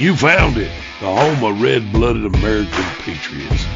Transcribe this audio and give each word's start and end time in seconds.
You 0.00 0.16
found 0.16 0.56
it, 0.56 0.72
the 1.00 1.14
home 1.14 1.44
of 1.44 1.60
red 1.60 1.92
blooded 1.92 2.24
American 2.24 2.84
patriots. 3.00 3.66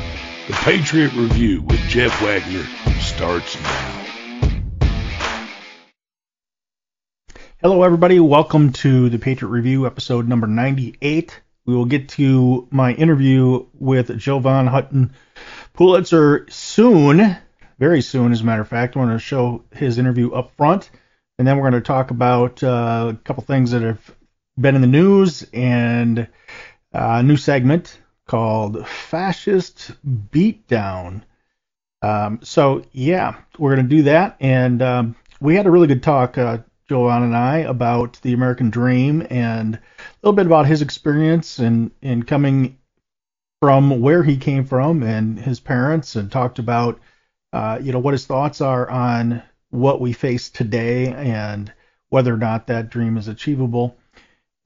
The 0.46 0.54
Patriot 0.54 1.12
Review 1.12 1.60
with 1.60 1.78
Jeff 1.80 2.18
Wagner 2.22 2.64
starts 2.98 3.60
now. 3.60 4.88
Hello, 7.60 7.82
everybody. 7.82 8.20
Welcome 8.20 8.72
to 8.72 9.10
the 9.10 9.18
Patriot 9.18 9.50
Review, 9.50 9.84
episode 9.84 10.26
number 10.26 10.46
98. 10.46 11.42
We 11.66 11.74
will 11.76 11.84
get 11.84 12.08
to 12.10 12.68
my 12.70 12.94
interview 12.94 13.66
with 13.74 14.16
Jovan 14.16 14.66
Hutton 14.66 15.12
Pulitzer 15.74 16.46
soon, 16.48 17.36
very 17.78 18.00
soon, 18.00 18.32
as 18.32 18.40
a 18.40 18.44
matter 18.44 18.62
of 18.62 18.68
fact. 18.68 18.96
I 18.96 19.00
want 19.00 19.12
to 19.12 19.18
show 19.18 19.62
his 19.74 19.98
interview 19.98 20.32
up 20.32 20.56
front, 20.56 20.88
and 21.38 21.46
then 21.46 21.58
we're 21.58 21.68
going 21.68 21.82
to 21.82 21.86
talk 21.86 22.10
about 22.10 22.62
uh, 22.62 23.12
a 23.12 23.18
couple 23.24 23.42
things 23.42 23.72
that 23.72 23.82
have 23.82 24.14
been 24.58 24.74
in 24.74 24.80
the 24.80 24.86
news 24.86 25.46
and 25.52 26.28
a 26.92 27.22
new 27.22 27.36
segment 27.36 27.98
called 28.26 28.86
Fascist 28.86 29.92
Beatdown. 30.06 31.22
Um, 32.02 32.40
so, 32.42 32.84
yeah, 32.92 33.36
we're 33.58 33.74
going 33.74 33.88
to 33.88 33.96
do 33.96 34.02
that. 34.04 34.36
And 34.40 34.80
um, 34.82 35.16
we 35.40 35.56
had 35.56 35.66
a 35.66 35.70
really 35.70 35.86
good 35.86 36.02
talk, 36.02 36.38
uh, 36.38 36.58
Jovan 36.88 37.22
and 37.22 37.36
I, 37.36 37.58
about 37.58 38.20
the 38.22 38.34
American 38.34 38.70
dream 38.70 39.26
and 39.30 39.76
a 39.76 39.80
little 40.22 40.36
bit 40.36 40.46
about 40.46 40.66
his 40.66 40.82
experience 40.82 41.58
in, 41.58 41.90
in 42.02 42.22
coming 42.22 42.78
from 43.60 44.02
where 44.02 44.22
he 44.22 44.36
came 44.36 44.66
from 44.66 45.02
and 45.02 45.38
his 45.38 45.58
parents, 45.58 46.16
and 46.16 46.30
talked 46.30 46.58
about, 46.58 47.00
uh, 47.54 47.78
you 47.80 47.92
know, 47.92 47.98
what 47.98 48.12
his 48.12 48.26
thoughts 48.26 48.60
are 48.60 48.88
on 48.90 49.42
what 49.70 50.00
we 50.00 50.12
face 50.12 50.50
today 50.50 51.06
and 51.06 51.72
whether 52.10 52.34
or 52.34 52.36
not 52.36 52.66
that 52.66 52.90
dream 52.90 53.16
is 53.16 53.26
achievable 53.26 53.96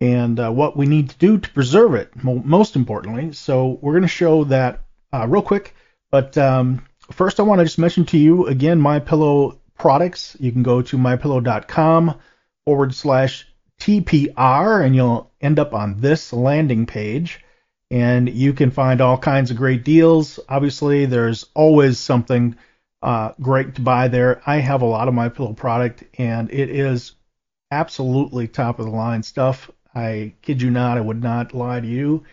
and 0.01 0.38
uh, 0.38 0.51
what 0.51 0.77
we 0.77 0.87
need 0.87 1.11
to 1.11 1.19
do 1.19 1.38
to 1.38 1.51
preserve 1.51 1.95
it, 1.95 2.12
most 2.23 2.77
importantly. 2.77 3.33
So 3.33 3.78
we're 3.81 3.92
going 3.92 4.03
to 4.03 4.09
show 4.09 4.45
that 4.45 4.84
uh, 5.12 5.27
real 5.27 5.42
quick. 5.42 5.75
But 6.11 6.39
um, 6.39 6.86
first, 7.11 7.41
I 7.41 7.42
want 7.42 7.59
to 7.61 7.64
just 7.64 7.78
mention 7.78 8.05
to 8.06 8.19
you 8.19 8.47
again 8.47 8.81
my 8.81 9.00
pillow 9.00 9.61
products. 9.77 10.37
You 10.39 10.53
can 10.53 10.62
go 10.62 10.83
to 10.83 10.97
mypillow.com 10.97 12.19
forward 12.64 12.95
slash 12.95 13.47
TPR, 13.81 14.84
and 14.84 14.95
you'll 14.95 15.31
end 15.41 15.59
up 15.59 15.75
on 15.75 16.00
this 16.00 16.33
landing 16.33 16.87
page. 16.87 17.44
And 17.91 18.28
you 18.28 18.53
can 18.53 18.70
find 18.70 19.00
all 19.00 19.17
kinds 19.17 19.50
of 19.50 19.56
great 19.56 19.83
deals. 19.83 20.39
Obviously, 20.48 21.06
there's 21.06 21.47
always 21.55 21.98
something 21.98 22.55
uh, 23.03 23.33
great 23.41 23.77
to 23.77 23.81
buy 23.81 24.09
there. 24.09 24.42
I 24.47 24.56
have 24.56 24.83
a 24.83 24.87
lot 24.87 25.09
of 25.09 25.15
my 25.15 25.31
pillow 25.31 25.55
product, 25.55 26.05
and 26.19 26.50
it 26.50 26.69
is 26.69 27.12
absolutely 27.70 28.48
top 28.48 28.78
of 28.78 28.87
the 28.87 28.92
line 28.92 29.22
stuff. 29.22 29.70
I 29.94 30.34
kid 30.42 30.62
you 30.62 30.70
not, 30.70 30.98
I 30.98 31.00
would 31.00 31.22
not 31.22 31.55
lie 31.55 31.81
to 31.81 31.86
you. 31.86 32.25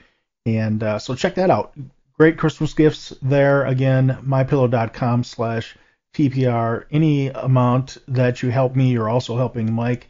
And 0.45 0.83
uh, 0.83 0.99
so 0.99 1.15
check 1.15 1.35
that 1.35 1.49
out. 1.49 1.73
Great 2.17 2.37
Christmas 2.37 2.73
gifts 2.73 3.13
there. 3.21 3.65
Again, 3.65 4.19
mypillow.com 4.25 5.23
slash 5.23 5.75
TPR. 6.15 6.85
Any 6.91 7.27
amount 7.27 7.97
that 8.07 8.41
you 8.41 8.49
help 8.49 8.75
me, 8.75 8.91
you're 8.91 9.09
also 9.09 9.35
helping 9.35 9.73
Mike. 9.73 10.09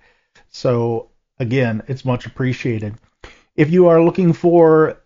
So 0.49 1.09
again, 1.39 1.83
it's 1.87 2.05
much 2.05 2.25
appreciated. 2.25 2.95
If 3.55 3.71
you 3.71 3.87
are 3.87 4.03
looking 4.03 4.33
for 4.33 4.97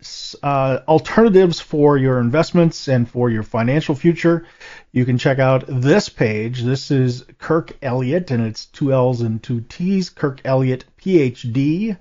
uh, 0.41 0.79
alternatives 0.87 1.59
for 1.59 1.97
your 1.97 2.19
investments 2.19 2.87
and 2.87 3.07
for 3.07 3.29
your 3.29 3.43
financial 3.43 3.93
future, 3.93 4.47
you 4.91 5.05
can 5.05 5.19
check 5.19 5.37
out 5.37 5.65
this 5.67 6.09
page. 6.09 6.63
This 6.63 6.89
is 6.89 7.25
Kirk 7.37 7.77
Elliott, 7.83 8.31
and 8.31 8.43
it's 8.43 8.65
two 8.65 8.91
L's 8.91 9.21
and 9.21 9.41
two 9.41 9.61
T's. 9.61 10.09
Kirk 10.09 10.41
Elliott, 10.43 10.85
PhD 10.99 11.95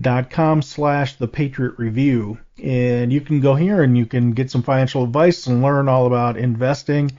dot 0.00 0.30
com 0.30 0.62
slash 0.62 1.16
the 1.16 1.28
Patriot 1.28 1.78
Review. 1.78 2.38
And 2.62 3.12
you 3.12 3.20
can 3.20 3.40
go 3.40 3.54
here 3.54 3.82
and 3.82 3.96
you 3.96 4.06
can 4.06 4.32
get 4.32 4.50
some 4.50 4.62
financial 4.62 5.04
advice 5.04 5.46
and 5.46 5.62
learn 5.62 5.88
all 5.88 6.06
about 6.06 6.36
investing, 6.36 7.12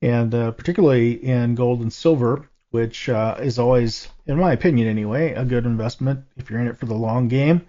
and 0.00 0.34
uh, 0.34 0.50
particularly 0.52 1.12
in 1.12 1.54
gold 1.54 1.80
and 1.80 1.92
silver, 1.92 2.48
which 2.70 3.08
uh, 3.08 3.36
is 3.40 3.58
always, 3.58 4.08
in 4.26 4.38
my 4.38 4.52
opinion 4.52 4.88
anyway, 4.88 5.32
a 5.32 5.44
good 5.44 5.66
investment 5.66 6.24
if 6.36 6.50
you're 6.50 6.60
in 6.60 6.68
it 6.68 6.78
for 6.78 6.86
the 6.86 6.94
long 6.94 7.28
game. 7.28 7.66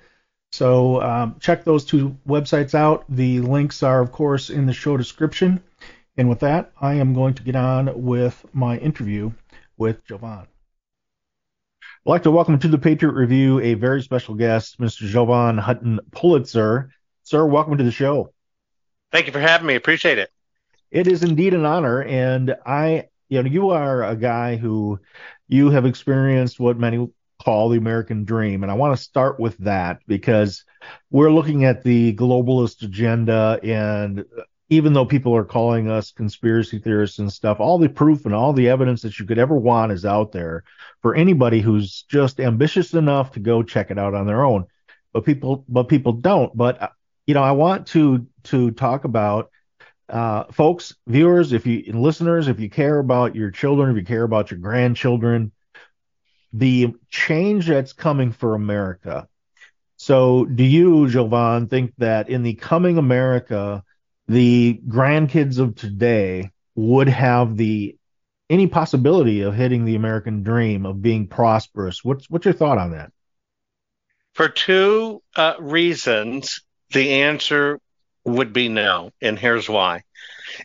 So 0.51 1.01
um, 1.01 1.37
check 1.39 1.63
those 1.63 1.83
two 1.83 2.17
websites 2.27 2.75
out. 2.75 3.05
The 3.09 3.41
links 3.41 3.83
are, 3.83 3.99
of 4.01 4.11
course, 4.11 4.49
in 4.49 4.65
the 4.65 4.73
show 4.73 4.97
description. 4.97 5.63
And 6.15 6.29
with 6.29 6.41
that, 6.41 6.71
I 6.79 6.93
am 6.95 7.15
going 7.15 7.33
to 7.33 7.43
get 7.43 7.55
on 7.55 8.03
with 8.03 8.45
my 8.53 8.77
interview 8.77 9.31
with 9.77 10.05
Jovan. 10.05 10.45
I'd 12.05 12.09
like 12.09 12.23
to 12.23 12.31
welcome 12.31 12.59
to 12.59 12.67
the 12.67 12.77
Patriot 12.77 13.13
Review 13.13 13.61
a 13.61 13.75
very 13.75 14.01
special 14.01 14.35
guest, 14.35 14.77
Mr. 14.77 15.07
Jovan 15.07 15.57
Hutton 15.57 16.01
Pulitzer. 16.11 16.89
Sir, 17.23 17.45
welcome 17.45 17.77
to 17.77 17.83
the 17.85 17.91
show. 17.91 18.33
Thank 19.13 19.27
you 19.27 19.31
for 19.31 19.39
having 19.39 19.67
me. 19.67 19.75
Appreciate 19.75 20.17
it. 20.17 20.29
It 20.91 21.07
is 21.07 21.23
indeed 21.23 21.53
an 21.53 21.65
honor, 21.65 22.03
and 22.03 22.57
I, 22.65 23.07
you 23.29 23.41
know, 23.41 23.49
you 23.49 23.69
are 23.69 24.03
a 24.03 24.17
guy 24.17 24.57
who 24.57 24.99
you 25.47 25.69
have 25.69 25.85
experienced 25.85 26.59
what 26.59 26.77
many 26.77 27.07
call 27.41 27.69
the 27.69 27.77
American 27.77 28.25
dream, 28.25 28.63
and 28.63 28.71
I 28.71 28.75
want 28.75 28.97
to 28.97 29.01
start 29.01 29.39
with 29.39 29.57
that 29.59 30.01
because 30.05 30.65
we're 31.09 31.31
looking 31.31 31.63
at 31.63 31.83
the 31.83 32.13
globalist 32.15 32.83
agenda 32.83 33.61
and 33.63 34.25
even 34.73 34.93
though 34.93 35.05
people 35.05 35.35
are 35.35 35.45
calling 35.45 35.89
us 35.89 36.11
conspiracy 36.11 36.79
theorists 36.79 37.19
and 37.19 37.31
stuff, 37.31 37.59
all 37.59 37.77
the 37.77 37.89
proof 37.89 38.25
and 38.25 38.33
all 38.33 38.53
the 38.53 38.69
evidence 38.69 39.01
that 39.01 39.19
you 39.19 39.25
could 39.25 39.37
ever 39.37 39.55
want 39.55 39.91
is 39.91 40.05
out 40.05 40.31
there 40.31 40.63
for 41.01 41.15
anybody 41.15 41.61
who's 41.61 42.03
just 42.03 42.39
ambitious 42.39 42.93
enough 42.93 43.31
to 43.31 43.39
go 43.39 43.63
check 43.63 43.91
it 43.91 43.99
out 43.99 44.13
on 44.13 44.25
their 44.25 44.43
own. 44.43 44.65
But 45.13 45.25
people, 45.25 45.63
but 45.69 45.89
people 45.89 46.13
don't. 46.13 46.55
But 46.55 46.81
uh, 46.81 46.89
you 47.27 47.33
know, 47.33 47.43
I 47.43 47.51
want 47.51 47.87
to 47.87 48.25
to 48.45 48.71
talk 48.71 49.05
about 49.05 49.51
uh, 50.09 50.45
folks, 50.51 50.95
viewers, 51.07 51.53
if 51.53 51.65
you 51.65 51.83
listeners, 51.93 52.47
if 52.47 52.59
you 52.59 52.69
care 52.69 52.99
about 52.99 53.35
your 53.35 53.51
children, 53.51 53.91
if 53.91 53.97
you 53.97 54.05
care 54.05 54.23
about 54.23 54.51
your 54.51 54.59
grandchildren, 54.59 55.51
the 56.51 56.93
change 57.09 57.67
that's 57.67 57.93
coming 57.93 58.31
for 58.31 58.55
America. 58.55 59.27
So, 59.97 60.45
do 60.45 60.63
you, 60.63 61.07
Jovan, 61.07 61.67
think 61.67 61.93
that 61.99 62.29
in 62.29 62.43
the 62.43 62.55
coming 62.55 62.97
America? 62.97 63.83
The 64.27 64.79
grandkids 64.87 65.59
of 65.59 65.75
today 65.75 66.51
would 66.75 67.09
have 67.09 67.57
the 67.57 67.95
any 68.49 68.67
possibility 68.67 69.41
of 69.41 69.55
hitting 69.55 69.85
the 69.85 69.95
American 69.95 70.43
dream 70.43 70.85
of 70.85 71.01
being 71.01 71.27
prosperous. 71.27 72.03
What's 72.03 72.29
what's 72.29 72.45
your 72.45 72.53
thought 72.53 72.77
on 72.77 72.91
that? 72.91 73.11
For 74.33 74.49
two 74.49 75.21
uh, 75.35 75.55
reasons, 75.59 76.61
the 76.91 77.21
answer 77.21 77.79
would 78.25 78.53
be 78.53 78.69
no, 78.69 79.11
and 79.21 79.37
here's 79.37 79.69
why. 79.69 80.03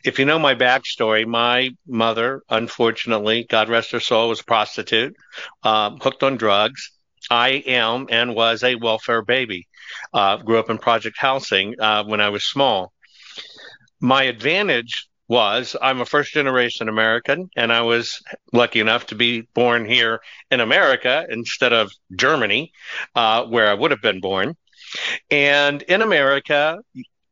If 0.04 0.18
you 0.18 0.24
know 0.24 0.38
my 0.38 0.54
backstory, 0.54 1.26
my 1.26 1.70
mother, 1.86 2.42
unfortunately, 2.48 3.46
God 3.48 3.68
rest 3.68 3.92
her 3.92 4.00
soul, 4.00 4.28
was 4.28 4.40
a 4.40 4.44
prostitute, 4.44 5.16
um, 5.62 5.98
hooked 5.98 6.22
on 6.22 6.36
drugs. 6.36 6.92
I 7.30 7.62
am 7.66 8.06
and 8.10 8.34
was 8.34 8.62
a 8.62 8.76
welfare 8.76 9.22
baby. 9.22 9.66
Uh, 10.12 10.36
grew 10.36 10.58
up 10.58 10.70
in 10.70 10.78
project 10.78 11.16
housing 11.18 11.74
uh, 11.80 12.04
when 12.04 12.20
I 12.20 12.28
was 12.28 12.44
small 12.44 12.92
my 14.00 14.24
advantage 14.24 15.08
was 15.28 15.76
I'm 15.80 16.00
a 16.00 16.06
first 16.06 16.32
generation 16.32 16.88
American, 16.88 17.50
and 17.56 17.72
I 17.72 17.82
was 17.82 18.22
lucky 18.52 18.80
enough 18.80 19.06
to 19.06 19.14
be 19.14 19.42
born 19.54 19.84
here 19.84 20.20
in 20.50 20.60
America 20.60 21.26
instead 21.28 21.72
of 21.72 21.92
Germany, 22.16 22.72
uh, 23.14 23.44
where 23.44 23.68
I 23.68 23.74
would 23.74 23.90
have 23.90 24.00
been 24.00 24.20
born. 24.20 24.56
And 25.30 25.82
in 25.82 26.00
America, 26.00 26.78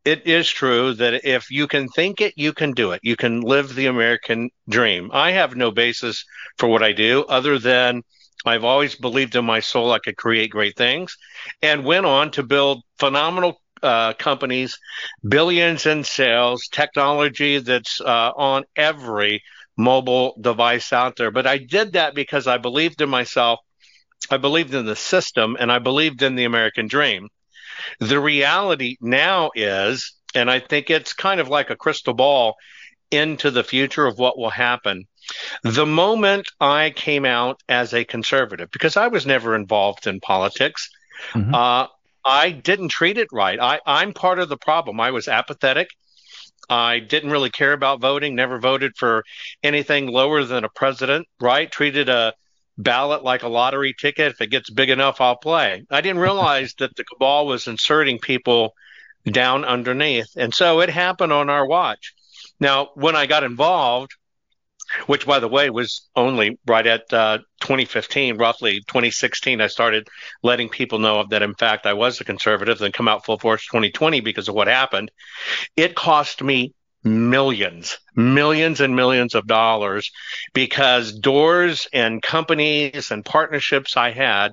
it 0.05 0.25
is 0.27 0.47
true 0.47 0.93
that 0.93 1.25
if 1.25 1.49
you 1.49 1.67
can 1.67 1.89
think 1.89 2.21
it, 2.21 2.33
you 2.37 2.53
can 2.53 2.71
do 2.71 2.91
it. 2.91 3.01
You 3.03 3.15
can 3.15 3.41
live 3.41 3.73
the 3.73 3.87
American 3.87 4.51
dream. 4.69 5.09
I 5.11 5.31
have 5.31 5.55
no 5.55 5.71
basis 5.71 6.23
for 6.57 6.67
what 6.67 6.83
I 6.83 6.91
do 6.91 7.25
other 7.27 7.57
than 7.57 8.03
I've 8.45 8.63
always 8.63 8.95
believed 8.95 9.35
in 9.35 9.43
my 9.43 9.59
soul 9.59 9.91
I 9.91 9.99
could 9.99 10.15
create 10.15 10.51
great 10.51 10.77
things 10.77 11.17
and 11.61 11.83
went 11.83 12.05
on 12.05 12.31
to 12.31 12.43
build 12.43 12.83
phenomenal 12.99 13.59
uh, 13.83 14.13
companies, 14.13 14.77
billions 15.27 15.85
in 15.85 16.03
sales, 16.03 16.67
technology 16.71 17.59
that's 17.59 18.01
uh, 18.01 18.31
on 18.35 18.63
every 18.75 19.43
mobile 19.77 20.37
device 20.41 20.91
out 20.91 21.15
there. 21.15 21.31
But 21.31 21.47
I 21.47 21.57
did 21.57 21.93
that 21.93 22.15
because 22.15 22.47
I 22.47 22.57
believed 22.57 23.01
in 23.01 23.09
myself, 23.09 23.59
I 24.31 24.37
believed 24.37 24.73
in 24.73 24.85
the 24.85 24.95
system, 24.95 25.55
and 25.59 25.71
I 25.71 25.79
believed 25.79 26.21
in 26.21 26.35
the 26.35 26.45
American 26.45 26.87
dream. 26.87 27.29
The 27.99 28.19
reality 28.19 28.97
now 28.99 29.51
is, 29.55 30.15
and 30.33 30.49
I 30.49 30.59
think 30.59 30.89
it's 30.89 31.13
kind 31.13 31.39
of 31.39 31.47
like 31.47 31.69
a 31.69 31.75
crystal 31.75 32.13
ball 32.13 32.55
into 33.11 33.51
the 33.51 33.63
future 33.63 34.05
of 34.05 34.17
what 34.17 34.37
will 34.37 34.49
happen. 34.49 35.05
The 35.63 35.85
moment 35.85 36.47
I 36.59 36.89
came 36.89 37.25
out 37.25 37.61
as 37.69 37.93
a 37.93 38.05
conservative, 38.05 38.69
because 38.71 38.97
I 38.97 39.07
was 39.07 39.25
never 39.25 39.55
involved 39.55 40.07
in 40.07 40.19
politics, 40.19 40.89
mm-hmm. 41.33 41.53
uh, 41.53 41.87
I 42.27 42.51
didn't 42.51 42.89
treat 42.89 43.17
it 43.17 43.29
right. 43.31 43.57
I, 43.59 43.79
I'm 43.85 44.13
part 44.13 44.39
of 44.39 44.49
the 44.49 44.57
problem. 44.57 44.99
I 44.99 45.11
was 45.11 45.29
apathetic. 45.29 45.89
I 46.69 46.99
didn't 46.99 47.31
really 47.31 47.49
care 47.49 47.71
about 47.71 48.01
voting, 48.01 48.35
never 48.35 48.59
voted 48.59 48.97
for 48.97 49.23
anything 49.63 50.07
lower 50.07 50.43
than 50.43 50.65
a 50.65 50.69
president, 50.69 51.25
right? 51.39 51.71
Treated 51.71 52.09
a 52.09 52.33
ballot 52.77 53.23
like 53.23 53.43
a 53.43 53.47
lottery 53.47 53.95
ticket. 53.97 54.33
If 54.33 54.41
it 54.41 54.47
gets 54.47 54.69
big 54.69 54.89
enough, 54.89 55.21
I'll 55.21 55.37
play. 55.37 55.85
I 55.89 56.01
didn't 56.01 56.21
realize 56.21 56.73
that 56.79 56.97
the 56.97 57.05
cabal 57.05 57.47
was 57.47 57.67
inserting 57.67 58.19
people 58.19 58.73
down 59.25 59.63
underneath. 59.63 60.35
And 60.35 60.53
so 60.53 60.81
it 60.81 60.89
happened 60.89 61.31
on 61.31 61.49
our 61.49 61.65
watch. 61.65 62.13
Now, 62.59 62.89
when 62.95 63.15
I 63.15 63.25
got 63.25 63.45
involved, 63.45 64.11
which 65.05 65.25
by 65.25 65.39
the 65.39 65.47
way 65.47 65.69
was 65.69 66.07
only 66.15 66.57
right 66.65 66.85
at 66.85 67.11
uh, 67.13 67.39
2015, 67.61 68.37
roughly 68.37 68.79
2016, 68.87 69.61
I 69.61 69.67
started 69.67 70.07
letting 70.43 70.69
people 70.69 70.99
know 70.99 71.19
of 71.19 71.29
that 71.29 71.41
in 71.41 71.55
fact 71.55 71.85
I 71.85 71.93
was 71.93 72.19
a 72.19 72.25
conservative, 72.25 72.79
then 72.79 72.91
come 72.91 73.07
out 73.07 73.25
full 73.25 73.39
force 73.39 73.65
2020 73.65 74.21
because 74.21 74.47
of 74.47 74.55
what 74.55 74.67
happened. 74.67 75.11
It 75.75 75.95
cost 75.95 76.41
me 76.41 76.73
millions, 77.03 77.97
millions 78.15 78.81
and 78.81 78.95
millions 78.95 79.35
of 79.35 79.47
dollars 79.47 80.11
because 80.53 81.13
doors 81.13 81.87
and 81.93 82.21
companies 82.21 83.11
and 83.11 83.23
partnerships 83.23 83.95
I 83.97 84.11
had 84.11 84.51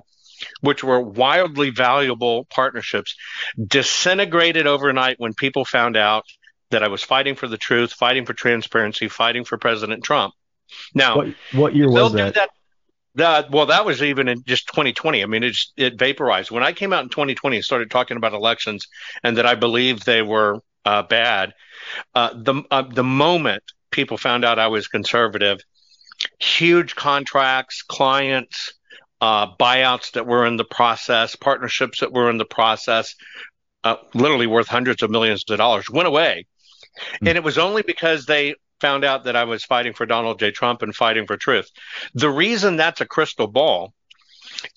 which 0.61 0.83
were 0.83 0.99
wildly 0.99 1.69
valuable 1.69 2.45
partnerships, 2.49 3.15
disintegrated 3.65 4.67
overnight 4.67 5.19
when 5.19 5.33
people 5.33 5.65
found 5.65 5.95
out 5.95 6.25
that 6.71 6.83
I 6.83 6.87
was 6.87 7.03
fighting 7.03 7.35
for 7.35 7.47
the 7.47 7.57
truth, 7.57 7.93
fighting 7.93 8.25
for 8.25 8.33
transparency, 8.33 9.07
fighting 9.07 9.45
for 9.45 9.57
President 9.57 10.03
Trump. 10.03 10.33
Now, 10.93 11.17
what, 11.17 11.27
what 11.53 11.75
year 11.75 11.89
was 11.89 12.13
that? 12.13 12.35
that? 12.35 12.49
That, 13.15 13.51
well, 13.51 13.67
that 13.67 13.85
was 13.85 14.03
even 14.03 14.27
in 14.27 14.43
just 14.43 14.67
2020. 14.67 15.23
I 15.23 15.25
mean, 15.25 15.43
it 15.43 15.51
just, 15.51 15.71
it 15.77 15.97
vaporized. 15.97 16.51
When 16.51 16.63
I 16.63 16.73
came 16.73 16.91
out 16.91 17.03
in 17.03 17.09
2020 17.09 17.57
and 17.57 17.63
started 17.63 17.89
talking 17.89 18.17
about 18.17 18.33
elections 18.33 18.87
and 19.23 19.37
that 19.37 19.45
I 19.45 19.55
believed 19.55 20.05
they 20.05 20.21
were 20.21 20.59
uh, 20.83 21.03
bad, 21.03 21.53
uh, 22.13 22.31
the 22.35 22.63
uh, 22.71 22.81
the 22.81 23.03
moment 23.03 23.63
people 23.91 24.17
found 24.17 24.43
out 24.43 24.59
I 24.59 24.67
was 24.67 24.87
conservative, 24.87 25.59
huge 26.39 26.95
contracts, 26.95 27.83
clients, 27.83 28.73
uh, 29.21 29.55
buyouts 29.55 30.11
that 30.11 30.27
were 30.27 30.45
in 30.45 30.57
the 30.57 30.65
process, 30.65 31.35
partnerships 31.35 32.01
that 32.01 32.11
were 32.11 32.29
in 32.29 32.37
the 32.37 32.45
process, 32.45 33.15
uh, 33.83 33.95
literally 34.13 34.47
worth 34.47 34.67
hundreds 34.67 35.03
of 35.03 35.09
millions 35.09 35.45
of 35.49 35.57
dollars, 35.57 35.89
went 35.89 36.07
away. 36.07 36.45
Mm. 37.21 37.29
And 37.29 37.37
it 37.37 37.43
was 37.43 37.57
only 37.57 37.81
because 37.81 38.25
they 38.25 38.55
found 38.81 39.05
out 39.05 39.23
that 39.23 39.35
I 39.35 39.45
was 39.45 39.63
fighting 39.63 39.93
for 39.93 40.05
Donald 40.05 40.39
J. 40.39 40.51
Trump 40.51 40.81
and 40.81 40.95
fighting 40.95 41.25
for 41.25 41.37
truth. 41.37 41.69
The 42.13 42.29
reason 42.29 42.75
that's 42.75 43.01
a 43.01 43.05
crystal 43.05 43.47
ball 43.47 43.93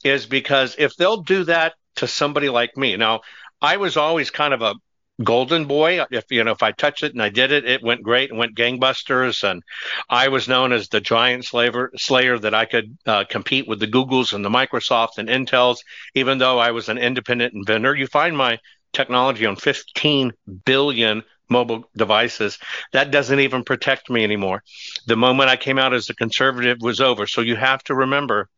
is 0.04 0.26
because 0.26 0.76
if 0.78 0.96
they'll 0.96 1.22
do 1.22 1.44
that 1.44 1.74
to 1.96 2.06
somebody 2.06 2.48
like 2.48 2.76
me, 2.76 2.96
now 2.96 3.20
I 3.60 3.76
was 3.76 3.96
always 3.96 4.30
kind 4.30 4.54
of 4.54 4.62
a 4.62 4.74
golden 5.22 5.64
boy. 5.64 6.04
If 6.10 6.24
you 6.30 6.44
know, 6.44 6.52
if 6.52 6.62
I 6.62 6.72
touched 6.72 7.02
it 7.02 7.12
and 7.12 7.22
I 7.22 7.28
did 7.28 7.50
it, 7.50 7.64
it 7.64 7.82
went 7.82 8.02
great 8.02 8.30
and 8.30 8.38
went 8.38 8.56
gangbusters. 8.56 9.48
And 9.48 9.62
I 10.08 10.28
was 10.28 10.48
known 10.48 10.72
as 10.72 10.88
the 10.88 11.00
giant 11.00 11.44
slaver, 11.44 11.90
slayer 11.96 12.38
that 12.38 12.54
I 12.54 12.64
could 12.64 12.96
uh, 13.06 13.24
compete 13.28 13.66
with 13.66 13.80
the 13.80 13.86
Googles 13.86 14.32
and 14.32 14.44
the 14.44 14.50
Microsoft 14.50 15.18
and 15.18 15.28
Intels, 15.28 15.78
even 16.14 16.38
though 16.38 16.58
I 16.58 16.70
was 16.70 16.88
an 16.88 16.98
independent 16.98 17.54
inventor. 17.54 17.94
You 17.94 18.06
find 18.06 18.36
my 18.36 18.58
technology 18.92 19.44
on 19.44 19.56
15 19.56 20.32
billion 20.64 21.22
mobile 21.48 21.84
devices. 21.96 22.58
That 22.92 23.10
doesn't 23.10 23.40
even 23.40 23.64
protect 23.64 24.10
me 24.10 24.24
anymore. 24.24 24.62
The 25.06 25.16
moment 25.16 25.50
I 25.50 25.56
came 25.56 25.78
out 25.78 25.94
as 25.94 26.08
a 26.10 26.14
conservative 26.14 26.78
was 26.80 27.00
over. 27.00 27.26
So 27.26 27.40
you 27.40 27.56
have 27.56 27.82
to 27.84 27.94
remember 27.94 28.48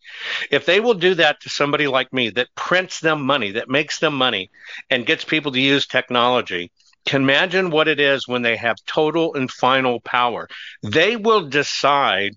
if 0.50 0.66
they 0.66 0.80
will 0.80 0.94
do 0.94 1.14
that 1.14 1.40
to 1.42 1.48
somebody 1.48 1.86
like 1.86 2.12
me 2.12 2.30
that 2.30 2.54
prints 2.54 3.00
them 3.00 3.22
money, 3.22 3.52
that 3.52 3.68
makes 3.68 3.98
them 3.98 4.14
money, 4.14 4.50
and 4.90 5.06
gets 5.06 5.24
people 5.24 5.52
to 5.52 5.60
use 5.60 5.86
technology. 5.86 6.70
Can 7.06 7.22
imagine 7.22 7.70
what 7.70 7.88
it 7.88 7.98
is 7.98 8.28
when 8.28 8.42
they 8.42 8.56
have 8.56 8.76
total 8.86 9.34
and 9.34 9.50
final 9.50 10.00
power. 10.00 10.48
They 10.82 11.16
will 11.16 11.48
decide 11.48 12.36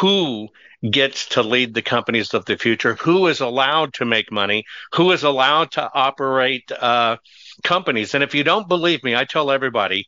who 0.00 0.48
gets 0.90 1.26
to 1.26 1.42
lead 1.42 1.74
the 1.74 1.82
companies 1.82 2.34
of 2.34 2.44
the 2.44 2.56
future, 2.56 2.94
who 2.94 3.26
is 3.26 3.40
allowed 3.40 3.94
to 3.94 4.04
make 4.04 4.30
money, 4.30 4.64
who 4.92 5.10
is 5.12 5.22
allowed 5.22 5.72
to 5.72 5.90
operate 5.92 6.70
uh, 6.70 7.16
companies. 7.62 8.14
And 8.14 8.22
if 8.22 8.34
you 8.34 8.44
don't 8.44 8.68
believe 8.68 9.02
me, 9.04 9.14
I 9.14 9.24
tell 9.24 9.50
everybody 9.50 10.06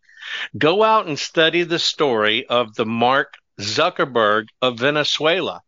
go 0.57 0.83
out 0.83 1.07
and 1.07 1.19
study 1.19 1.63
the 1.63 1.79
story 1.79 2.47
of 2.47 2.75
the 2.75 2.87
Mark 2.87 3.35
Zuckerberg 3.61 4.47
of 4.63 4.79
Venezuela. 4.79 5.63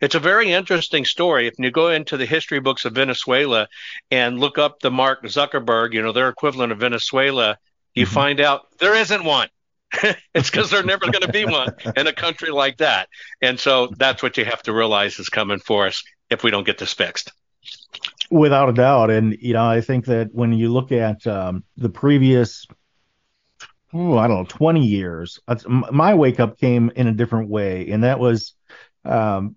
It's 0.00 0.14
a 0.14 0.20
very 0.20 0.52
interesting 0.52 1.04
story. 1.04 1.46
If 1.46 1.54
you 1.58 1.70
go 1.70 1.90
into 1.90 2.16
the 2.16 2.26
history 2.26 2.60
books 2.60 2.84
of 2.84 2.94
Venezuela 2.94 3.68
and 4.10 4.40
look 4.40 4.58
up 4.58 4.80
the 4.80 4.90
Mark 4.90 5.22
Zuckerberg, 5.24 5.92
you 5.92 6.02
know, 6.02 6.12
their 6.12 6.28
equivalent 6.28 6.72
of 6.72 6.78
Venezuela, 6.78 7.56
you 7.94 8.04
mm-hmm. 8.04 8.14
find 8.14 8.40
out 8.40 8.66
there 8.78 8.96
isn't 8.96 9.24
one. 9.24 9.48
it's 10.34 10.50
because 10.50 10.70
there's 10.70 10.84
never 10.84 11.06
going 11.06 11.22
to 11.22 11.32
be 11.32 11.44
one 11.44 11.74
in 11.96 12.06
a 12.06 12.12
country 12.12 12.50
like 12.50 12.78
that. 12.78 13.08
And 13.42 13.58
so 13.58 13.88
that's 13.96 14.22
what 14.22 14.36
you 14.36 14.44
have 14.44 14.62
to 14.62 14.72
realize 14.72 15.18
is 15.18 15.28
coming 15.28 15.58
for 15.58 15.86
us 15.86 16.02
if 16.30 16.42
we 16.42 16.50
don't 16.50 16.66
get 16.66 16.78
this 16.78 16.94
fixed. 16.94 17.32
Without 18.30 18.68
a 18.68 18.72
doubt. 18.72 19.10
And, 19.10 19.36
you 19.40 19.54
know, 19.54 19.66
I 19.66 19.80
think 19.80 20.06
that 20.06 20.28
when 20.32 20.52
you 20.52 20.72
look 20.72 20.92
at 20.92 21.26
um, 21.26 21.64
the 21.76 21.88
previous, 21.88 22.66
oh, 23.92 24.16
I 24.18 24.28
don't 24.28 24.38
know, 24.38 24.44
20 24.48 24.86
years, 24.86 25.40
my 25.68 26.14
wake 26.14 26.38
up 26.38 26.58
came 26.58 26.90
in 26.94 27.08
a 27.08 27.12
different 27.12 27.48
way. 27.48 27.90
And 27.90 28.04
that 28.04 28.20
was, 28.20 28.54
um, 29.04 29.56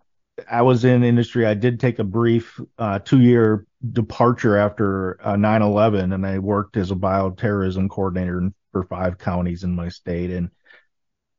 I 0.49 0.63
was 0.63 0.83
in 0.85 1.03
industry. 1.03 1.45
I 1.45 1.53
did 1.53 1.79
take 1.79 1.99
a 1.99 2.03
brief 2.03 2.59
uh, 2.77 2.99
two 2.99 3.21
year 3.21 3.67
departure 3.91 4.57
after 4.57 5.19
uh, 5.25 5.35
9 5.35 5.61
uh, 5.61 5.65
11, 5.65 6.13
and 6.13 6.25
I 6.25 6.39
worked 6.39 6.77
as 6.77 6.91
a 6.91 6.95
bioterrorism 6.95 7.89
coordinator 7.89 8.51
for 8.71 8.83
five 8.83 9.17
counties 9.17 9.63
in 9.63 9.75
my 9.75 9.89
state. 9.89 10.31
And 10.31 10.49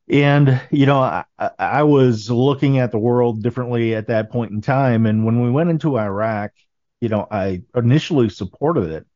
and 0.09 0.61
you 0.71 0.87
know, 0.87 1.01
I, 1.01 1.25
I 1.59 1.83
was 1.83 2.31
looking 2.31 2.79
at 2.79 2.93
the 2.93 2.99
world 2.99 3.43
differently 3.43 3.95
at 3.95 4.09
that 4.09 4.31
point 4.31 4.53
in 4.53 4.61
time. 4.61 5.07
And 5.07 5.25
when 5.25 5.43
we 5.43 5.51
went 5.51 5.71
into 5.71 5.99
Iraq, 5.99 6.53
you 7.05 7.11
know, 7.11 7.27
I 7.31 7.61
initially 7.77 8.31
supported 8.31 8.91
it, 8.91 9.07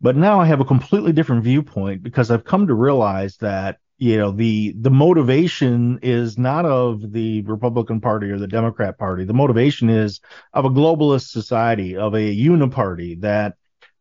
but 0.00 0.16
now 0.16 0.40
I 0.40 0.46
have 0.46 0.60
a 0.60 0.64
completely 0.64 1.12
different 1.12 1.42
viewpoint 1.42 2.04
because 2.04 2.30
I've 2.30 2.44
come 2.44 2.68
to 2.68 2.74
realize 2.74 3.36
that 3.38 3.78
you 3.98 4.16
know 4.16 4.30
the 4.30 4.76
the 4.80 4.92
motivation 4.92 5.98
is 6.02 6.38
not 6.38 6.66
of 6.66 7.12
the 7.12 7.42
Republican 7.42 8.00
Party 8.00 8.30
or 8.30 8.38
the 8.38 8.46
Democrat 8.46 8.96
Party. 8.96 9.24
The 9.24 9.34
motivation 9.34 9.90
is 9.90 10.20
of 10.54 10.64
a 10.66 10.70
globalist 10.70 11.30
society, 11.30 11.96
of 11.96 12.14
a 12.14 12.36
uniparty 12.36 13.20
that 13.22 13.56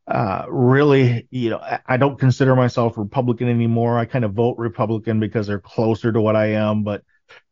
uh, 0.07 0.45
really, 0.49 1.27
you 1.31 1.49
know, 1.49 1.61
I 1.87 1.97
don't 1.97 2.19
consider 2.19 2.55
myself 2.55 2.95
Republican 2.95 3.49
anymore. 3.49 3.97
I 3.97 4.05
kind 4.05 4.23
of 4.23 4.33
vote 4.33 4.59
Republican 4.59 5.19
because 5.19 5.47
they're 5.47 5.59
closer 5.59 6.11
to 6.11 6.21
what 6.21 6.35
I 6.35 6.53
am, 6.53 6.83
but 6.83 7.03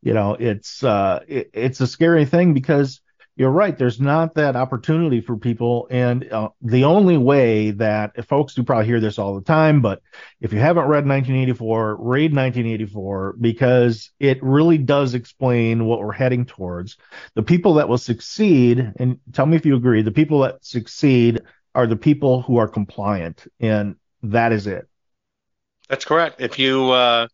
you 0.04 0.14
know, 0.14 0.36
it's 0.40 0.84
uh, 0.84 1.22
it, 1.28 1.50
it's 1.54 1.82
a 1.82 1.88
scary 1.88 2.26
thing 2.26 2.54
because 2.54 3.02
you're 3.38 3.52
right. 3.52 3.78
There's 3.78 4.02
not 4.02 4.34
that 4.34 4.56
opportunity 4.56 5.22
for 5.22 5.38
people, 5.38 5.88
and 5.92 6.30
uh, 6.32 6.50
the 6.62 6.86
only 6.86 7.18
way 7.18 7.70
that 7.72 8.26
folks 8.28 8.56
do 8.56 8.64
probably 8.64 8.88
hear 8.88 9.00
this 9.00 9.20
all 9.20 9.36
the 9.36 9.44
time, 9.44 9.80
but 9.80 10.02
if 10.42 10.52
you 10.52 10.60
haven't 10.60 10.86
read 10.86 11.06
1984, 11.06 11.98
read 11.98 12.36
1984 12.36 13.36
because 13.40 14.10
it 14.20 14.42
really 14.42 14.80
does 14.80 15.14
explain 15.14 15.86
what 15.86 16.00
we're 16.00 16.12
heading 16.12 16.46
towards. 16.46 16.98
The 17.36 17.44
people 17.44 17.76
that 17.76 17.88
will 17.88 18.00
succeed, 18.00 18.92
and 18.98 19.20
tell 19.34 19.46
me 19.46 19.56
if 19.56 19.68
you 19.68 19.76
agree, 19.76 20.02
the 20.02 20.12
people 20.12 20.40
that 20.42 20.66
succeed 20.66 21.42
are 21.76 21.86
the 21.86 21.96
people 21.96 22.42
who 22.42 22.58
are 22.58 22.68
compliant, 22.68 23.46
and 23.60 23.98
that 24.24 24.52
is 24.52 24.66
it. 24.66 24.88
That's 25.90 26.04
correct. 26.04 26.42
If 26.42 26.60
you 26.60 26.92
uh, 26.92 27.28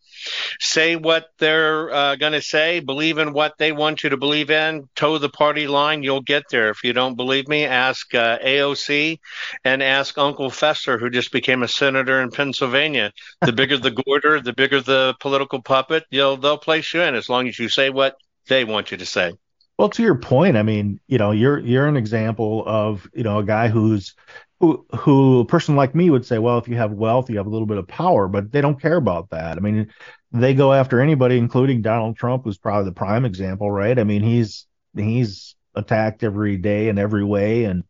say 0.59 0.95
what 0.95 1.27
they're 1.39 1.91
uh, 1.91 2.15
going 2.17 2.33
to 2.33 2.41
say, 2.41 2.81
believe 2.81 3.17
in 3.17 3.33
what 3.33 3.57
they 3.57 3.71
want 3.71 4.03
you 4.03 4.11
to 4.11 4.17
believe 4.17 4.51
in, 4.51 4.87
toe 4.95 5.17
the 5.17 5.29
party 5.29 5.67
line, 5.67 6.03
you'll 6.03 6.21
get 6.21 6.43
there. 6.51 6.69
If 6.69 6.83
you 6.83 6.93
don't 6.93 7.15
believe 7.15 7.47
me, 7.47 7.65
ask 7.65 8.13
uh, 8.13 8.37
AOC 8.39 9.19
and 9.65 9.81
ask 9.81 10.17
Uncle 10.19 10.51
Fester, 10.51 10.99
who 10.99 11.09
just 11.09 11.31
became 11.31 11.63
a 11.63 11.67
senator 11.67 12.21
in 12.21 12.29
Pennsylvania. 12.29 13.11
The 13.41 13.53
bigger 13.53 13.77
the 13.77 13.91
goiter, 13.91 14.39
the 14.39 14.53
bigger 14.53 14.81
the 14.81 15.15
political 15.19 15.61
puppet, 15.61 16.05
you'll 16.11 16.37
they'll 16.37 16.57
place 16.59 16.93
you 16.93 17.01
in 17.01 17.15
as 17.15 17.29
long 17.29 17.47
as 17.47 17.57
you 17.57 17.69
say 17.69 17.89
what 17.89 18.17
they 18.47 18.65
want 18.65 18.91
you 18.91 18.97
to 18.97 19.05
say. 19.05 19.33
Well, 19.79 19.89
to 19.89 20.03
your 20.03 20.15
point, 20.15 20.57
I 20.57 20.61
mean, 20.61 20.99
you 21.07 21.17
know, 21.17 21.31
you're 21.31 21.57
you're 21.57 21.87
an 21.87 21.97
example 21.97 22.63
of 22.67 23.09
you 23.13 23.23
know 23.23 23.39
a 23.39 23.43
guy 23.43 23.69
who's 23.69 24.13
who 24.63 24.85
who 24.97 25.41
a 25.41 25.45
person 25.45 25.75
like 25.75 25.93
me 25.93 26.09
would 26.09 26.25
say, 26.25 26.39
well, 26.39 26.57
if 26.57 26.69
you 26.69 26.77
have 26.77 26.93
wealth, 26.93 27.29
you 27.29 27.35
have 27.35 27.47
a 27.47 27.49
little 27.49 27.67
bit 27.67 27.77
of 27.77 27.85
power, 27.85 28.29
but 28.29 28.49
they 28.49 28.61
don't 28.61 28.81
care 28.81 28.95
about 28.95 29.31
that. 29.31 29.57
I 29.57 29.59
mean, 29.59 29.91
they 30.31 30.53
go 30.53 30.71
after 30.71 31.01
anybody, 31.01 31.37
including 31.37 31.81
Donald 31.81 32.15
Trump, 32.15 32.45
who's 32.45 32.57
probably 32.57 32.85
the 32.85 32.95
prime 32.95 33.25
example, 33.25 33.69
right? 33.69 33.99
I 33.99 34.05
mean, 34.05 34.23
he's 34.23 34.65
he's 34.95 35.55
attacked 35.75 36.23
every 36.23 36.55
day 36.55 36.87
in 36.87 36.97
every 36.97 37.25
way, 37.25 37.65
and 37.65 37.83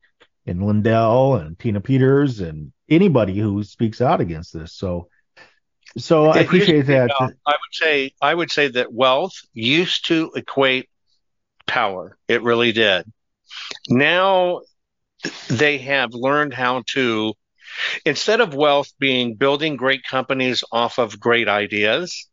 and 0.47 0.65
Lindell 0.65 1.35
and 1.35 1.59
Tina 1.59 1.79
Peters 1.79 2.39
and 2.39 2.73
anybody 2.89 3.37
who 3.37 3.63
speaks 3.63 4.01
out 4.01 4.19
against 4.19 4.51
this. 4.51 4.73
So 4.73 5.09
so 5.95 6.29
I 6.29 6.39
appreciate 6.39 6.87
that. 6.87 7.11
I 7.19 7.25
would 7.25 7.73
say 7.73 8.13
I 8.19 8.33
would 8.33 8.49
say 8.49 8.69
that 8.69 8.91
wealth 8.91 9.39
used 9.53 10.07
to 10.07 10.31
equate 10.35 10.89
power. 11.67 12.17
It 12.27 12.41
really 12.41 12.71
did. 12.71 13.05
Now 13.89 14.61
they 15.49 15.77
have 15.79 16.13
learned 16.13 16.53
how 16.53 16.83
to, 16.91 17.33
instead 18.05 18.41
of 18.41 18.53
wealth 18.53 18.91
being 18.99 19.35
building 19.35 19.75
great 19.75 20.03
companies 20.03 20.63
off 20.71 20.97
of 20.97 21.19
great 21.19 21.47
ideas, 21.47 22.29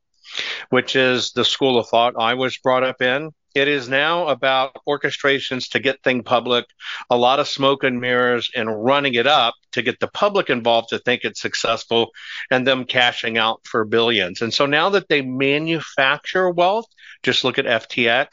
which 0.70 0.96
is 0.96 1.32
the 1.32 1.44
school 1.44 1.78
of 1.78 1.88
thought 1.88 2.14
I 2.18 2.34
was 2.34 2.58
brought 2.58 2.84
up 2.84 3.02
in, 3.02 3.30
It 3.54 3.66
is 3.66 3.88
now 3.88 4.28
about 4.28 4.76
orchestrations 4.86 5.70
to 5.70 5.80
get 5.80 6.02
thing 6.02 6.22
public, 6.22 6.66
a 7.10 7.16
lot 7.16 7.40
of 7.40 7.48
smoke 7.48 7.82
and 7.82 8.00
mirrors, 8.00 8.48
and 8.54 8.84
running 8.84 9.14
it 9.14 9.26
up 9.26 9.54
to 9.72 9.82
get 9.82 9.98
the 9.98 10.08
public 10.08 10.50
involved 10.50 10.90
to 10.90 10.98
think 11.00 11.24
it's 11.24 11.40
successful, 11.40 12.10
and 12.50 12.64
them 12.66 12.84
cashing 12.84 13.38
out 13.38 13.60
for 13.64 13.84
billions. 13.84 14.40
And 14.40 14.54
so 14.54 14.66
now 14.66 14.90
that 14.90 15.08
they 15.08 15.22
manufacture 15.22 16.50
wealth, 16.50 16.86
just 17.22 17.42
look 17.42 17.58
at 17.58 17.66
FTX. 17.66 18.28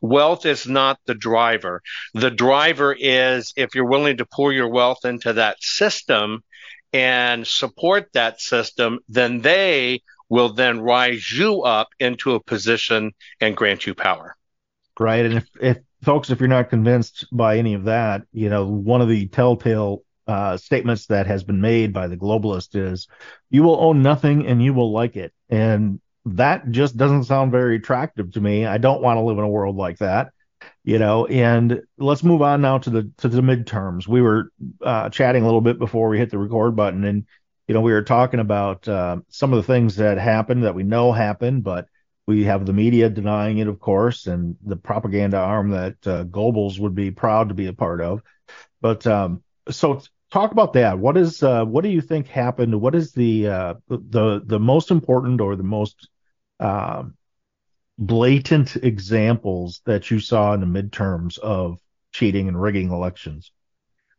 Wealth 0.00 0.46
is 0.46 0.66
not 0.66 0.98
the 1.06 1.14
driver. 1.14 1.82
The 2.14 2.30
driver 2.30 2.96
is 2.98 3.52
if 3.56 3.74
you're 3.74 3.84
willing 3.84 4.18
to 4.18 4.26
pour 4.26 4.52
your 4.52 4.68
wealth 4.68 5.04
into 5.04 5.32
that 5.34 5.62
system 5.62 6.44
and 6.92 7.44
support 7.44 8.08
that 8.12 8.40
system, 8.40 9.00
then 9.08 9.40
they 9.40 10.02
will 10.28 10.52
then 10.52 10.80
rise 10.80 11.30
you 11.30 11.62
up 11.62 11.88
into 11.98 12.34
a 12.34 12.42
position 12.42 13.12
and 13.40 13.56
grant 13.56 13.86
you 13.86 13.94
power. 13.94 14.36
Right. 14.98 15.24
And 15.24 15.34
if, 15.34 15.48
if 15.60 15.78
folks, 16.04 16.30
if 16.30 16.40
you're 16.40 16.48
not 16.48 16.70
convinced 16.70 17.26
by 17.32 17.58
any 17.58 17.74
of 17.74 17.84
that, 17.84 18.22
you 18.32 18.48
know, 18.48 18.66
one 18.66 19.00
of 19.00 19.08
the 19.08 19.26
telltale 19.28 20.02
uh, 20.26 20.56
statements 20.56 21.06
that 21.06 21.26
has 21.26 21.44
been 21.44 21.60
made 21.60 21.92
by 21.92 22.06
the 22.06 22.16
globalist 22.16 22.74
is 22.74 23.08
you 23.50 23.62
will 23.62 23.78
own 23.80 24.02
nothing 24.02 24.46
and 24.46 24.62
you 24.62 24.72
will 24.72 24.92
like 24.92 25.16
it. 25.16 25.32
And 25.50 26.00
that 26.26 26.70
just 26.70 26.96
doesn't 26.96 27.24
sound 27.24 27.52
very 27.52 27.76
attractive 27.76 28.32
to 28.32 28.40
me. 28.40 28.64
I 28.66 28.78
don't 28.78 29.02
want 29.02 29.18
to 29.18 29.22
live 29.22 29.38
in 29.38 29.44
a 29.44 29.48
world 29.48 29.76
like 29.76 29.98
that, 29.98 30.30
you 30.82 30.98
know. 30.98 31.26
And 31.26 31.82
let's 31.98 32.24
move 32.24 32.40
on 32.40 32.62
now 32.62 32.78
to 32.78 32.90
the 32.90 33.10
to 33.18 33.28
the 33.28 33.42
midterms. 33.42 34.08
We 34.08 34.22
were 34.22 34.50
uh, 34.82 35.10
chatting 35.10 35.42
a 35.42 35.46
little 35.46 35.60
bit 35.60 35.78
before 35.78 36.08
we 36.08 36.18
hit 36.18 36.30
the 36.30 36.38
record 36.38 36.76
button, 36.76 37.04
and 37.04 37.26
you 37.68 37.74
know 37.74 37.82
we 37.82 37.92
were 37.92 38.02
talking 38.02 38.40
about 38.40 38.88
uh, 38.88 39.18
some 39.28 39.52
of 39.52 39.58
the 39.58 39.70
things 39.70 39.96
that 39.96 40.16
happened 40.16 40.64
that 40.64 40.74
we 40.74 40.82
know 40.82 41.12
happened, 41.12 41.62
but 41.62 41.88
we 42.26 42.44
have 42.44 42.64
the 42.64 42.72
media 42.72 43.08
denying 43.10 43.58
it, 43.58 43.68
of 43.68 43.78
course, 43.78 44.26
and 44.26 44.56
the 44.64 44.76
propaganda 44.76 45.36
arm 45.36 45.70
that 45.70 46.06
uh, 46.06 46.24
Goebbels 46.24 46.78
would 46.78 46.94
be 46.94 47.10
proud 47.10 47.48
to 47.48 47.54
be 47.54 47.66
a 47.66 47.72
part 47.72 48.00
of. 48.00 48.22
But 48.80 49.06
um, 49.06 49.42
so 49.70 50.00
talk 50.32 50.52
about 50.52 50.72
that. 50.74 50.98
What 50.98 51.16
is 51.16 51.42
uh, 51.42 51.64
what 51.64 51.84
do 51.84 51.90
you 51.90 52.00
think 52.00 52.28
happened? 52.28 52.80
What 52.80 52.94
is 52.94 53.12
the 53.12 53.48
uh, 53.48 53.74
the 53.88 54.42
the 54.44 54.60
most 54.60 54.90
important 54.90 55.40
or 55.40 55.56
the 55.56 55.62
most 55.62 56.08
uh, 56.60 57.04
blatant 57.98 58.76
examples 58.76 59.82
that 59.84 60.10
you 60.10 60.18
saw 60.18 60.54
in 60.54 60.60
the 60.60 60.66
midterms 60.82 61.38
of 61.38 61.78
cheating 62.12 62.48
and 62.48 62.60
rigging 62.60 62.90
elections? 62.90 63.52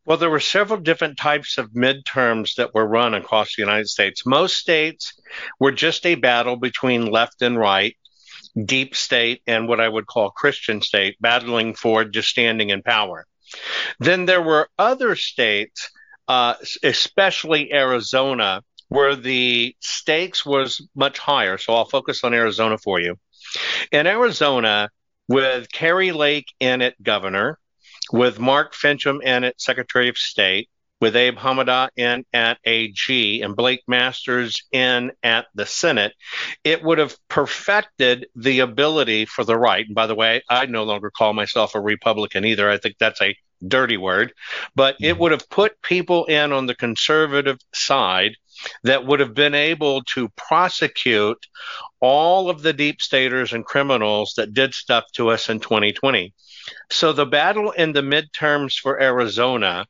Well, 0.06 0.18
there 0.18 0.30
were 0.30 0.40
several 0.40 0.80
different 0.80 1.18
types 1.18 1.58
of 1.58 1.72
midterms 1.72 2.56
that 2.56 2.76
were 2.76 2.88
run 2.88 3.16
across 3.16 3.56
the 3.56 3.64
United 3.64 3.88
States. 3.88 4.26
Most 4.26 4.58
states 4.58 5.14
were 5.60 5.72
just 5.72 6.06
a 6.06 6.16
battle 6.16 6.58
between 6.58 7.08
left 7.08 7.42
and 7.42 7.58
right, 7.58 7.98
deep 8.66 8.96
state 8.96 9.42
and 9.48 9.68
what 9.68 9.82
I 9.82 9.90
would 9.90 10.06
call 10.06 10.30
Christian 10.30 10.82
state, 10.82 11.18
battling 11.20 11.74
for 11.74 12.06
just 12.06 12.30
standing 12.30 12.70
in 12.70 12.84
power. 12.84 13.26
Then 14.00 14.26
there 14.26 14.42
were 14.42 14.70
other 14.78 15.16
states, 15.16 15.90
uh, 16.28 16.54
especially 16.84 17.74
Arizona, 17.74 18.62
where 18.90 19.16
the 19.16 19.76
stakes 19.80 20.46
was 20.46 20.88
much 20.96 21.18
higher. 21.18 21.58
So 21.58 21.74
I'll 21.74 21.86
focus 21.86 22.24
on 22.24 22.34
Arizona 22.34 22.78
for 22.78 23.00
you. 23.00 23.18
In 23.92 24.06
Arizona, 24.06 24.90
with 25.28 25.72
Kari 25.72 26.12
Lake 26.12 26.54
in 26.60 26.82
it 26.82 27.02
governor, 27.02 27.58
with 28.12 28.40
Mark 28.40 28.74
Finchem 28.74 29.22
in 29.24 29.44
at 29.44 29.60
Secretary 29.60 30.10
of 30.10 30.18
State, 30.18 30.70
with 31.02 31.16
Abe 31.16 31.38
Hamadeh 31.38 31.90
in 31.98 32.26
at 32.34 32.58
AG 32.64 33.42
and 33.42 33.56
Blake 33.56 33.84
Masters 33.88 34.64
in 34.72 35.12
at 35.24 35.48
the 35.54 35.66
Senate, 35.66 36.14
it 36.64 36.84
would 36.84 36.98
have 36.98 37.18
perfected 37.28 38.28
the 38.36 38.60
ability 38.60 39.26
for 39.26 39.44
the 39.44 39.58
right. 39.58 39.86
And 39.86 39.96
by 39.96 40.08
the 40.08 40.16
way, 40.16 40.42
I 40.50 40.66
no 40.66 40.84
longer 40.84 41.12
call 41.12 41.34
myself 41.34 41.76
a 41.76 41.82
Republican 41.82 42.46
either. 42.46 42.70
I 42.70 42.78
think 42.78 42.96
that's 42.98 43.22
a 43.22 43.36
dirty 43.68 43.98
word, 43.98 44.34
but 44.76 44.96
it 45.00 45.14
mm-hmm. 45.14 45.22
would 45.22 45.32
have 45.32 45.50
put 45.50 45.82
people 45.82 46.26
in 46.26 46.52
on 46.52 46.66
the 46.66 46.76
conservative 46.76 47.60
side 47.74 48.36
that 48.84 49.06
would 49.06 49.20
have 49.20 49.34
been 49.34 49.56
able 49.56 50.04
to 50.04 50.30
prosecute 50.30 51.46
all 52.00 52.50
of 52.50 52.62
the 52.62 52.74
deep 52.74 53.02
staters 53.02 53.54
and 53.54 53.66
criminals 53.66 54.34
that 54.38 54.54
did 54.54 54.74
stuff 54.74 55.04
to 55.14 55.30
us 55.30 55.50
in 55.50 55.60
2020. 55.60 56.34
So 56.90 57.14
the 57.14 57.26
battle 57.26 57.72
in 57.72 57.94
the 57.94 58.02
midterms 58.02 58.80
for 58.80 59.02
Arizona 59.02 59.86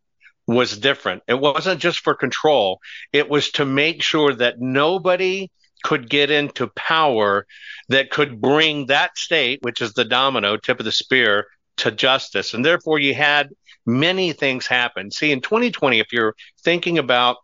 was 0.48 0.77
different. 0.77 1.24
It 1.27 1.39
wasn't 1.39 1.82
just 1.82 2.00
for 2.00 2.13
control, 2.13 2.79
it 3.12 3.29
was 3.29 3.51
to 3.51 3.65
make 3.65 4.03
sure 4.03 4.34
that 4.34 4.60
nobody 4.60 5.50
could 5.84 6.10
get 6.10 6.32
into 6.32 6.67
power 6.67 7.46
that 7.89 8.10
could 8.10 8.41
bring 8.41 8.88
that 8.88 9.17
state, 9.17 9.60
which 9.62 9.82
is 9.82 9.94
the 9.94 10.05
domino, 10.05 10.58
tip 10.58 10.79
of 10.79 10.86
the 10.86 10.91
spear, 10.91 11.48
to 11.77 11.91
justice. 11.91 12.53
And 12.53 12.65
therefore, 12.65 13.00
you 13.00 13.13
had 13.13 13.50
many 13.86 14.34
things 14.34 14.65
happen. 14.65 15.12
See, 15.12 15.32
in 15.32 15.41
2020, 15.41 16.00
if 16.00 16.12
you're 16.12 16.36
thinking 16.63 16.98
about 16.98 17.38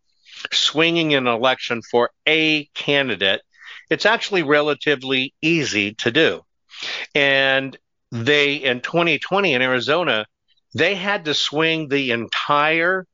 swinging 0.51 1.13
an 1.13 1.27
election 1.27 1.81
for 1.83 2.09
a 2.27 2.65
candidate, 2.73 3.41
it's 3.89 4.05
actually 4.05 4.43
relatively 4.43 5.33
easy 5.41 5.93
to 5.95 6.11
do. 6.11 6.41
And 7.13 7.77
they, 8.11 8.55
in 8.55 8.81
2020 8.81 9.53
in 9.53 9.61
Arizona, 9.61 10.25
they 10.73 10.95
had 10.95 11.25
to 11.25 11.33
swing 11.33 11.87
the 11.87 12.11
entire 12.11 13.05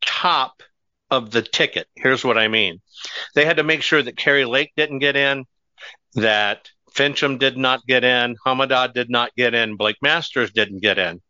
top 0.00 0.62
of 1.10 1.30
the 1.30 1.42
ticket. 1.42 1.86
Here's 1.96 2.24
what 2.24 2.38
I 2.38 2.48
mean 2.48 2.80
they 3.34 3.44
had 3.44 3.56
to 3.56 3.64
make 3.64 3.82
sure 3.82 4.02
that 4.02 4.16
Kari 4.16 4.44
Lake 4.44 4.72
didn't 4.76 4.98
get 4.98 5.16
in, 5.16 5.44
that 6.14 6.68
Finchem 6.94 7.38
did 7.38 7.56
not 7.56 7.80
get 7.86 8.04
in, 8.04 8.36
Hamadeh 8.46 8.92
did 8.92 9.10
not 9.10 9.34
get 9.36 9.54
in, 9.54 9.76
Blake 9.76 9.96
Masters 10.02 10.52
didn't 10.52 10.82
get 10.82 10.98
in. 10.98 11.20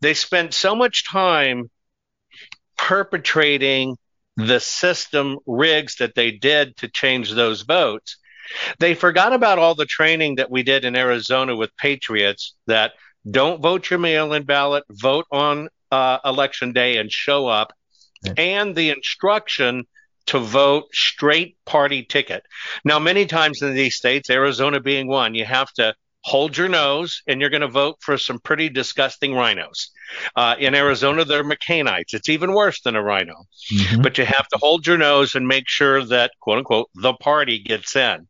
They 0.00 0.14
spent 0.14 0.54
so 0.54 0.74
much 0.76 1.10
time 1.10 1.70
perpetrating 2.76 3.96
the 4.36 4.60
system 4.60 5.38
rigs 5.46 5.96
that 5.96 6.14
they 6.14 6.30
did 6.30 6.76
to 6.78 6.88
change 6.88 7.32
those 7.32 7.62
votes. 7.62 8.16
They 8.78 8.94
forgot 8.94 9.32
about 9.32 9.58
all 9.58 9.74
the 9.74 9.86
training 9.86 10.36
that 10.36 10.50
we 10.50 10.62
did 10.62 10.84
in 10.84 10.96
Arizona 10.96 11.56
with 11.56 11.76
Patriots 11.76 12.54
that 12.66 12.92
don't 13.30 13.60
vote 13.60 13.90
your 13.90 13.98
mail 13.98 14.32
in 14.32 14.44
ballot, 14.44 14.84
vote 14.90 15.26
on 15.30 15.68
uh, 15.90 16.18
election 16.24 16.72
day 16.72 16.96
and 16.96 17.12
show 17.12 17.46
up, 17.46 17.72
yeah. 18.24 18.32
and 18.36 18.74
the 18.74 18.90
instruction 18.90 19.86
to 20.26 20.38
vote 20.38 20.84
straight 20.92 21.56
party 21.64 22.02
ticket. 22.02 22.44
Now, 22.84 22.98
many 22.98 23.26
times 23.26 23.62
in 23.62 23.74
these 23.74 23.96
states, 23.96 24.30
Arizona 24.30 24.80
being 24.80 25.08
one, 25.08 25.34
you 25.34 25.44
have 25.44 25.72
to 25.72 25.94
hold 26.22 26.56
your 26.56 26.68
nose 26.68 27.22
and 27.26 27.40
you're 27.40 27.50
going 27.50 27.62
to 27.62 27.68
vote 27.68 27.96
for 28.00 28.18
some 28.18 28.38
pretty 28.38 28.68
disgusting 28.68 29.32
RINOs. 29.32 29.88
Uh, 30.36 30.54
in 30.58 30.74
Arizona, 30.74 31.24
they're 31.24 31.44
McCainites. 31.44 32.12
It's 32.12 32.28
even 32.28 32.52
worse 32.52 32.80
than 32.82 32.96
a 32.96 33.02
RINO. 33.02 33.34
Mm-hmm. 33.72 34.02
But 34.02 34.18
you 34.18 34.24
have 34.24 34.46
to 34.48 34.58
hold 34.58 34.86
your 34.86 34.98
nose 34.98 35.34
and 35.34 35.48
make 35.48 35.68
sure 35.68 36.04
that, 36.04 36.32
quote 36.40 36.58
unquote, 36.58 36.90
the 36.94 37.14
party 37.14 37.58
gets 37.58 37.96
in. 37.96 38.26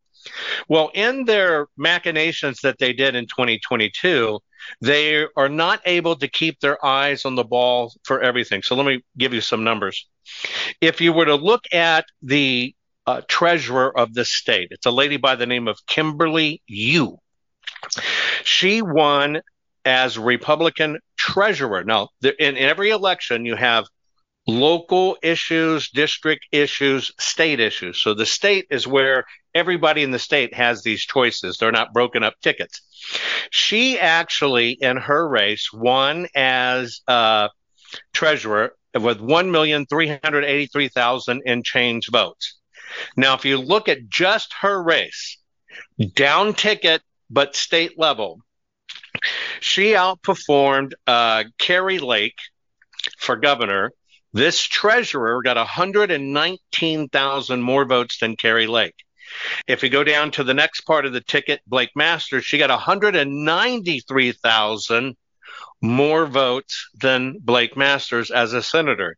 Well, 0.68 0.90
in 0.94 1.24
their 1.24 1.68
machinations 1.76 2.60
that 2.62 2.78
they 2.78 2.92
did 2.92 3.14
in 3.14 3.26
2022, 3.26 4.40
they 4.80 5.26
are 5.36 5.48
not 5.48 5.80
able 5.86 6.16
to 6.16 6.28
keep 6.28 6.60
their 6.60 6.84
eyes 6.84 7.24
on 7.24 7.34
the 7.34 7.44
ball 7.44 7.92
for 8.04 8.20
everything. 8.20 8.62
So 8.62 8.74
let 8.76 8.86
me 8.86 9.02
give 9.16 9.32
you 9.34 9.40
some 9.40 9.64
numbers. 9.64 10.06
If 10.80 11.00
you 11.00 11.12
were 11.12 11.24
to 11.24 11.34
look 11.34 11.64
at 11.72 12.04
the 12.22 12.74
uh, 13.06 13.22
treasurer 13.28 13.96
of 13.96 14.14
the 14.14 14.24
state, 14.24 14.68
it's 14.70 14.86
a 14.86 14.90
lady 14.90 15.16
by 15.16 15.36
the 15.36 15.46
name 15.46 15.68
of 15.68 15.84
Kimberly 15.86 16.62
Yee. 16.66 17.16
She 18.44 18.82
won 18.82 19.40
as 19.84 20.18
Republican 20.18 20.98
treasurer. 21.16 21.84
Now, 21.84 22.08
in, 22.22 22.34
in 22.38 22.56
every 22.56 22.90
election, 22.90 23.46
you 23.46 23.56
have 23.56 23.86
local 24.46 25.16
issues, 25.22 25.90
district 25.90 26.46
issues, 26.52 27.10
state 27.18 27.60
issues. 27.60 28.00
So 28.00 28.14
the 28.14 28.24
state 28.26 28.66
is 28.70 28.86
where 28.86 29.24
everybody 29.54 30.02
in 30.02 30.10
the 30.10 30.18
state 30.18 30.54
has 30.54 30.82
these 30.82 31.02
choices. 31.02 31.58
They're 31.58 31.72
not 31.72 31.92
broken 31.92 32.22
up 32.22 32.34
tickets. 32.42 32.80
She 33.50 33.98
actually, 33.98 34.70
in 34.72 34.96
her 34.96 35.28
race, 35.28 35.70
won 35.72 36.26
as 36.34 37.00
uh, 37.06 37.48
treasurer 38.12 38.74
with 38.94 39.20
1,383,000 39.20 41.40
in 41.44 41.62
change 41.62 42.08
votes. 42.10 42.56
Now, 43.16 43.34
if 43.34 43.44
you 43.44 43.58
look 43.58 43.88
at 43.88 44.08
just 44.08 44.52
her 44.60 44.82
race, 44.82 45.38
down 46.14 46.54
ticket, 46.54 47.02
but 47.28 47.54
state 47.54 47.98
level, 47.98 48.40
she 49.60 49.92
outperformed 49.92 50.92
uh, 51.06 51.44
Kari 51.58 51.98
Lake 51.98 52.38
for 53.18 53.36
governor. 53.36 53.92
This 54.32 54.62
treasurer 54.62 55.42
got 55.42 55.56
119,000 55.56 57.62
more 57.62 57.84
votes 57.84 58.18
than 58.18 58.36
Kari 58.36 58.68
Lake. 58.68 58.94
If 59.66 59.82
you 59.82 59.88
go 59.88 60.04
down 60.04 60.30
to 60.32 60.44
the 60.44 60.52
next 60.54 60.82
part 60.82 61.04
of 61.04 61.12
the 61.12 61.20
ticket, 61.20 61.60
Blake 61.66 61.90
Masters, 61.96 62.44
she 62.44 62.58
got 62.58 62.70
193,000 62.70 65.16
more 65.82 66.26
votes 66.26 66.90
than 67.00 67.38
Blake 67.40 67.76
Masters 67.76 68.30
as 68.30 68.52
a 68.52 68.62
senator. 68.62 69.16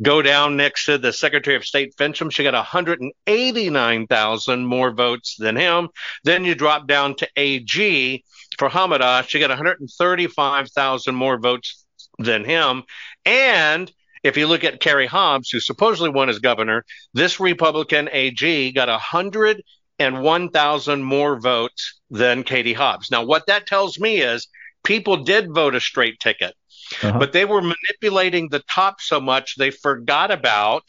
Go 0.00 0.22
down 0.22 0.56
next 0.56 0.86
to 0.86 0.96
the 0.96 1.12
Secretary 1.12 1.56
of 1.56 1.66
State 1.66 1.94
Finchem, 1.96 2.30
she 2.30 2.42
got 2.42 2.54
189,000 2.54 4.64
more 4.64 4.92
votes 4.92 5.36
than 5.38 5.56
him. 5.56 5.90
Then 6.22 6.44
you 6.44 6.54
drop 6.54 6.86
down 6.86 7.16
to 7.16 7.28
AG, 7.36 8.24
for 8.58 8.70
Hamadosh 8.70 9.28
she 9.28 9.40
got 9.40 9.50
135,000 9.50 11.14
more 11.14 11.38
votes 11.38 11.84
than 12.18 12.44
him. 12.44 12.84
And 13.26 13.92
if 14.24 14.36
you 14.36 14.48
look 14.48 14.64
at 14.64 14.80
Kerry 14.80 15.06
Hobbs, 15.06 15.50
who 15.50 15.60
supposedly 15.60 16.10
won 16.10 16.28
as 16.28 16.40
governor, 16.40 16.84
this 17.12 17.38
Republican 17.38 18.08
AG 18.10 18.72
got 18.72 18.88
101,000 18.88 21.02
more 21.02 21.38
votes 21.38 22.00
than 22.10 22.42
Katie 22.42 22.72
Hobbs. 22.72 23.10
Now, 23.10 23.24
what 23.24 23.46
that 23.46 23.66
tells 23.66 24.00
me 24.00 24.22
is 24.22 24.48
people 24.82 25.18
did 25.18 25.54
vote 25.54 25.74
a 25.74 25.80
straight 25.80 26.18
ticket, 26.18 26.54
uh-huh. 27.02 27.18
but 27.18 27.32
they 27.32 27.44
were 27.44 27.62
manipulating 27.62 28.48
the 28.48 28.64
top 28.68 29.00
so 29.00 29.20
much 29.20 29.56
they 29.56 29.70
forgot 29.70 30.30
about 30.30 30.84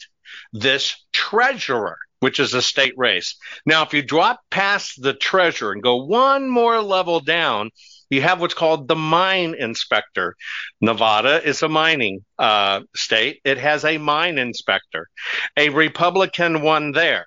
this 0.52 0.96
treasurer 1.12 1.98
which 2.20 2.40
is 2.40 2.54
a 2.54 2.62
state 2.62 2.94
race. 2.96 3.36
Now, 3.66 3.82
if 3.82 3.92
you 3.92 4.02
drop 4.02 4.40
past 4.50 5.00
the 5.00 5.12
treasurer 5.12 5.72
and 5.72 5.82
go 5.82 6.04
one 6.04 6.48
more 6.48 6.80
level 6.80 7.20
down, 7.20 7.70
you 8.10 8.22
have 8.22 8.40
what's 8.40 8.54
called 8.54 8.88
the 8.88 8.96
mine 8.96 9.54
inspector. 9.58 10.36
Nevada 10.80 11.46
is 11.46 11.62
a 11.62 11.68
mining 11.68 12.24
uh, 12.38 12.80
state. 12.94 13.40
It 13.44 13.58
has 13.58 13.84
a 13.84 13.98
mine 13.98 14.38
inspector. 14.38 15.08
A 15.56 15.68
Republican 15.70 16.62
won 16.62 16.92
there. 16.92 17.26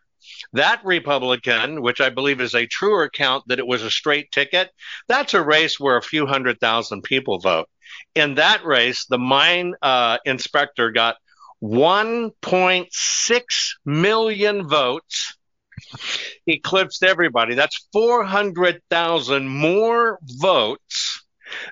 That 0.53 0.83
Republican, 0.85 1.81
which 1.81 1.99
I 2.01 2.09
believe 2.09 2.41
is 2.41 2.55
a 2.55 2.65
truer 2.65 3.09
count 3.09 3.43
that 3.47 3.59
it 3.59 3.67
was 3.67 3.83
a 3.83 3.91
straight 3.91 4.31
ticket, 4.31 4.71
that's 5.07 5.33
a 5.33 5.43
race 5.43 5.79
where 5.79 5.97
a 5.97 6.01
few 6.01 6.25
hundred 6.25 6.59
thousand 6.59 7.03
people 7.03 7.39
vote. 7.39 7.67
In 8.15 8.35
that 8.35 8.63
race, 8.65 9.05
the 9.05 9.17
mine 9.17 9.73
uh, 9.81 10.19
inspector 10.25 10.91
got 10.91 11.17
1.6 11.61 13.43
million 13.85 14.67
votes 14.67 15.35
eclipsed 16.47 17.03
everybody. 17.03 17.55
That's 17.55 17.87
400,000 17.91 19.47
more 19.47 20.19
votes 20.23 21.08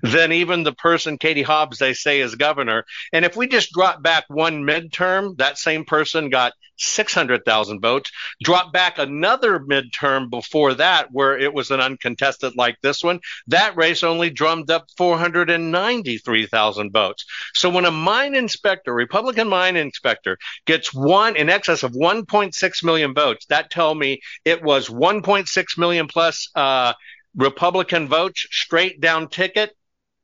than 0.02 0.32
even 0.32 0.64
the 0.64 0.74
person 0.74 1.18
Katie 1.18 1.44
Hobbs 1.44 1.78
they 1.80 1.94
say 1.94 2.20
is 2.20 2.36
governor. 2.36 2.86
And 3.14 3.26
if 3.26 3.36
we 3.36 3.48
just 3.48 3.72
drop 3.72 4.02
back 4.02 4.26
one 4.28 4.64
midterm, 4.64 5.38
that 5.38 5.58
same 5.58 5.86
person 5.86 6.30
got 6.30 6.54
600,000 6.78 7.82
votes. 7.82 8.12
Drop 8.44 8.72
back 8.72 8.98
another 8.98 9.60
midterm 9.60 10.30
before 10.30 10.76
that, 10.76 11.12
where 11.12 11.38
it 11.38 11.54
was 11.54 11.72
an 11.72 11.82
uncontested 11.82 12.54
like 12.56 12.80
this 12.82 13.04
one, 13.04 13.20
that 13.48 13.76
race 13.76 14.04
only 14.04 14.30
drummed 14.30 14.70
up 14.72 14.88
493,000 14.98 16.92
votes. 16.92 17.26
So 17.56 17.70
when 17.70 17.86
a 17.86 17.92
mine 17.92 18.36
inspector, 18.36 18.94
Republican 18.94 19.50
mine 19.50 19.76
inspector, 19.76 20.38
gets 20.66 20.94
one 20.94 21.36
in 21.36 21.50
excess 21.50 21.84
of 21.84 21.94
1.6 21.94 22.84
million 22.84 23.14
votes, 23.14 23.46
that 23.48 23.70
tell 23.72 23.94
me 23.96 24.22
it 24.46 24.64
was 24.64 24.88
1.6 24.90 25.78
million 25.78 26.08
plus 26.08 26.50
uh, 26.56 26.94
Republican 27.38 28.08
votes, 28.08 28.48
straight 28.52 29.00
down 29.00 29.30
ticket. 29.30 29.76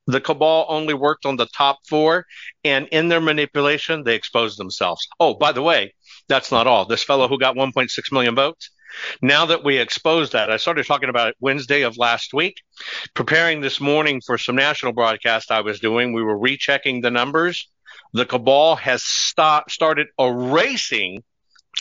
The 0.08 0.20
cabal 0.20 0.66
only 0.68 0.94
worked 0.94 1.26
on 1.26 1.38
the 1.38 1.46
top 1.46 1.80
four, 1.88 2.26
and 2.66 2.88
in 2.90 3.08
their 3.08 3.22
manipulation, 3.22 4.04
they 4.04 4.16
exposed 4.16 4.60
themselves. 4.60 5.08
Oh, 5.20 5.36
by 5.36 5.54
the 5.54 5.62
way, 5.62 5.94
that's 6.28 6.52
not 6.52 6.68
all. 6.68 6.84
This 6.84 7.04
fellow 7.04 7.30
who 7.30 7.40
got 7.40 7.56
1.6 7.56 8.12
million 8.12 8.36
votes, 8.36 8.70
now 9.22 9.46
that 9.46 9.64
we 9.64 9.78
exposed 9.78 10.34
that, 10.34 10.52
I 10.52 10.58
started 10.58 10.86
talking 10.86 11.10
about 11.10 11.30
it 11.30 11.36
Wednesday 11.40 11.84
of 11.84 11.98
last 11.98 12.34
week. 12.34 12.62
Preparing 13.14 13.62
this 13.62 13.80
morning 13.80 14.22
for 14.26 14.38
some 14.38 14.56
national 14.56 14.94
broadcast 14.94 15.52
I 15.52 15.62
was 15.62 15.80
doing, 15.80 16.14
we 16.14 16.24
were 16.24 16.38
rechecking 16.38 17.02
the 17.02 17.12
numbers. 17.12 17.68
The 18.14 18.26
cabal 18.26 18.76
has 18.76 19.04
start, 19.04 19.72
started 19.72 20.08
erasing 20.20 21.24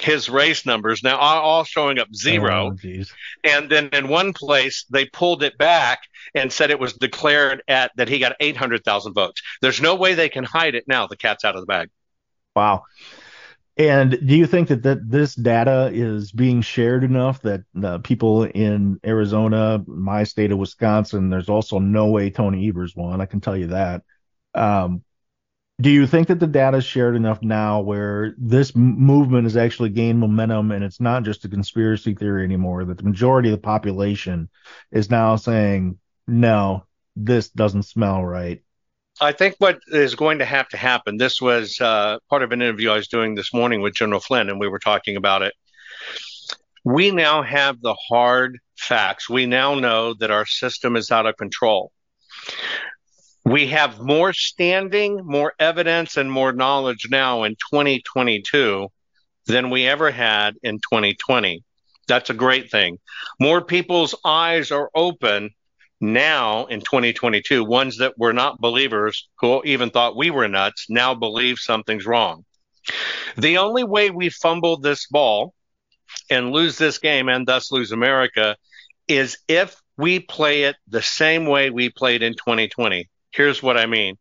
his 0.01 0.29
race 0.29 0.65
numbers 0.65 1.03
now 1.03 1.17
are 1.17 1.41
all 1.41 1.65
showing 1.65 1.99
up 1.99 2.15
zero. 2.15 2.75
Oh, 2.85 3.03
and 3.45 3.71
then 3.71 3.89
in 3.93 4.09
one 4.09 4.33
place 4.33 4.85
they 4.91 5.07
pulled 5.07 5.43
it 5.43 5.59
back 5.59 6.01
and 6.35 6.53
said 6.53 6.71
it 6.71 6.81
was 6.81 6.95
declared 6.95 7.63
at 7.69 7.93
that 7.97 8.09
he 8.09 8.19
got 8.19 8.37
800,000 8.41 9.13
votes. 9.13 9.43
There's 9.61 9.81
no 9.81 9.95
way 9.95 10.15
they 10.15 10.29
can 10.29 10.45
hide 10.45 10.75
it 10.75 10.85
now. 10.89 11.07
The 11.07 11.17
cat's 11.17 11.45
out 11.45 11.57
of 11.57 11.63
the 11.63 11.67
bag. 11.67 11.91
Wow. 12.57 12.85
And 13.77 14.11
do 14.11 14.37
you 14.37 14.47
think 14.47 14.69
that, 14.69 14.83
that 14.83 15.11
this 15.11 15.35
data 15.35 15.91
is 15.93 16.31
being 16.31 16.61
shared 16.61 17.05
enough 17.05 17.41
that 17.43 17.63
uh, 17.83 17.99
people 17.99 18.45
in 18.45 19.01
Arizona, 19.05 19.83
my 19.87 20.25
state 20.25 20.53
of 20.53 20.59
Wisconsin, 20.59 21.31
there's 21.31 21.49
also 21.49 21.79
no 21.79 22.09
way 22.09 22.29
Tony 22.29 22.69
Evers 22.69 22.95
won. 22.95 23.21
I 23.21 23.27
can 23.27 23.41
tell 23.41 23.57
you 23.57 23.69
that. 23.69 24.03
Um, 24.55 25.03
do 25.83 25.91
you 25.91 26.07
think 26.07 26.29
that 26.29 26.41
the 26.41 26.47
data 26.47 26.79
is 26.79 26.85
shared 26.85 27.17
enough 27.17 27.43
now 27.43 27.81
where 27.81 28.35
this 28.39 28.75
movement 28.75 29.45
has 29.45 29.57
actually 29.57 29.91
gained 29.91 30.19
momentum 30.19 30.71
and 30.71 30.85
it's 30.85 31.01
not 31.01 31.25
just 31.25 31.45
a 31.45 31.49
conspiracy 31.49 32.15
theory 32.15 32.45
anymore 32.45 32.85
that 32.85 32.97
the 32.97 33.05
majority 33.05 33.49
of 33.49 33.53
the 33.53 33.61
population 33.61 34.49
is 34.91 35.11
now 35.11 35.37
saying 35.37 35.99
no 36.27 36.85
this 37.17 37.49
doesn't 37.51 37.83
smell 37.83 38.25
right 38.25 38.63
i 39.21 39.33
think 39.33 39.57
what 39.59 39.81
is 39.89 40.15
going 40.15 40.39
to 40.39 40.45
have 40.45 40.69
to 40.69 40.77
happen 40.77 41.17
this 41.17 41.43
was 41.43 41.81
uh, 41.81 42.17
part 42.31 42.43
of 42.43 42.53
an 42.53 42.63
interview 42.63 42.91
i 42.91 42.97
was 42.97 43.09
doing 43.09 43.35
this 43.35 43.53
morning 43.53 43.83
with 43.83 43.95
general 43.95 44.21
flynn 44.21 44.49
and 44.49 44.61
we 44.61 44.69
were 44.69 44.79
talking 44.79 45.17
about 45.17 45.43
it. 45.43 45.55
We 46.85 47.11
now 47.11 47.43
have 47.43 47.81
the 47.81 47.95
hard 48.09 48.59
facts. 48.77 49.31
We 49.31 49.47
now 49.47 49.77
know 49.77 50.15
that 50.15 50.31
our 50.31 50.47
system 50.47 50.97
is 50.97 51.11
out 51.11 51.27
of 51.27 51.37
control 51.37 51.93
we 53.45 53.67
have 53.69 54.01
more 54.01 54.33
standing, 54.33 55.21
more 55.25 55.53
evidence, 55.59 56.17
and 56.17 56.31
more 56.31 56.53
knowledge 56.53 57.09
now 57.11 57.43
in 57.43 57.57
2022 57.71 58.89
than 59.47 59.71
we 59.71 59.87
ever 59.87 60.11
had 60.11 60.57
in 60.63 60.77
2020. 60.77 61.63
That's 62.07 62.31
a 62.31 62.35
great 62.35 62.71
thing. 62.71 62.99
More 63.41 63.61
people's 63.61 64.15
eyes 64.25 64.71
are 64.71 64.91
open 64.95 65.51
now 66.01 66.67
in 66.67 66.81
2022. 66.81 67.65
Ones 67.65 67.99
that 67.99 68.19
were 68.19 68.33
not 68.33 68.61
believers, 68.61 69.29
who 69.39 69.63
even 69.65 69.91
thought 69.91 70.17
we 70.17 70.31
were 70.31 70.49
nuts, 70.49 70.87
now 70.89 71.15
believe 71.15 71.59
something's 71.59 72.07
wrong. 72.07 72.45
The 73.37 73.59
only 73.59 73.85
way 73.85 74.11
we 74.11 74.29
fumble 74.29 74.79
this 74.79 75.07
ball 75.07 75.55
and 76.31 76.53
lose 76.53 76.77
this 76.79 76.99
game 76.99 77.29
and 77.29 77.47
thus 77.47 77.73
lose 77.73 77.93
America 77.93 78.57
is 79.09 79.39
if 79.49 79.81
we 79.97 80.21
play 80.21 80.65
it 80.65 80.77
the 80.89 81.03
same 81.03 81.47
way 81.47 81.71
we 81.71 81.91
played 81.91 82.23
in 82.23 82.35
2020. 82.35 83.09
Here's 83.33 83.63
what 83.63 83.77
I 83.77 83.87
mean. 83.87 84.17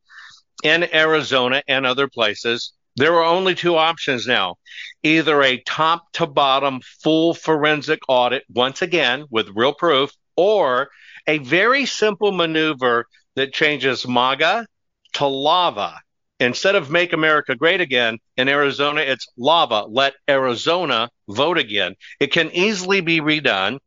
In 0.64 0.94
Arizona 0.94 1.62
and 1.68 1.86
other 1.86 2.08
places, 2.08 2.74
there 2.96 3.16
are 3.16 3.24
only 3.24 3.56
two 3.56 3.78
options 3.78 4.28
now 4.28 4.56
either 5.04 5.42
a 5.42 5.62
top 5.62 6.12
to 6.14 6.28
bottom 6.28 6.82
full 7.04 7.34
forensic 7.34 8.00
audit, 8.08 8.44
once 8.54 8.82
again 8.82 9.26
with 9.30 9.50
real 9.56 9.74
proof, 9.74 10.12
or 10.36 10.90
a 11.28 11.38
very 11.40 11.86
simple 11.86 12.32
maneuver 12.32 13.06
that 13.36 13.54
changes 13.54 14.08
MAGA 14.08 14.68
to 15.14 15.26
lava. 15.26 16.00
Instead 16.40 16.76
of 16.76 16.90
make 16.90 17.14
America 17.14 17.56
great 17.56 17.82
again, 17.82 18.18
in 18.36 18.50
Arizona, 18.50 19.02
it's 19.02 19.28
lava. 19.38 19.86
Let 19.88 20.14
Arizona 20.28 21.10
vote 21.28 21.58
again. 21.58 21.96
It 22.20 22.32
can 22.32 22.52
easily 22.52 23.02
be 23.02 23.20
redone 23.20 23.78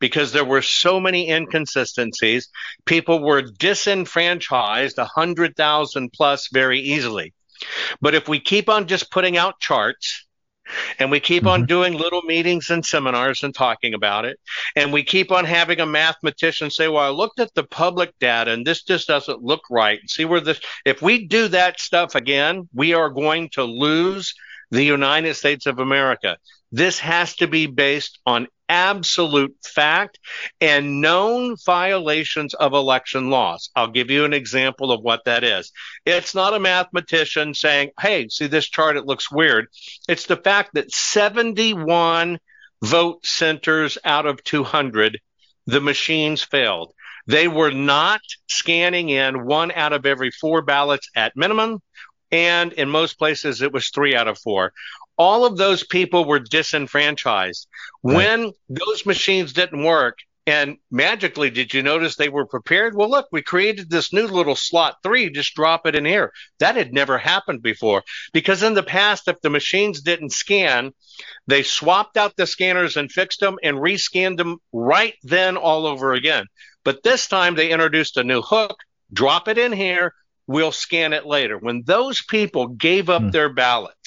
because 0.00 0.32
there 0.32 0.44
were 0.44 0.62
so 0.62 1.00
many 1.00 1.30
inconsistencies. 1.30 2.48
People 2.84 3.22
were 3.22 3.42
disenfranchised 3.42 4.98
100,000 4.98 6.12
plus 6.12 6.48
very 6.52 6.80
easily. 6.80 7.32
But 8.00 8.14
if 8.14 8.28
we 8.28 8.40
keep 8.40 8.68
on 8.68 8.88
just 8.88 9.10
putting 9.10 9.36
out 9.36 9.60
charts, 9.60 10.26
and 10.98 11.10
we 11.10 11.20
keep 11.20 11.42
mm-hmm. 11.42 11.62
on 11.62 11.66
doing 11.66 11.94
little 11.94 12.22
meetings 12.22 12.70
and 12.70 12.84
seminars 12.84 13.42
and 13.42 13.54
talking 13.54 13.94
about 13.94 14.24
it. 14.24 14.38
And 14.76 14.92
we 14.92 15.02
keep 15.02 15.32
on 15.32 15.44
having 15.44 15.80
a 15.80 15.86
mathematician 15.86 16.70
say, 16.70 16.88
Well, 16.88 17.02
I 17.02 17.08
looked 17.08 17.40
at 17.40 17.54
the 17.54 17.64
public 17.64 18.12
data 18.20 18.52
and 18.52 18.66
this 18.66 18.82
just 18.82 19.08
doesn't 19.08 19.42
look 19.42 19.62
right. 19.70 19.98
See 20.08 20.24
where 20.24 20.40
this, 20.40 20.60
if 20.84 21.02
we 21.02 21.26
do 21.26 21.48
that 21.48 21.80
stuff 21.80 22.14
again, 22.14 22.68
we 22.74 22.94
are 22.94 23.10
going 23.10 23.50
to 23.50 23.64
lose 23.64 24.34
the 24.70 24.84
United 24.84 25.34
States 25.34 25.66
of 25.66 25.78
America. 25.78 26.38
This 26.70 26.98
has 27.00 27.36
to 27.36 27.46
be 27.46 27.66
based 27.66 28.18
on 28.24 28.48
absolute 28.72 29.54
fact 29.62 30.18
and 30.58 31.02
known 31.02 31.56
violations 31.66 32.54
of 32.54 32.72
election 32.72 33.28
laws. 33.28 33.68
I'll 33.76 33.90
give 33.90 34.10
you 34.10 34.24
an 34.24 34.32
example 34.32 34.92
of 34.92 35.02
what 35.02 35.26
that 35.26 35.44
is. 35.44 35.72
It's 36.06 36.34
not 36.34 36.54
a 36.54 36.58
mathematician 36.58 37.52
saying, 37.52 37.90
hey, 38.00 38.28
see 38.28 38.46
this 38.46 38.66
chart, 38.66 38.96
it 38.96 39.04
looks 39.04 39.30
weird. 39.30 39.66
It's 40.08 40.24
the 40.24 40.38
fact 40.38 40.70
that 40.72 40.90
71 40.90 42.38
vote 42.82 43.26
centers 43.26 43.98
out 44.04 44.24
of 44.24 44.42
200, 44.42 45.20
the 45.66 45.80
machines 45.82 46.42
failed. 46.42 46.94
They 47.26 47.48
were 47.48 47.72
not 47.72 48.22
scanning 48.48 49.10
in 49.10 49.44
one 49.44 49.70
out 49.72 49.92
of 49.92 50.06
every 50.06 50.30
four 50.30 50.62
ballots 50.62 51.10
at 51.14 51.36
minimum. 51.36 51.82
And 52.30 52.72
in 52.72 52.88
most 52.88 53.18
places, 53.18 53.60
it 53.60 53.70
was 53.70 53.90
three 53.90 54.16
out 54.16 54.28
of 54.28 54.38
four 54.38 54.72
all 55.22 55.44
of 55.44 55.56
those 55.56 55.84
people 55.84 56.24
were 56.24 56.40
disenfranchised. 56.40 57.68
Right. 58.02 58.16
When 58.16 58.52
those 58.68 59.06
machines 59.06 59.52
didn't 59.52 59.84
work, 59.84 60.18
and 60.44 60.78
magically, 60.90 61.50
did 61.50 61.72
you 61.72 61.84
notice 61.84 62.16
they 62.16 62.28
were 62.28 62.46
prepared? 62.46 62.96
Well, 62.96 63.08
look, 63.08 63.28
we 63.30 63.42
created 63.42 63.88
this 63.88 64.12
new 64.12 64.26
little 64.26 64.56
slot 64.56 64.96
three, 65.04 65.30
just 65.30 65.54
drop 65.54 65.86
it 65.86 65.94
in 65.94 66.04
here. 66.04 66.32
That 66.58 66.74
had 66.74 66.92
never 66.92 67.16
happened 67.16 67.62
before. 67.62 68.02
Because 68.32 68.64
in 68.64 68.74
the 68.74 68.82
past, 68.82 69.28
if 69.28 69.40
the 69.40 69.50
machines 69.50 70.00
didn't 70.00 70.32
scan, 70.32 70.90
they 71.46 71.62
swapped 71.62 72.16
out 72.16 72.34
the 72.36 72.48
scanners 72.48 72.96
and 72.96 73.12
fixed 73.12 73.38
them 73.38 73.58
and 73.62 73.76
rescanned 73.76 74.38
them 74.38 74.58
right 74.72 75.14
then 75.22 75.56
all 75.56 75.86
over 75.86 76.12
again. 76.12 76.46
But 76.84 77.04
this 77.04 77.28
time 77.28 77.54
they 77.54 77.70
introduced 77.70 78.16
a 78.16 78.24
new 78.24 78.42
hook. 78.42 78.76
Drop 79.12 79.46
it 79.46 79.58
in 79.58 79.70
here. 79.70 80.12
We'll 80.48 80.72
scan 80.72 81.12
it 81.12 81.24
later. 81.24 81.56
When 81.56 81.84
those 81.86 82.20
people 82.20 82.66
gave 82.66 83.08
up 83.08 83.22
mm. 83.22 83.30
their 83.30 83.52
ballots, 83.52 84.01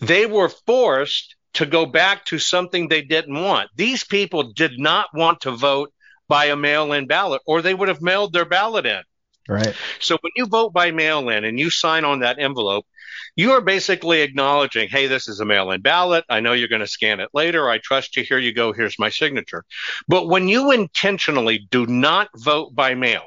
they 0.00 0.26
were 0.26 0.48
forced 0.48 1.36
to 1.54 1.66
go 1.66 1.86
back 1.86 2.24
to 2.26 2.38
something 2.38 2.88
they 2.88 3.02
didn't 3.02 3.40
want. 3.40 3.70
These 3.76 4.04
people 4.04 4.52
did 4.52 4.78
not 4.78 5.06
want 5.14 5.42
to 5.42 5.50
vote 5.50 5.92
by 6.28 6.46
a 6.46 6.56
mail 6.56 6.92
in 6.92 7.06
ballot, 7.06 7.42
or 7.46 7.60
they 7.60 7.74
would 7.74 7.88
have 7.88 8.00
mailed 8.00 8.32
their 8.32 8.46
ballot 8.46 8.86
in. 8.86 9.02
Right. 9.48 9.74
So 10.00 10.16
when 10.20 10.32
you 10.36 10.46
vote 10.46 10.72
by 10.72 10.92
mail 10.92 11.28
in 11.28 11.44
and 11.44 11.58
you 11.58 11.68
sign 11.68 12.04
on 12.04 12.20
that 12.20 12.38
envelope, 12.38 12.86
you 13.34 13.52
are 13.52 13.60
basically 13.60 14.20
acknowledging, 14.22 14.88
hey, 14.88 15.06
this 15.06 15.28
is 15.28 15.40
a 15.40 15.44
mail 15.44 15.70
in 15.72 15.80
ballot. 15.80 16.24
I 16.28 16.40
know 16.40 16.52
you're 16.52 16.68
going 16.68 16.80
to 16.80 16.86
scan 16.86 17.20
it 17.20 17.30
later. 17.34 17.68
I 17.68 17.78
trust 17.78 18.16
you. 18.16 18.22
Here 18.22 18.38
you 18.38 18.54
go. 18.54 18.72
Here's 18.72 18.98
my 18.98 19.08
signature. 19.08 19.64
But 20.06 20.28
when 20.28 20.48
you 20.48 20.70
intentionally 20.70 21.66
do 21.70 21.86
not 21.86 22.28
vote 22.36 22.74
by 22.74 22.94
mail 22.94 23.24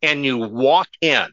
and 0.00 0.24
you 0.24 0.38
walk 0.38 0.88
in, 1.00 1.26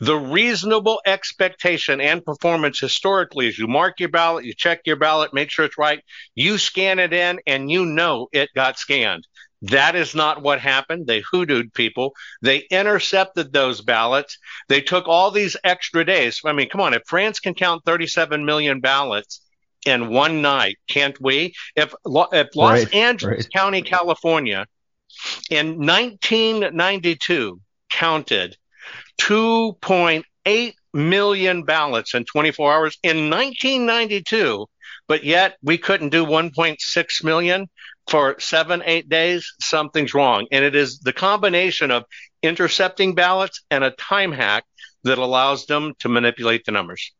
the 0.00 0.16
reasonable 0.16 1.00
expectation 1.06 2.00
and 2.00 2.24
performance 2.24 2.78
historically 2.78 3.48
is 3.48 3.58
you 3.58 3.66
mark 3.66 4.00
your 4.00 4.08
ballot, 4.08 4.44
you 4.44 4.54
check 4.54 4.80
your 4.84 4.96
ballot, 4.96 5.34
make 5.34 5.50
sure 5.50 5.64
it's 5.64 5.78
right, 5.78 6.02
you 6.34 6.58
scan 6.58 6.98
it 6.98 7.12
in, 7.12 7.40
and 7.46 7.70
you 7.70 7.84
know 7.86 8.28
it 8.32 8.50
got 8.54 8.78
scanned. 8.78 9.26
That 9.62 9.96
is 9.96 10.14
not 10.14 10.42
what 10.42 10.60
happened. 10.60 11.06
They 11.06 11.22
hoodooed 11.22 11.72
people. 11.72 12.14
They 12.42 12.58
intercepted 12.70 13.52
those 13.52 13.80
ballots. 13.80 14.38
They 14.68 14.82
took 14.82 15.08
all 15.08 15.30
these 15.30 15.56
extra 15.64 16.04
days. 16.04 16.40
I 16.44 16.52
mean, 16.52 16.68
come 16.68 16.82
on, 16.82 16.94
if 16.94 17.02
France 17.06 17.40
can 17.40 17.54
count 17.54 17.84
37 17.84 18.44
million 18.44 18.80
ballots 18.80 19.40
in 19.86 20.10
one 20.10 20.42
night, 20.42 20.76
can't 20.88 21.18
we? 21.20 21.54
If, 21.74 21.94
if 22.04 22.48
Los 22.54 22.84
right, 22.84 22.94
Angeles 22.94 23.44
right. 23.44 23.52
County, 23.52 23.82
California, 23.82 24.66
in 25.50 25.78
1992 25.78 27.60
counted 27.90 28.56
2.8 29.20 30.74
million 30.92 31.62
ballots 31.62 32.14
in 32.14 32.24
24 32.24 32.72
hours 32.72 32.98
in 33.02 33.30
1992, 33.30 34.66
but 35.06 35.24
yet 35.24 35.56
we 35.62 35.78
couldn't 35.78 36.10
do 36.10 36.24
1.6 36.24 37.24
million 37.24 37.68
for 38.08 38.36
seven, 38.38 38.82
eight 38.84 39.08
days, 39.08 39.52
something's 39.60 40.14
wrong. 40.14 40.46
And 40.52 40.64
it 40.64 40.76
is 40.76 41.00
the 41.00 41.12
combination 41.12 41.90
of 41.90 42.04
intercepting 42.42 43.14
ballots 43.14 43.62
and 43.70 43.82
a 43.82 43.90
time 43.90 44.32
hack 44.32 44.64
that 45.02 45.18
allows 45.18 45.66
them 45.66 45.94
to 46.00 46.08
manipulate 46.08 46.64
the 46.64 46.72
numbers. 46.72 47.12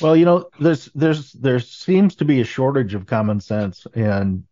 Well, 0.00 0.16
you 0.16 0.24
know, 0.24 0.48
there's 0.58 0.86
there's 0.94 1.32
there 1.32 1.58
seems 1.58 2.16
to 2.16 2.24
be 2.24 2.40
a 2.40 2.44
shortage 2.44 2.94
of 2.94 3.06
common 3.06 3.40
sense, 3.40 3.86
and 3.94 4.44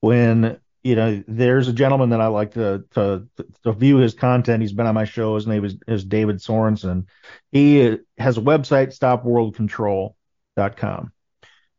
when 0.00 0.58
you 0.86 0.94
know, 0.94 1.24
there's 1.26 1.66
a 1.66 1.72
gentleman 1.72 2.10
that 2.10 2.20
I 2.20 2.28
like 2.28 2.54
to 2.54 2.84
to 2.92 3.26
to 3.64 3.72
view 3.72 3.96
his 3.96 4.14
content. 4.14 4.62
He's 4.62 4.72
been 4.72 4.86
on 4.86 4.94
my 4.94 5.04
show. 5.04 5.34
His 5.34 5.48
name 5.48 5.64
is, 5.64 5.74
is 5.88 6.04
David 6.04 6.36
Sorensen. 6.36 7.06
He 7.50 7.98
has 8.18 8.38
a 8.38 8.40
website, 8.40 8.96
StopWorldControl.com. 8.96 11.12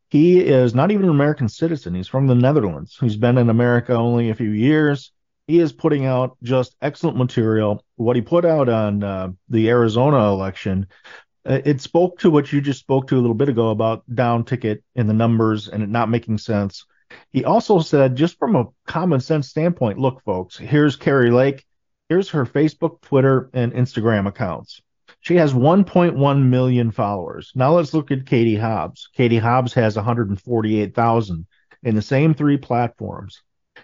He 0.10 0.42
is 0.42 0.76
not 0.76 0.92
even 0.92 1.06
an 1.06 1.12
American 1.12 1.48
citizen. 1.48 1.96
He's 1.96 2.10
from 2.10 2.28
the 2.28 2.36
Netherlands. 2.36 2.98
He's 3.00 3.16
been 3.16 3.38
in 3.38 3.50
America 3.50 3.94
only 3.94 4.30
a 4.30 4.36
few 4.36 4.50
years. 4.50 5.14
He 5.48 5.60
is 5.60 5.72
putting 5.72 6.06
out 6.06 6.36
just 6.44 6.76
excellent 6.82 7.18
material. 7.18 7.86
What 7.96 8.18
he 8.18 8.22
put 8.22 8.44
out 8.44 8.68
on 8.68 9.04
uh, 9.04 9.30
the 9.48 9.70
Arizona 9.70 10.28
election, 10.28 10.88
uh, 11.46 11.62
it 11.64 11.80
spoke 11.80 12.20
to 12.20 12.30
what 12.30 12.52
you 12.52 12.60
just 12.60 12.82
spoke 12.82 13.08
to 13.08 13.16
a 13.16 13.22
little 13.22 13.34
bit 13.34 13.48
ago 13.48 13.70
about 13.70 14.04
down 14.14 14.44
ticket 14.44 14.84
and 14.98 15.10
the 15.10 15.14
numbers 15.14 15.70
and 15.70 15.82
it 15.82 15.88
not 15.88 16.10
making 16.10 16.40
sense. 16.40 16.86
He 17.32 17.46
also 17.46 17.80
said, 17.80 18.16
just 18.16 18.38
from 18.38 18.56
a 18.56 18.68
common 18.86 19.20
sense 19.20 19.50
standpoint, 19.50 20.00
look, 20.00 20.24
folks, 20.24 20.58
here's 20.58 20.96
Kari 20.96 21.32
Lake. 21.32 21.66
Here's 22.10 22.30
her 22.30 22.46
Facebook, 22.46 23.02
Twitter, 23.02 23.50
and 23.54 23.74
Instagram 23.74 24.28
accounts. 24.28 24.82
She 25.20 25.36
has 25.36 25.54
1.1 25.54 26.46
million 26.46 26.92
followers. 26.92 27.52
Now 27.54 27.74
let's 27.74 27.94
look 27.94 28.12
at 28.12 28.26
Katie 28.26 28.56
Hobbs. 28.56 29.10
Katie 29.14 29.38
Hobbs 29.38 29.74
has 29.74 29.96
148,000 29.96 31.46
in 31.84 31.96
the 31.96 32.02
same 32.02 32.34
three 32.34 32.58
platforms. 32.58 33.42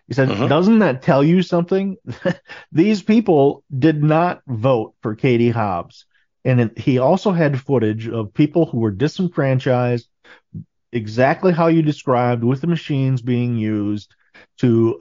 He 0.07 0.13
said, 0.13 0.29
uh-huh. 0.29 0.47
doesn't 0.47 0.79
that 0.79 1.01
tell 1.01 1.23
you 1.23 1.41
something? 1.41 1.97
These 2.71 3.03
people 3.03 3.63
did 3.77 4.01
not 4.01 4.41
vote 4.47 4.95
for 5.01 5.15
Katie 5.15 5.49
Hobbs. 5.49 6.05
And 6.45 6.59
it, 6.59 6.77
he 6.77 6.97
also 6.97 7.31
had 7.31 7.59
footage 7.59 8.07
of 8.07 8.33
people 8.33 8.65
who 8.65 8.79
were 8.79 8.91
disenfranchised, 8.91 10.07
exactly 10.93 11.51
how 11.51 11.67
you 11.67 11.81
described, 11.81 12.43
with 12.43 12.61
the 12.61 12.67
machines 12.67 13.21
being 13.21 13.57
used 13.57 14.15
to 14.57 14.99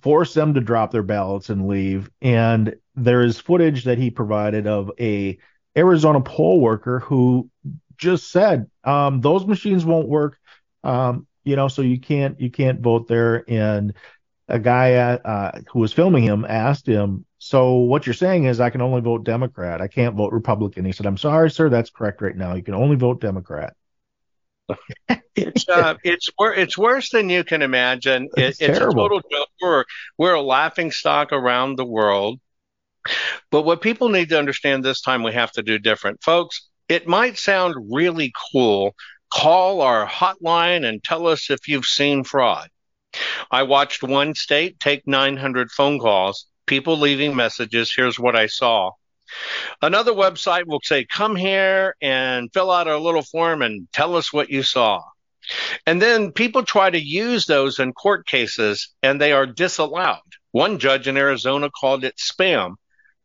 force 0.00 0.34
them 0.34 0.54
to 0.54 0.60
drop 0.60 0.90
their 0.90 1.02
ballots 1.02 1.50
and 1.50 1.68
leave. 1.68 2.10
And 2.20 2.76
there 2.94 3.22
is 3.22 3.38
footage 3.38 3.84
that 3.84 3.98
he 3.98 4.10
provided 4.10 4.66
of 4.66 4.90
a 5.00 5.38
Arizona 5.76 6.20
poll 6.20 6.60
worker 6.60 7.00
who 7.00 7.50
just 7.96 8.30
said 8.30 8.70
um, 8.84 9.20
those 9.20 9.46
machines 9.46 9.84
won't 9.84 10.08
work. 10.08 10.38
Um, 10.84 11.26
you 11.44 11.56
know, 11.56 11.68
so 11.68 11.82
you 11.82 11.98
can't 12.00 12.40
you 12.40 12.50
can't 12.50 12.80
vote 12.80 13.08
there. 13.08 13.44
And 13.48 13.94
a 14.48 14.58
guy 14.58 14.94
uh, 14.94 15.60
who 15.72 15.80
was 15.80 15.92
filming 15.92 16.22
him 16.22 16.44
asked 16.48 16.86
him, 16.86 17.24
"So 17.38 17.74
what 17.74 18.06
you're 18.06 18.14
saying 18.14 18.44
is 18.44 18.60
I 18.60 18.70
can 18.70 18.82
only 18.82 19.00
vote 19.00 19.24
Democrat. 19.24 19.80
I 19.80 19.88
can't 19.88 20.14
vote 20.16 20.32
Republican." 20.32 20.84
He 20.84 20.92
said, 20.92 21.06
"I'm 21.06 21.16
sorry, 21.16 21.50
sir. 21.50 21.68
That's 21.68 21.90
correct 21.90 22.22
right 22.22 22.36
now. 22.36 22.54
You 22.54 22.62
can 22.62 22.74
only 22.74 22.96
vote 22.96 23.20
Democrat." 23.20 23.74
It's 25.34 25.68
uh, 25.68 25.94
it's 26.04 26.28
wor- 26.38 26.54
it's 26.54 26.76
worse 26.76 27.10
than 27.10 27.30
you 27.30 27.44
can 27.44 27.62
imagine. 27.62 28.28
It, 28.36 28.56
it's, 28.60 28.78
a 28.78 28.80
total 28.80 29.20
joke. 29.30 29.48
We're, 29.60 29.84
we're 30.18 30.34
a 30.34 30.42
laughing 30.42 30.90
stock 30.90 31.32
around 31.32 31.76
the 31.76 31.84
world. 31.84 32.40
But 33.50 33.62
what 33.62 33.82
people 33.82 34.08
need 34.08 34.28
to 34.28 34.38
understand 34.38 34.84
this 34.84 35.00
time, 35.00 35.22
we 35.22 35.32
have 35.32 35.52
to 35.52 35.62
do 35.62 35.78
different. 35.78 36.22
Folks, 36.22 36.68
it 36.88 37.08
might 37.08 37.38
sound 37.38 37.74
really 37.90 38.32
cool. 38.52 38.94
Call 39.32 39.80
our 39.80 40.06
hotline 40.06 40.86
and 40.86 41.02
tell 41.02 41.26
us 41.26 41.50
if 41.50 41.66
you've 41.66 41.86
seen 41.86 42.22
fraud. 42.22 42.68
I 43.50 43.64
watched 43.64 44.02
one 44.02 44.34
state 44.34 44.78
take 44.78 45.06
900 45.06 45.70
phone 45.70 45.98
calls, 45.98 46.46
people 46.66 46.98
leaving 46.98 47.34
messages. 47.34 47.92
Here's 47.94 48.18
what 48.18 48.36
I 48.36 48.46
saw. 48.46 48.92
Another 49.80 50.12
website 50.12 50.66
will 50.66 50.80
say, 50.82 51.04
come 51.04 51.36
here 51.36 51.96
and 52.00 52.52
fill 52.52 52.70
out 52.70 52.88
our 52.88 52.98
little 52.98 53.22
form 53.22 53.62
and 53.62 53.88
tell 53.92 54.16
us 54.16 54.32
what 54.32 54.50
you 54.50 54.62
saw. 54.62 55.02
And 55.86 56.00
then 56.00 56.32
people 56.32 56.62
try 56.62 56.90
to 56.90 57.00
use 57.00 57.46
those 57.46 57.78
in 57.78 57.92
court 57.92 58.26
cases 58.26 58.94
and 59.02 59.20
they 59.20 59.32
are 59.32 59.46
disallowed. 59.46 60.20
One 60.52 60.78
judge 60.78 61.08
in 61.08 61.16
Arizona 61.16 61.70
called 61.70 62.04
it 62.04 62.16
spam. 62.16 62.74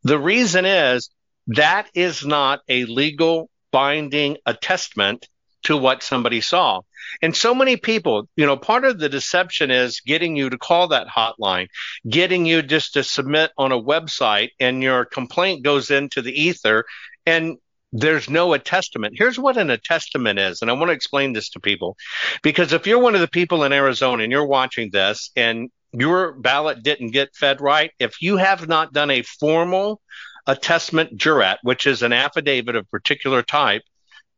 The 0.02 0.18
reason 0.18 0.64
is 0.64 1.10
that 1.48 1.88
is 1.94 2.24
not 2.24 2.60
a 2.68 2.84
legal 2.86 3.50
binding 3.70 4.38
attestment 4.46 5.28
to 5.64 5.76
what 5.76 6.02
somebody 6.02 6.40
saw. 6.40 6.80
And 7.22 7.34
so 7.34 7.54
many 7.54 7.76
people, 7.76 8.28
you 8.36 8.46
know, 8.46 8.56
part 8.56 8.84
of 8.84 8.98
the 8.98 9.08
deception 9.08 9.70
is 9.70 10.00
getting 10.00 10.36
you 10.36 10.50
to 10.50 10.58
call 10.58 10.88
that 10.88 11.08
hotline, 11.08 11.68
getting 12.08 12.46
you 12.46 12.62
just 12.62 12.94
to 12.94 13.02
submit 13.02 13.50
on 13.56 13.72
a 13.72 13.80
website 13.80 14.50
and 14.60 14.82
your 14.82 15.04
complaint 15.04 15.64
goes 15.64 15.90
into 15.90 16.22
the 16.22 16.32
ether 16.32 16.84
and 17.26 17.56
there's 17.92 18.28
no 18.28 18.52
attestament. 18.52 19.14
Here's 19.16 19.38
what 19.38 19.56
an 19.56 19.70
attestament 19.70 20.38
is. 20.38 20.60
And 20.60 20.70
I 20.70 20.74
want 20.74 20.88
to 20.88 20.94
explain 20.94 21.32
this 21.32 21.48
to 21.50 21.60
people 21.60 21.96
because 22.42 22.72
if 22.72 22.86
you're 22.86 22.98
one 22.98 23.14
of 23.14 23.22
the 23.22 23.28
people 23.28 23.64
in 23.64 23.72
Arizona 23.72 24.22
and 24.22 24.32
you're 24.32 24.46
watching 24.46 24.90
this 24.90 25.30
and 25.34 25.70
your 25.92 26.32
ballot 26.32 26.82
didn't 26.82 27.12
get 27.12 27.34
fed 27.34 27.60
right, 27.62 27.92
if 27.98 28.20
you 28.20 28.36
have 28.36 28.68
not 28.68 28.92
done 28.92 29.10
a 29.10 29.22
formal 29.22 30.02
attestment 30.46 31.16
jurat, 31.16 31.58
which 31.62 31.86
is 31.86 32.02
an 32.02 32.12
affidavit 32.12 32.76
of 32.76 32.90
particular 32.90 33.42
type, 33.42 33.82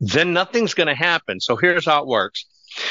then 0.00 0.32
nothing's 0.32 0.74
going 0.74 0.88
to 0.88 0.94
happen. 0.94 1.40
So 1.40 1.56
here's 1.56 1.86
how 1.86 2.02
it 2.02 2.08
works. 2.08 2.46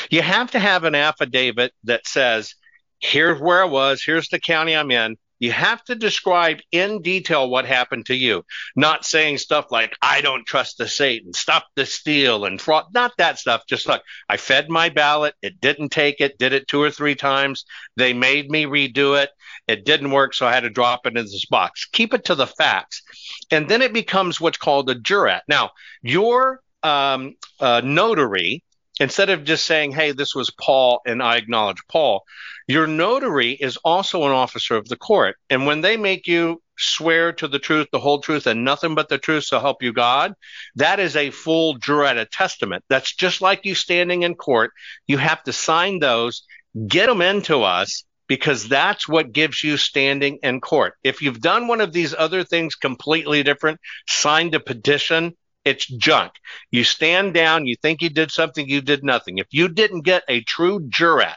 You 0.10 0.22
have 0.22 0.52
to 0.52 0.60
have 0.60 0.84
an 0.84 0.96
affidavit 0.96 1.74
that 1.86 2.08
says, 2.08 2.56
here's 3.00 3.40
where 3.40 3.64
I 3.64 3.66
was, 3.66 4.04
here's 4.04 4.30
the 4.30 4.40
county 4.40 4.76
I'm 4.76 4.92
in, 4.92 5.18
you 5.40 5.54
have 5.54 5.82
to 5.86 5.96
describe 5.96 6.60
in 6.74 7.02
detail 7.02 7.50
what 7.50 7.66
happened 7.66 8.06
to 8.08 8.16
you, 8.16 8.44
not 8.76 9.06
saying 9.06 9.38
stuff 9.38 9.68
like, 9.72 9.96
I 10.02 10.20
don't 10.20 10.46
trust 10.46 10.78
the 10.78 10.88
Satan, 10.88 11.32
stop 11.32 11.66
the 11.76 11.86
steal 11.86 12.44
and 12.44 12.60
fraud, 12.60 12.88
not 12.94 13.14
that 13.18 13.40
stuff. 13.40 13.64
Just 13.68 13.88
like, 13.88 14.02
I 14.28 14.36
fed 14.36 14.70
my 14.70 14.90
ballot, 14.90 15.36
it 15.42 15.62
didn't 15.62 15.90
take 15.90 16.20
it, 16.20 16.38
did 16.38 16.52
it 16.52 16.68
two 16.68 16.82
or 16.82 16.92
three 16.92 17.16
times. 17.16 17.64
They 17.96 18.12
made 18.12 18.52
me 18.52 18.66
redo 18.66 19.22
it. 19.22 19.30
It 19.66 19.86
didn't 19.86 20.12
work, 20.12 20.34
so 20.34 20.46
I 20.46 20.52
had 20.52 20.64
to 20.64 20.70
drop 20.70 21.06
it 21.06 21.16
in 21.16 21.24
this 21.24 21.46
box. 21.46 21.88
Keep 21.94 22.14
it 22.14 22.26
to 22.26 22.36
the 22.36 22.48
facts. 22.48 23.02
And 23.50 23.70
then 23.70 23.82
it 23.82 23.94
becomes 23.94 24.42
what's 24.42 24.58
called 24.58 24.90
a 24.90 24.96
jurat. 24.96 25.42
Now, 25.48 25.72
your 26.02 26.60
um, 26.84 27.36
uh, 27.60 27.82
notary, 27.84 28.64
instead 29.00 29.30
of 29.30 29.44
just 29.44 29.66
saying, 29.66 29.92
hey, 29.92 30.12
this 30.12 30.36
was 30.36 30.52
Paul 30.52 31.02
and 31.06 31.24
I 31.24 31.38
acknowledge 31.38 31.82
Paul, 31.88 32.24
your 32.68 32.88
notary 32.88 33.52
is 33.54 33.78
also 33.78 34.26
an 34.26 34.32
officer 34.32 34.76
of 34.76 34.88
the 34.88 34.98
court. 34.98 35.36
And 35.50 35.66
when 35.66 35.82
they 35.82 35.98
make 35.98 36.28
you 36.28 36.62
swear 36.78 37.34
to 37.34 37.48
the 37.48 37.60
truth, 37.60 37.88
the 37.92 38.00
whole 38.00 38.20
truth, 38.20 38.48
and 38.48 38.64
nothing 38.64 38.96
but 38.96 39.10
the 39.10 39.18
truth 39.18 39.44
so 39.44 39.60
help 39.60 39.84
you 39.84 39.94
God, 39.94 40.34
that 40.76 41.00
is 41.00 41.16
a 41.16 41.32
full 41.32 41.78
jurata 41.78 42.26
testament. 42.32 42.84
That's 42.90 43.14
just 43.16 43.42
like 43.42 43.66
you 43.66 43.76
standing 43.76 44.24
in 44.24 44.36
court. 44.36 44.72
You 45.08 45.18
have 45.18 45.44
to 45.44 45.54
sign 45.54 46.00
those, 46.00 46.44
get 46.88 47.08
them 47.08 47.22
into 47.22 47.64
us, 47.64 48.04
because 48.28 48.70
that's 48.70 49.10
what 49.10 49.34
gives 49.34 49.64
you 49.64 49.76
standing 49.76 50.38
in 50.44 50.62
court. 50.62 50.94
If 51.04 51.22
you've 51.22 51.42
done 51.42 51.68
one 51.68 51.82
of 51.82 51.92
these 51.92 52.14
other 52.14 52.44
things 52.44 52.76
completely 52.76 53.44
different, 53.44 53.80
signed 54.08 54.54
a 54.54 54.60
petition, 54.60 55.36
it's 55.66 55.86
junk. 55.86 56.34
You 56.72 56.84
stand 56.84 57.34
down, 57.34 57.66
you 57.66 57.76
think 57.82 58.02
you 58.02 58.10
did 58.10 58.32
something, 58.32 58.68
you 58.68 58.82
did 58.82 59.04
nothing. 59.04 59.38
If 59.38 59.48
you 59.52 59.68
didn't 59.68 60.02
get 60.02 60.24
a 60.28 60.42
true 60.42 60.80
jurat, 60.80 61.36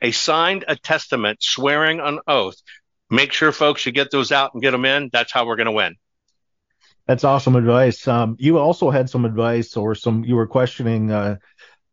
a 0.00 0.10
signed 0.12 0.64
a 0.68 0.76
testament 0.76 1.42
swearing 1.42 2.00
an 2.00 2.20
oath, 2.26 2.56
make 3.10 3.32
sure 3.32 3.52
folks 3.52 3.84
you 3.86 3.92
get 3.92 4.10
those 4.10 4.32
out 4.32 4.52
and 4.54 4.62
get 4.62 4.72
them 4.72 4.84
in. 4.84 5.10
That's 5.12 5.32
how 5.32 5.46
we're 5.46 5.56
going 5.56 5.66
to 5.66 5.72
win. 5.72 5.96
That's 7.06 7.24
awesome 7.24 7.54
advice. 7.54 8.08
Um, 8.08 8.36
you 8.38 8.58
also 8.58 8.90
had 8.90 9.08
some 9.08 9.24
advice 9.24 9.76
or 9.76 9.94
some 9.94 10.24
you 10.24 10.34
were 10.34 10.48
questioning 10.48 11.12
uh, 11.12 11.36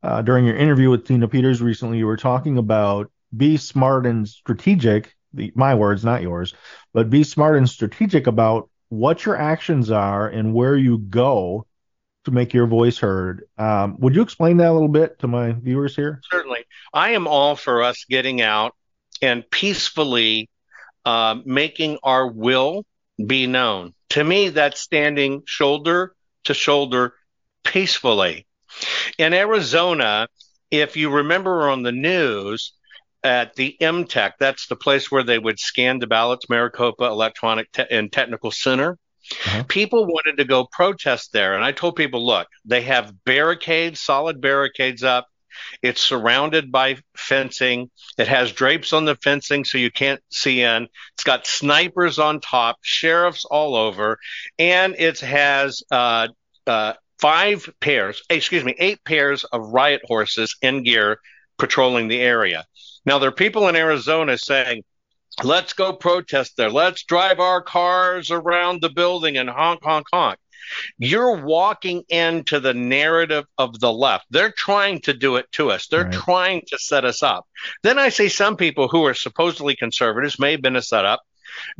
uh, 0.02 0.22
during 0.24 0.46
your 0.46 0.56
interview 0.56 0.90
with 0.90 1.06
Tina 1.06 1.28
Peters 1.28 1.62
recently. 1.62 2.00
You 2.00 2.08
were 2.08 2.18
talking 2.18 2.58
about 2.58 3.12
be 3.36 3.58
smart 3.58 4.06
and 4.08 4.28
strategic. 4.28 5.14
The, 5.34 5.52
my 5.56 5.76
words, 5.76 6.04
not 6.04 6.22
yours, 6.22 6.54
but 6.94 7.10
be 7.10 7.24
smart 7.24 7.58
and 7.58 7.70
strategic 7.70 8.28
about 8.28 8.70
what 8.94 9.26
your 9.26 9.36
actions 9.36 9.90
are 9.90 10.28
and 10.28 10.54
where 10.54 10.76
you 10.76 11.00
go 11.00 11.66
to 12.26 12.32
make 12.32 12.54
your 12.54 12.68
voice 12.68 12.98
heard. 12.98 13.48
Um, 13.58 13.98
would 14.00 14.16
you 14.16 14.22
explain 14.22 14.58
that 14.58 14.70
a 14.70 14.74
little 14.74 14.88
bit 14.88 15.20
to 15.20 15.28
my 15.28 15.52
viewers 15.52 15.96
here? 15.96 16.22
Certainly. 16.32 16.66
I 16.94 17.12
am 17.12 17.28
all 17.28 17.56
for 17.56 17.82
us 17.84 18.06
getting 18.10 18.42
out 18.42 18.76
and 19.22 19.50
peacefully 19.50 20.50
uh, 21.06 21.38
making 21.44 21.98
our 22.04 22.28
will 22.28 22.86
be 23.26 23.48
known. 23.48 23.94
To 24.12 24.24
me, 24.24 24.50
that's 24.50 24.80
standing 24.80 25.44
shoulder 25.46 26.14
to 26.46 26.54
shoulder 26.54 27.14
peacefully. 27.64 28.46
In 29.18 29.34
Arizona, 29.34 30.28
if 30.72 30.96
you 30.96 31.10
remember 31.10 31.70
on 31.70 31.84
the 31.84 31.92
news, 31.92 32.74
at 33.24 33.56
the 33.56 33.76
MTEC, 33.80 34.34
that's 34.40 34.68
the 34.68 34.76
place 34.76 35.12
where 35.12 35.24
they 35.24 35.40
would 35.40 35.60
scan 35.60 36.00
the 36.00 36.08
ballots, 36.08 36.50
Maricopa 36.50 37.06
Electronic 37.06 37.72
Te- 37.72 37.86
and 37.90 38.12
Technical 38.12 38.52
Center. 38.52 38.98
Uh-huh. 39.46 39.64
People 39.68 40.06
wanted 40.06 40.38
to 40.38 40.46
go 40.46 40.68
protest 40.72 41.32
there. 41.32 41.56
And 41.56 41.64
I 41.64 41.72
told 41.72 41.96
people, 41.96 42.26
look, 42.26 42.48
they 42.66 42.82
have 42.82 43.14
barricades, 43.24 44.02
solid 44.02 44.42
barricades 44.42 45.04
up. 45.04 45.28
It's 45.82 46.02
surrounded 46.02 46.72
by 46.72 46.98
fencing. 47.16 47.90
It 48.18 48.28
has 48.28 48.52
drapes 48.52 48.92
on 48.92 49.06
the 49.06 49.16
fencing 49.16 49.64
so 49.66 49.78
you 49.78 49.92
can't 49.92 50.22
see 50.30 50.62
in. 50.62 50.88
It's 51.14 51.24
got 51.24 51.46
snipers 51.46 52.20
on 52.20 52.42
top, 52.42 52.78
sheriffs 52.82 53.46
all 53.46 53.76
over, 53.76 54.18
and 54.58 54.96
it 54.98 55.20
has 55.20 55.84
uh, 55.92 56.30
uh, 56.66 56.94
five 57.20 57.70
pairs, 57.80 58.24
excuse 58.30 58.64
me, 58.64 58.76
eight 58.80 59.04
pairs 59.06 59.44
of 59.44 59.70
riot 59.70 60.02
horses 60.06 60.56
in 60.62 60.84
gear 60.84 61.20
patrolling 61.58 62.08
the 62.08 62.20
area. 62.20 62.66
Now, 63.06 63.20
there 63.20 63.30
are 63.30 63.34
people 63.34 63.68
in 63.68 63.76
Arizona 63.76 64.38
saying, 64.38 64.84
let's 65.44 65.74
go 65.74 65.94
protest 65.94 66.58
there. 66.58 66.70
Let's 66.70 67.04
drive 67.04 67.40
our 67.40 67.62
cars 67.62 68.32
around 68.32 68.82
the 68.82 68.90
building 68.90 69.38
and 69.38 69.50
honk, 69.50 69.84
honk, 69.84 70.08
honk. 70.14 70.40
You're 70.98 71.44
walking 71.44 72.04
into 72.08 72.60
the 72.60 72.74
narrative 72.74 73.46
of 73.58 73.80
the 73.80 73.92
left. 73.92 74.26
They're 74.30 74.52
trying 74.52 75.02
to 75.02 75.14
do 75.14 75.36
it 75.36 75.52
to 75.54 75.72
us. 75.72 75.88
They're 75.88 76.06
right. 76.06 76.14
trying 76.14 76.62
to 76.68 76.78
set 76.78 77.04
us 77.04 77.22
up. 77.22 77.46
Then 77.82 78.00
I 78.00 78.10
see 78.10 78.30
some 78.30 78.56
people 78.56 78.88
who 78.88 79.06
are 79.06 79.14
supposedly 79.14 79.76
conservatives, 79.76 80.40
may 80.40 80.52
have 80.52 80.62
been 80.62 80.78
a 80.78 80.82
setup, 80.82 81.22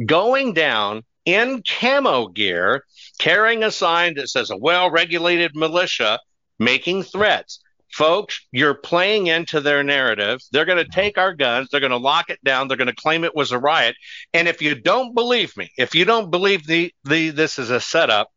going 0.06 0.54
down 0.54 1.04
in 1.26 1.64
camo 1.64 2.28
gear, 2.28 2.84
carrying 3.18 3.64
a 3.64 3.72
sign 3.72 4.16
that 4.16 4.30
says 4.30 4.50
a 4.52 4.58
well 4.58 4.92
regulated 4.92 5.56
militia 5.56 6.20
making 6.60 7.04
threats. 7.04 7.60
Folks, 7.94 8.48
you're 8.52 8.74
playing 8.74 9.28
into 9.28 9.62
their 9.62 9.84
narrative. 9.84 10.42
They're 10.52 10.66
going 10.66 10.84
to 10.84 10.92
take 10.92 11.20
our 11.20 11.32
guns. 11.32 11.70
They're 11.70 11.80
going 11.80 11.92
to 11.92 11.98
lock 11.98 12.32
it 12.32 12.44
down. 12.44 12.68
They're 12.68 12.76
going 12.76 12.88
to 12.88 12.96
claim 12.96 13.24
it 13.24 13.36
was 13.36 13.52
a 13.52 13.60
riot. 13.60 13.96
And 14.34 14.48
if 14.48 14.64
you 14.64 14.74
don't 14.74 15.14
believe 15.14 15.56
me, 15.56 15.72
if 15.78 15.94
you 15.94 16.04
don't 16.04 16.32
believe 16.32 16.66
the, 16.66 16.92
the 17.04 17.30
this 17.30 17.60
is 17.60 17.70
a 17.70 17.80
setup, 17.80 18.32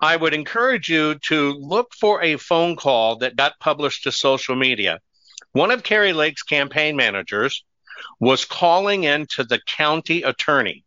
I 0.00 0.16
would 0.16 0.32
encourage 0.32 0.88
you 0.88 1.16
to 1.26 1.52
look 1.60 1.92
for 2.00 2.22
a 2.22 2.38
phone 2.38 2.76
call 2.76 3.16
that 3.16 3.36
got 3.36 3.60
published 3.60 4.04
to 4.04 4.12
social 4.12 4.56
media. 4.56 5.00
One 5.52 5.70
of 5.70 5.82
Kari 5.82 6.14
Lake's 6.14 6.42
campaign 6.42 6.96
managers 6.96 7.64
was 8.20 8.46
calling 8.46 9.04
in 9.04 9.26
to 9.32 9.44
the 9.44 9.60
county 9.66 10.22
attorney. 10.22 10.82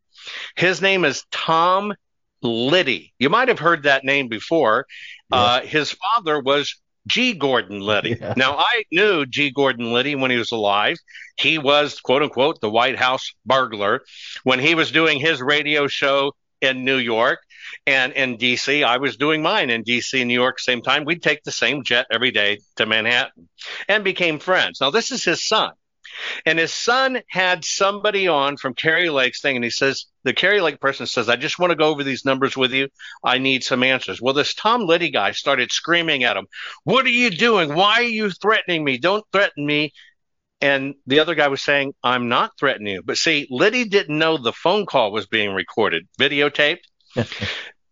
His 0.55 0.81
name 0.81 1.05
is 1.05 1.23
Tom 1.29 1.93
Liddy. 2.41 3.13
You 3.19 3.29
might 3.29 3.49
have 3.49 3.59
heard 3.59 3.83
that 3.83 4.03
name 4.03 4.27
before. 4.27 4.87
Yeah. 5.31 5.37
Uh, 5.37 5.61
his 5.61 5.91
father 5.91 6.39
was 6.39 6.75
G. 7.07 7.33
Gordon 7.33 7.79
Liddy. 7.79 8.15
Yeah. 8.21 8.33
Now, 8.37 8.57
I 8.57 8.83
knew 8.91 9.25
G. 9.25 9.51
Gordon 9.51 9.93
Liddy 9.93 10.15
when 10.15 10.31
he 10.31 10.37
was 10.37 10.51
alive. 10.51 10.97
He 11.37 11.57
was, 11.57 11.99
quote 11.99 12.21
unquote, 12.21 12.61
the 12.61 12.69
White 12.69 12.97
House 12.97 13.33
burglar. 13.45 14.01
When 14.43 14.59
he 14.59 14.75
was 14.75 14.91
doing 14.91 15.19
his 15.19 15.41
radio 15.41 15.87
show 15.87 16.33
in 16.61 16.85
New 16.85 16.97
York 16.97 17.39
and 17.87 18.13
in 18.13 18.37
DC, 18.37 18.83
I 18.83 18.97
was 18.97 19.17
doing 19.17 19.41
mine 19.41 19.69
in 19.69 19.83
DC, 19.83 20.25
New 20.25 20.33
York, 20.33 20.59
same 20.59 20.81
time. 20.81 21.05
We'd 21.05 21.23
take 21.23 21.43
the 21.43 21.51
same 21.51 21.83
jet 21.83 22.05
every 22.11 22.31
day 22.31 22.59
to 22.75 22.85
Manhattan 22.85 23.49
and 23.87 24.03
became 24.03 24.37
friends. 24.39 24.79
Now, 24.81 24.91
this 24.91 25.11
is 25.11 25.23
his 25.23 25.43
son. 25.43 25.71
And 26.45 26.59
his 26.59 26.73
son 26.73 27.21
had 27.29 27.63
somebody 27.65 28.27
on 28.27 28.57
from 28.57 28.73
Kari 28.73 29.09
Lake's 29.09 29.41
thing, 29.41 29.55
and 29.55 29.63
he 29.63 29.71
says, 29.71 30.05
the 30.23 30.33
Kari 30.33 30.61
Lake 30.61 30.79
person 30.79 31.07
says, 31.07 31.29
I 31.29 31.35
just 31.35 31.59
want 31.59 31.71
to 31.71 31.75
go 31.75 31.89
over 31.89 32.03
these 32.03 32.25
numbers 32.25 32.55
with 32.55 32.73
you. 32.73 32.89
I 33.23 33.37
need 33.37 33.63
some 33.63 33.83
answers. 33.83 34.21
Well, 34.21 34.33
this 34.33 34.53
Tom 34.53 34.85
Liddy 34.85 35.09
guy 35.09 35.31
started 35.31 35.71
screaming 35.71 36.23
at 36.23 36.37
him, 36.37 36.47
What 36.83 37.05
are 37.05 37.09
you 37.09 37.29
doing? 37.29 37.73
Why 37.73 37.95
are 37.95 38.03
you 38.03 38.29
threatening 38.29 38.83
me? 38.83 38.97
Don't 38.97 39.25
threaten 39.31 39.65
me. 39.65 39.93
And 40.61 40.93
the 41.07 41.19
other 41.19 41.33
guy 41.33 41.47
was 41.47 41.61
saying, 41.61 41.93
I'm 42.03 42.29
not 42.29 42.51
threatening 42.59 42.93
you. 42.93 43.01
But 43.03 43.17
see, 43.17 43.47
Liddy 43.49 43.85
didn't 43.85 44.17
know 44.17 44.37
the 44.37 44.53
phone 44.53 44.85
call 44.85 45.11
was 45.11 45.25
being 45.25 45.53
recorded, 45.53 46.07
videotaped. 46.19 46.83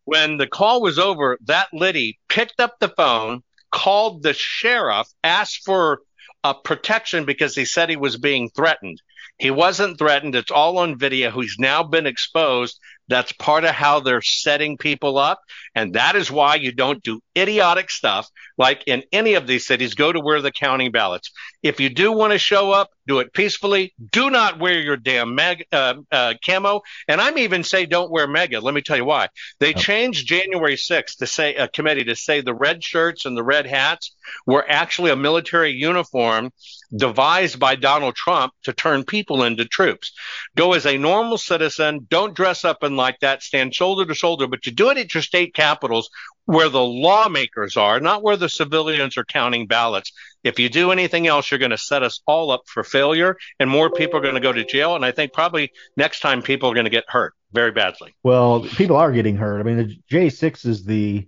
when 0.06 0.38
the 0.38 0.48
call 0.48 0.82
was 0.82 1.00
over, 1.00 1.40
that 1.46 1.68
Liddy 1.74 2.20
picked 2.30 2.60
up 2.60 2.76
the 2.80 2.90
phone, 2.90 3.42
called 3.72 4.22
the 4.22 4.34
sheriff, 4.34 5.08
asked 5.24 5.66
for 5.66 6.02
a 6.44 6.54
protection 6.54 7.26
because 7.26 7.56
he 7.56 7.66
said 7.66 7.90
he 7.90 7.96
was 7.96 8.18
being 8.18 8.50
threatened. 8.50 9.02
He 9.38 9.52
wasn't 9.52 9.98
threatened. 9.98 10.36
It's 10.36 10.52
all 10.52 10.78
on 10.78 10.98
video. 10.98 11.32
He's 11.32 11.58
now 11.60 11.84
been 11.84 12.06
exposed. 12.06 12.80
That's 13.10 13.32
part 13.34 13.64
of 13.66 13.72
how 13.72 14.00
they're 14.00 14.22
setting 14.22 14.78
people 14.78 15.18
up. 15.18 15.42
And 15.76 15.94
that 15.96 16.16
is 16.16 16.32
why 16.32 16.56
you 16.56 16.72
don't 16.72 17.02
do 17.04 17.20
idiotic 17.36 17.90
stuff 17.90 18.30
like 18.58 18.84
in 18.86 19.04
any 19.12 19.34
of 19.34 19.48
these 19.48 19.66
cities. 19.66 19.96
Go 19.96 20.12
to 20.12 20.20
where 20.20 20.42
the 20.42 20.52
counting 20.52 20.92
ballots. 20.92 21.32
If 21.64 21.80
you 21.80 21.90
do 21.90 22.12
want 22.12 22.34
to 22.34 22.40
show 22.40 22.72
up, 22.72 22.92
do 23.08 23.20
it 23.20 23.34
peacefully. 23.34 23.94
Do 24.12 24.30
not 24.30 24.60
wear 24.60 24.80
your 24.80 24.96
damn 24.96 25.34
meg, 25.34 25.66
uh, 25.72 25.96
uh, 26.12 26.36
camo. 26.46 26.82
And 27.08 27.20
I'm 27.20 27.38
even 27.40 27.64
say 27.64 27.86
don't 27.86 28.12
wear 28.12 28.28
MAGA. 28.28 28.60
Let 28.60 28.74
me 28.76 28.82
tell 28.82 28.98
you 28.98 29.06
why. 29.06 29.30
They 29.60 29.74
changed 29.74 30.28
January 30.28 30.76
6th 30.76 31.18
to 31.18 31.28
say 31.28 31.56
a 31.56 31.68
committee 31.68 32.04
to 32.06 32.16
say 32.16 32.42
the 32.42 32.54
red 32.54 32.84
shirts 32.84 33.26
and 33.26 33.36
the 33.36 33.44
red 33.44 33.66
hats 33.66 34.16
were 34.46 34.64
actually 34.70 35.12
a 35.12 35.16
military 35.16 35.72
uniform 35.72 36.52
devised 36.96 37.60
by 37.60 37.76
Donald 37.76 38.16
Trump 38.16 38.54
to 38.64 38.74
turn 38.74 39.04
people 39.04 39.44
into 39.44 39.66
troops. 39.66 40.14
Go 40.56 40.74
as 40.74 40.86
a 40.86 40.98
normal 40.98 41.38
citizen. 41.38 42.08
Don't 42.10 42.36
dress 42.36 42.66
up 42.66 42.84
and 42.84 42.98
like 42.98 43.20
that. 43.20 43.44
Stand 43.44 43.76
shoulder 43.76 44.06
to 44.06 44.14
shoulder, 44.14 44.48
but 44.48 44.66
you 44.66 44.72
do 44.72 44.90
it 44.90 44.98
at 44.98 45.14
your 45.14 45.24
state 45.24 45.54
capitals 45.54 46.10
where 46.46 46.70
the 46.70 46.84
lawmakers 46.84 47.78
are, 47.78 48.00
not 48.00 48.24
where 48.24 48.38
the 48.38 48.50
civilians 48.50 49.18
are 49.18 49.26
counting 49.26 49.68
ballots. 49.68 50.12
If 50.44 50.58
you 50.60 50.68
do 50.70 50.92
anything 50.92 51.28
else, 51.28 51.52
you're 51.52 51.60
going 51.60 51.72
to 51.72 51.78
set 51.78 52.02
us 52.02 52.22
all 52.26 52.50
up 52.50 52.62
for 52.66 52.84
failure, 52.84 53.38
and 53.60 53.70
more 53.70 53.92
people 53.92 54.18
are 54.18 54.24
going 54.24 54.36
to 54.36 54.40
go 54.40 54.52
to 54.52 54.66
jail. 54.66 54.96
And 54.96 55.06
I 55.06 55.12
think 55.12 55.32
probably 55.32 55.72
next 55.96 56.22
time 56.22 56.42
people 56.42 56.72
are 56.72 56.74
going 56.74 56.86
to 56.86 56.90
get 56.90 57.04
hurt 57.08 57.34
very 57.52 57.72
badly. 57.72 58.16
Well, 58.24 58.62
people 58.62 58.96
are 58.96 59.12
getting 59.12 59.36
hurt. 59.36 59.60
I 59.60 59.64
mean, 59.64 59.78
the 59.78 59.96
J6 60.12 60.66
is 60.66 60.84
the 60.86 61.28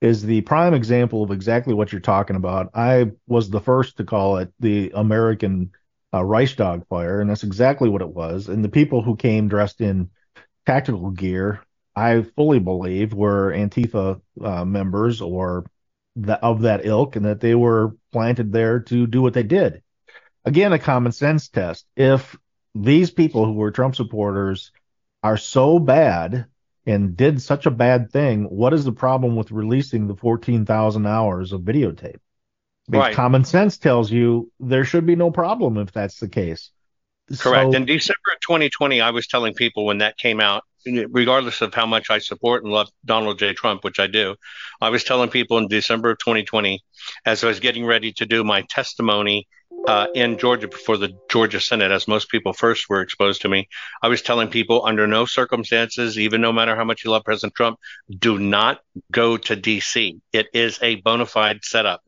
is 0.00 0.22
the 0.22 0.40
prime 0.42 0.74
example 0.74 1.22
of 1.22 1.30
exactly 1.30 1.74
what 1.74 1.92
you're 1.92 2.00
talking 2.00 2.36
about. 2.36 2.70
I 2.74 3.10
was 3.26 3.50
the 3.50 3.60
first 3.60 3.96
to 3.96 4.04
call 4.04 4.38
it 4.38 4.52
the 4.60 4.92
American 4.94 5.72
uh, 6.14 6.24
Reichstag 6.24 6.86
fire, 6.88 7.20
and 7.20 7.28
that's 7.28 7.42
exactly 7.42 7.88
what 7.88 8.02
it 8.02 8.08
was. 8.08 8.48
And 8.48 8.64
the 8.64 8.68
people 8.68 9.02
who 9.02 9.16
came 9.16 9.48
dressed 9.48 9.80
in 9.80 10.10
tactical 10.66 11.10
gear, 11.10 11.60
I 11.96 12.22
fully 12.22 12.60
believe, 12.60 13.12
were 13.12 13.52
Antifa 13.52 14.20
uh, 14.42 14.64
members 14.64 15.20
or 15.20 15.66
the, 16.14 16.34
of 16.42 16.62
that 16.62 16.86
ilk, 16.86 17.16
and 17.16 17.24
that 17.26 17.40
they 17.40 17.54
were 17.54 17.96
planted 18.12 18.52
there 18.52 18.80
to 18.80 19.06
do 19.06 19.20
what 19.20 19.34
they 19.34 19.42
did. 19.42 19.82
Again, 20.44 20.72
a 20.72 20.78
common 20.78 21.12
sense 21.12 21.48
test. 21.48 21.86
If 21.96 22.36
these 22.74 23.10
people 23.10 23.44
who 23.44 23.54
were 23.54 23.72
Trump 23.72 23.96
supporters 23.96 24.70
are 25.22 25.36
so 25.36 25.78
bad 25.78 26.46
and 26.88 27.16
did 27.16 27.42
such 27.42 27.66
a 27.66 27.70
bad 27.70 28.10
thing, 28.10 28.44
what 28.44 28.72
is 28.72 28.84
the 28.84 28.92
problem 28.92 29.36
with 29.36 29.50
releasing 29.50 30.08
the 30.08 30.16
14,000 30.16 31.06
hours 31.06 31.52
of 31.52 31.60
videotape? 31.60 32.16
Right. 32.88 33.14
Common 33.14 33.44
sense 33.44 33.76
tells 33.76 34.10
you 34.10 34.50
there 34.58 34.84
should 34.84 35.04
be 35.04 35.14
no 35.14 35.30
problem 35.30 35.76
if 35.76 35.92
that's 35.92 36.18
the 36.18 36.28
case. 36.28 36.70
Correct. 37.38 37.72
So, 37.72 37.76
in 37.76 37.84
December 37.84 38.32
of 38.32 38.40
2020, 38.40 39.02
I 39.02 39.10
was 39.10 39.26
telling 39.26 39.52
people 39.52 39.84
when 39.84 39.98
that 39.98 40.16
came 40.16 40.40
out, 40.40 40.64
regardless 41.10 41.60
of 41.60 41.74
how 41.74 41.84
much 41.84 42.08
I 42.08 42.18
support 42.18 42.64
and 42.64 42.72
love 42.72 42.88
Donald 43.04 43.38
J. 43.38 43.52
Trump, 43.52 43.84
which 43.84 44.00
I 44.00 44.06
do, 44.06 44.36
I 44.80 44.88
was 44.88 45.04
telling 45.04 45.28
people 45.28 45.58
in 45.58 45.68
December 45.68 46.12
of 46.12 46.18
2020, 46.18 46.82
as 47.26 47.44
I 47.44 47.48
was 47.48 47.60
getting 47.60 47.84
ready 47.84 48.12
to 48.14 48.24
do 48.24 48.44
my 48.44 48.64
testimony 48.70 49.46
uh, 49.86 50.06
in 50.14 50.38
Georgia 50.38 50.68
before 50.68 50.96
the 50.96 51.16
Georgia 51.30 51.60
Senate, 51.60 51.90
as 51.90 52.08
most 52.08 52.28
people 52.28 52.52
first 52.52 52.88
were 52.88 53.00
exposed 53.00 53.42
to 53.42 53.48
me, 53.48 53.68
I 54.02 54.08
was 54.08 54.22
telling 54.22 54.48
people 54.48 54.84
under 54.84 55.06
no 55.06 55.24
circumstances, 55.24 56.18
even 56.18 56.40
no 56.40 56.52
matter 56.52 56.74
how 56.76 56.84
much 56.84 57.04
you 57.04 57.10
love 57.10 57.24
President 57.24 57.54
Trump, 57.54 57.78
do 58.18 58.38
not 58.38 58.80
go 59.12 59.36
to 59.36 59.56
D.C. 59.56 60.20
It 60.32 60.48
is 60.52 60.78
a 60.82 60.96
bona 60.96 61.26
fide 61.26 61.64
setup. 61.64 62.02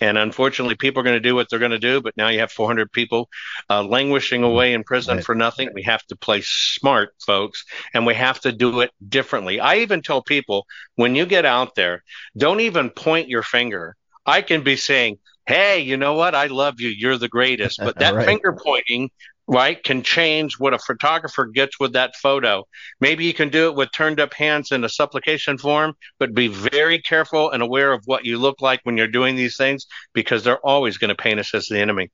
And 0.00 0.18
unfortunately, 0.18 0.74
people 0.74 1.00
are 1.00 1.04
going 1.04 1.16
to 1.16 1.20
do 1.20 1.34
what 1.34 1.48
they're 1.48 1.58
going 1.58 1.70
to 1.70 1.78
do. 1.78 2.00
But 2.02 2.16
now 2.16 2.28
you 2.28 2.40
have 2.40 2.52
400 2.52 2.92
people 2.92 3.28
uh, 3.70 3.82
languishing 3.82 4.42
away 4.42 4.74
in 4.74 4.84
prison 4.84 5.16
right. 5.16 5.24
for 5.24 5.34
nothing. 5.34 5.70
We 5.74 5.84
have 5.84 6.04
to 6.06 6.16
play 6.16 6.42
smart, 6.44 7.14
folks, 7.24 7.64
and 7.94 8.06
we 8.06 8.14
have 8.14 8.40
to 8.40 8.52
do 8.52 8.80
it 8.80 8.90
differently. 9.06 9.60
I 9.60 9.76
even 9.76 10.02
tell 10.02 10.22
people 10.22 10.66
when 10.96 11.14
you 11.14 11.26
get 11.26 11.44
out 11.44 11.74
there, 11.74 12.02
don't 12.36 12.60
even 12.60 12.90
point 12.90 13.28
your 13.28 13.42
finger. 13.42 13.96
I 14.26 14.42
can 14.42 14.62
be 14.62 14.76
saying, 14.76 15.18
hey, 15.46 15.80
you 15.80 15.96
know 15.96 16.14
what? 16.14 16.34
I 16.34 16.46
love 16.46 16.80
you. 16.80 16.88
You're 16.88 17.18
the 17.18 17.28
greatest. 17.28 17.78
But 17.78 17.98
that 17.98 18.14
right. 18.16 18.26
finger 18.26 18.52
pointing 18.52 19.10
right, 19.46 19.82
can 19.82 20.02
change 20.02 20.58
what 20.58 20.74
a 20.74 20.78
photographer 20.78 21.46
gets 21.46 21.78
with 21.78 21.92
that 21.92 22.16
photo. 22.16 22.66
Maybe 23.00 23.24
you 23.24 23.34
can 23.34 23.48
do 23.48 23.68
it 23.68 23.76
with 23.76 23.92
turned 23.92 24.20
up 24.20 24.34
hands 24.34 24.72
in 24.72 24.84
a 24.84 24.88
supplication 24.88 25.58
form, 25.58 25.94
but 26.18 26.34
be 26.34 26.48
very 26.48 27.00
careful 27.00 27.50
and 27.50 27.62
aware 27.62 27.92
of 27.92 28.02
what 28.06 28.24
you 28.24 28.38
look 28.38 28.60
like 28.60 28.80
when 28.82 28.96
you're 28.96 29.06
doing 29.06 29.36
these 29.36 29.56
things 29.56 29.86
because 30.12 30.42
they're 30.42 30.64
always 30.66 30.98
going 30.98 31.10
to 31.10 31.14
paint 31.14 31.40
us 31.40 31.54
as 31.54 31.66
the 31.66 31.78
enemy. 31.78 32.10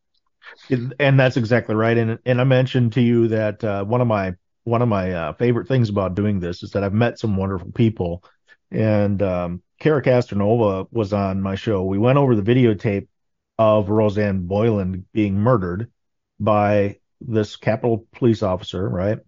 And 1.00 1.18
that's 1.18 1.38
exactly 1.38 1.74
right. 1.74 1.96
And 1.96 2.18
and 2.26 2.40
I 2.40 2.44
mentioned 2.44 2.92
to 2.94 3.00
you 3.00 3.28
that 3.28 3.64
uh, 3.64 3.84
one 3.84 4.02
of 4.02 4.06
my 4.06 4.34
one 4.64 4.82
of 4.82 4.88
my 4.88 5.12
uh, 5.12 5.32
favorite 5.32 5.66
things 5.66 5.88
about 5.88 6.14
doing 6.14 6.40
this 6.40 6.62
is 6.62 6.72
that 6.72 6.84
I've 6.84 6.92
met 6.92 7.18
some 7.18 7.36
wonderful 7.36 7.72
people. 7.72 8.22
And 8.70 9.22
um, 9.22 9.62
Cara 9.80 10.02
Castronuova 10.02 10.88
was 10.90 11.12
on 11.14 11.40
my 11.40 11.54
show. 11.54 11.84
We 11.84 11.98
went 11.98 12.18
over 12.18 12.36
the 12.36 12.42
videotape 12.42 13.08
of 13.62 13.90
Rosanne 13.90 14.48
Boyland 14.48 15.04
being 15.12 15.36
murdered 15.36 15.88
by 16.40 16.96
this 17.20 17.54
Capitol 17.54 18.06
police 18.12 18.42
officer, 18.42 18.88
right? 18.88 19.20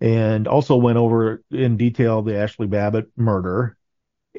And 0.00 0.48
also 0.48 0.76
went 0.76 0.98
over 0.98 1.44
in 1.52 1.76
detail 1.76 2.22
the 2.22 2.36
Ashley 2.36 2.66
Babbitt 2.66 3.06
murder. 3.16 3.76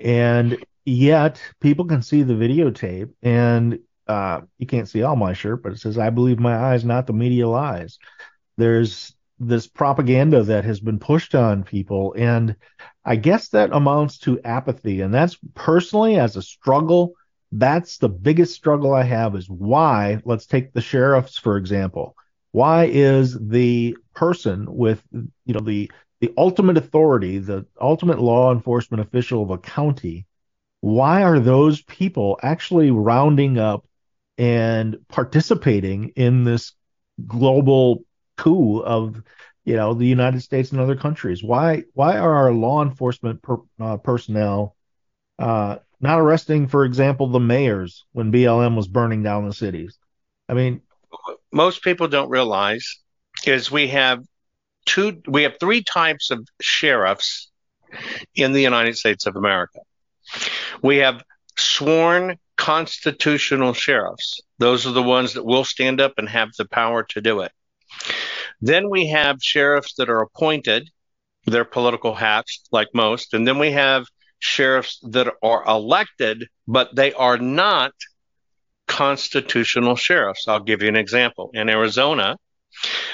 And 0.01 0.57
yet 0.83 1.41
people 1.61 1.85
can 1.85 2.01
see 2.01 2.23
the 2.23 2.33
videotape 2.33 3.13
and 3.21 3.79
uh, 4.07 4.41
you 4.57 4.67
can't 4.67 4.89
see 4.89 5.03
all 5.03 5.15
my 5.15 5.31
shirt, 5.31 5.63
but 5.63 5.71
it 5.71 5.79
says, 5.79 5.97
I 5.97 6.09
believe 6.09 6.39
my 6.39 6.57
eyes, 6.57 6.83
not 6.83 7.07
the 7.07 7.13
media 7.13 7.47
lies. 7.47 7.97
There's 8.57 9.15
this 9.39 9.67
propaganda 9.67 10.43
that 10.43 10.65
has 10.65 10.81
been 10.81 10.99
pushed 10.99 11.33
on 11.33 11.63
people. 11.63 12.13
And 12.17 12.57
I 13.05 13.15
guess 13.15 13.49
that 13.49 13.71
amounts 13.71 14.17
to 14.19 14.41
apathy. 14.41 14.99
And 14.99 15.13
that's 15.13 15.37
personally 15.53 16.19
as 16.19 16.35
a 16.35 16.41
struggle. 16.41 17.13
That's 17.51 17.97
the 17.97 18.09
biggest 18.09 18.53
struggle 18.53 18.93
I 18.93 19.03
have 19.03 19.35
is 19.35 19.49
why, 19.49 20.21
let's 20.25 20.45
take 20.45 20.73
the 20.73 20.81
sheriffs, 20.81 21.37
for 21.37 21.57
example. 21.57 22.15
Why 22.51 22.85
is 22.85 23.37
the 23.39 23.95
person 24.13 24.65
with 24.69 25.03
you 25.11 25.53
know 25.53 25.61
the 25.61 25.91
the 26.21 26.33
ultimate 26.37 26.77
authority, 26.77 27.37
the 27.39 27.65
ultimate 27.81 28.19
law 28.19 28.51
enforcement 28.51 29.01
official 29.01 29.41
of 29.43 29.51
a 29.51 29.57
county, 29.57 30.25
why 30.81 31.23
are 31.23 31.39
those 31.39 31.81
people 31.83 32.39
actually 32.43 32.91
rounding 32.91 33.57
up 33.57 33.85
and 34.37 34.97
participating 35.09 36.09
in 36.15 36.43
this 36.43 36.73
global 37.27 38.03
coup 38.37 38.79
of 38.81 39.21
you 39.65 39.75
know 39.75 39.93
the 39.93 40.07
United 40.07 40.41
States 40.41 40.71
and 40.71 40.81
other 40.81 40.95
countries? 40.95 41.43
Why 41.43 41.83
why 41.93 42.17
are 42.17 42.33
our 42.33 42.51
law 42.53 42.83
enforcement 42.83 43.41
per, 43.41 43.57
uh, 43.79 43.97
personnel 43.97 44.75
uh, 45.39 45.77
not 46.01 46.19
arresting, 46.19 46.67
for 46.67 46.85
example, 46.85 47.27
the 47.27 47.39
mayors 47.39 48.05
when 48.13 48.31
BLM 48.31 48.75
was 48.75 48.87
burning 48.87 49.23
down 49.23 49.47
the 49.47 49.53
cities? 49.53 49.97
I 50.47 50.53
mean, 50.53 50.81
most 51.51 51.83
people 51.83 52.07
don't 52.07 52.29
realize 52.29 52.99
is 53.45 53.71
we 53.71 53.87
have 53.89 54.23
two 54.85 55.21
we 55.27 55.43
have 55.43 55.57
three 55.59 55.83
types 55.83 56.31
of 56.31 56.47
sheriffs 56.61 57.49
in 58.35 58.53
the 58.53 58.61
United 58.61 58.97
States 58.97 59.25
of 59.25 59.35
America. 59.35 59.79
We 60.81 60.97
have 60.97 61.23
sworn 61.57 62.37
constitutional 62.57 63.73
sheriffs. 63.73 64.41
Those 64.57 64.85
are 64.85 64.91
the 64.91 65.03
ones 65.03 65.33
that 65.33 65.45
will 65.45 65.63
stand 65.63 66.01
up 66.01 66.13
and 66.17 66.29
have 66.29 66.49
the 66.57 66.65
power 66.65 67.03
to 67.03 67.21
do 67.21 67.41
it. 67.41 67.51
Then 68.61 68.89
we 68.89 69.07
have 69.07 69.37
sheriffs 69.41 69.93
that 69.95 70.09
are 70.09 70.21
appointed, 70.21 70.89
they're 71.45 71.65
political 71.65 72.13
hats 72.13 72.67
like 72.71 72.89
most, 72.93 73.33
and 73.33 73.47
then 73.47 73.57
we 73.57 73.71
have 73.71 74.05
sheriffs 74.39 74.99
that 75.03 75.33
are 75.43 75.63
elected, 75.67 76.47
but 76.67 76.95
they 76.95 77.13
are 77.13 77.37
not 77.37 77.93
constitutional 78.87 79.95
sheriffs. 79.95 80.47
I'll 80.47 80.63
give 80.63 80.81
you 80.81 80.89
an 80.89 80.95
example. 80.95 81.51
In 81.53 81.69
Arizona, 81.69 82.37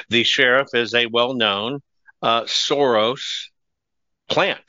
the 0.10 0.24
sheriff 0.24 0.70
is 0.74 0.94
a 0.94 1.08
well 1.08 1.34
known 1.34 1.82
uh, 2.22 2.44
Soros 2.44 3.48
plant. 4.30 4.62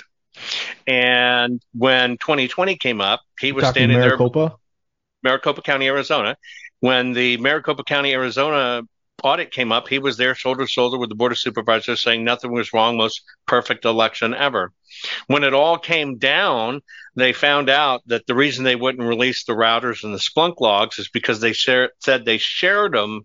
And 0.86 1.62
when 1.72 2.18
2020 2.18 2.76
came 2.76 3.00
up, 3.00 3.20
he 3.40 3.52
was 3.52 3.66
standing 3.68 3.98
Maricopa? 3.98 4.38
there. 4.38 4.50
Maricopa 5.22 5.62
County, 5.62 5.86
Arizona. 5.86 6.36
When 6.80 7.12
the 7.12 7.38
Maricopa 7.38 7.84
County, 7.84 8.12
Arizona 8.12 8.82
audit 9.22 9.50
came 9.50 9.72
up, 9.72 9.88
he 9.88 9.98
was 9.98 10.16
there 10.16 10.34
shoulder 10.34 10.64
to 10.64 10.70
shoulder 10.70 10.98
with 10.98 11.08
the 11.08 11.14
Board 11.14 11.32
of 11.32 11.38
Supervisors 11.38 12.02
saying 12.02 12.24
nothing 12.24 12.52
was 12.52 12.72
wrong, 12.72 12.96
most 12.96 13.22
perfect 13.46 13.84
election 13.84 14.34
ever. 14.34 14.72
When 15.26 15.44
it 15.44 15.54
all 15.54 15.78
came 15.78 16.18
down, 16.18 16.82
they 17.14 17.32
found 17.32 17.70
out 17.70 18.02
that 18.06 18.26
the 18.26 18.34
reason 18.34 18.64
they 18.64 18.76
wouldn't 18.76 19.08
release 19.08 19.44
the 19.44 19.54
routers 19.54 20.04
and 20.04 20.14
the 20.14 20.18
Splunk 20.18 20.60
logs 20.60 20.98
is 20.98 21.08
because 21.08 21.40
they 21.40 21.52
share, 21.52 21.90
said 22.00 22.24
they 22.24 22.38
shared 22.38 22.92
them 22.92 23.22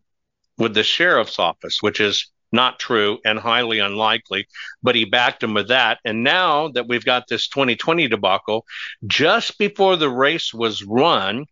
with 0.58 0.74
the 0.74 0.84
sheriff's 0.84 1.40
office, 1.40 1.82
which 1.82 2.00
is 2.00 2.28
not 2.52 2.80
true 2.80 3.20
and 3.24 3.40
highly 3.40 3.80
unlikely, 3.80 4.48
but 4.84 4.96
he 4.96 5.06
backed 5.06 5.44
him 5.44 5.54
with 5.54 5.70
that. 5.70 6.00
And 6.04 6.24
now 6.24 6.68
that 6.70 6.88
we've 6.88 7.06
got 7.06 7.28
this 7.28 7.48
2020 7.48 8.08
debacle, 8.08 8.66
just 9.08 9.58
before 9.58 9.96
the 9.96 10.10
race 10.10 10.54
was 10.54 10.84
run, 10.84 11.46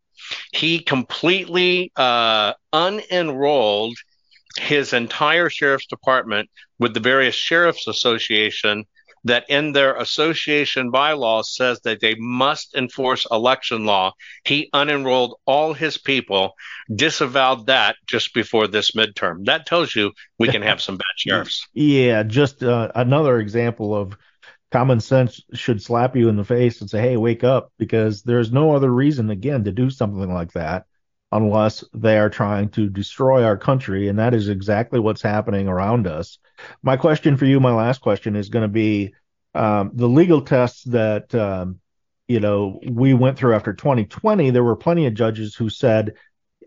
he 0.51 0.79
completely 0.79 1.91
uh, 1.95 2.53
unenrolled 2.73 3.95
his 4.59 4.93
entire 4.93 5.49
sheriff's 5.49 5.87
department 5.87 6.49
with 6.77 6.93
the 6.93 6.99
various 6.99 7.35
sheriff's 7.35 7.87
association 7.87 8.85
that 9.25 9.45
in 9.49 9.73
their 9.73 9.95
association 9.95 10.91
bylaws 10.91 11.53
says 11.53 11.81
that 11.81 11.99
they 11.99 12.15
must 12.17 12.75
enforce 12.75 13.27
election 13.31 13.85
law. 13.85 14.13
He 14.45 14.69
unenrolled 14.73 15.35
all 15.45 15.73
his 15.73 15.97
people, 15.97 16.53
disavowed 16.93 17.67
that 17.67 17.97
just 18.07 18.33
before 18.33 18.67
this 18.67 18.91
midterm. 18.91 19.45
That 19.45 19.65
tells 19.65 19.95
you 19.95 20.11
we 20.37 20.47
can 20.47 20.61
have 20.61 20.81
some 20.81 20.97
bad 20.97 21.05
sheriffs. 21.17 21.67
Yeah, 21.73 22.23
just 22.23 22.63
uh, 22.63 22.91
another 22.95 23.39
example 23.39 23.93
of 23.93 24.17
common 24.71 24.99
sense 24.99 25.41
should 25.53 25.81
slap 25.81 26.15
you 26.15 26.29
in 26.29 26.37
the 26.37 26.45
face 26.45 26.79
and 26.79 26.89
say, 26.89 27.01
"Hey, 27.01 27.17
wake 27.17 27.43
up," 27.43 27.73
because 27.77 28.23
there's 28.23 28.51
no 28.51 28.75
other 28.75 28.91
reason 28.91 29.29
again 29.29 29.65
to 29.65 29.71
do 29.71 29.89
something 29.89 30.33
like 30.33 30.53
that 30.53 30.85
unless 31.31 31.83
they 31.93 32.17
are 32.17 32.29
trying 32.29 32.69
to 32.69 32.89
destroy 32.89 33.43
our 33.43 33.57
country. 33.57 34.07
And 34.07 34.17
that 34.19 34.33
is 34.33 34.49
exactly 34.49 34.99
what's 34.99 35.21
happening 35.21 35.67
around 35.67 36.07
us. 36.07 36.39
My 36.81 36.97
question 36.97 37.37
for 37.37 37.45
you, 37.45 37.59
my 37.59 37.73
last 37.73 38.01
question, 38.01 38.35
is 38.35 38.49
going 38.49 38.63
to 38.63 38.67
be 38.67 39.13
um, 39.53 39.91
the 39.93 40.07
legal 40.07 40.41
tests 40.41 40.83
that, 40.85 41.33
um, 41.35 41.79
you 42.27 42.39
know, 42.39 42.79
we 42.89 43.13
went 43.13 43.37
through 43.37 43.55
after 43.55 43.73
2020. 43.73 44.49
There 44.49 44.63
were 44.63 44.75
plenty 44.75 45.05
of 45.05 45.13
judges 45.13 45.55
who 45.55 45.69
said, 45.69 46.15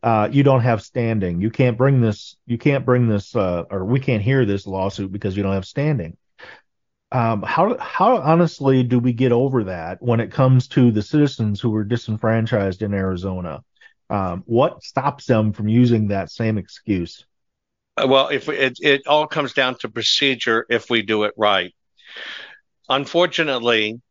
uh, 0.03 0.29
you 0.33 0.43
don't 0.43 0.63
have 0.63 0.83
standing. 0.83 1.41
You 1.41 1.51
can't 1.51 1.79
bring 1.79 2.01
this, 2.01 2.37
you 2.47 2.59
can't 2.59 2.85
bring 2.85 3.09
this, 3.09 3.37
uh, 3.37 3.65
or 3.71 3.85
we 3.85 4.01
can't 4.01 4.23
hear 4.23 4.45
this 4.45 4.67
lawsuit 4.67 5.13
because 5.13 5.37
you 5.37 5.43
don't 5.43 5.55
have 5.55 5.65
standing. 5.65 6.17
Um, 7.13 7.43
how 7.43 7.77
how 7.79 8.17
honestly 8.17 8.83
do 8.83 8.99
we 8.99 9.13
get 9.13 9.33
over 9.33 9.65
that 9.65 10.01
when 10.01 10.19
it 10.19 10.33
comes 10.33 10.67
to 10.69 10.91
the 10.91 11.03
citizens 11.03 11.61
who 11.61 11.71
were 11.71 11.85
disenfranchised 11.85 12.81
in 12.81 12.95
Arizona? 12.95 13.63
Um, 14.13 14.43
what 14.45 14.85
stops 14.85 15.25
them 15.25 15.55
from 15.55 15.69
using 15.69 16.09
that 16.09 16.31
same 16.31 16.59
excuse? 16.59 17.25
Uh, 17.97 18.07
well, 18.07 18.29
if 18.29 18.47
it, 18.51 18.77
it 18.83 19.07
all 19.07 19.27
comes 19.27 19.55
down 19.55 19.79
to 19.79 19.89
procedure, 19.89 20.67
if 20.69 20.91
we 20.91 21.01
do 21.01 21.25
it 21.25 21.33
right. 21.35 21.75
Unfortunately, 22.91 24.03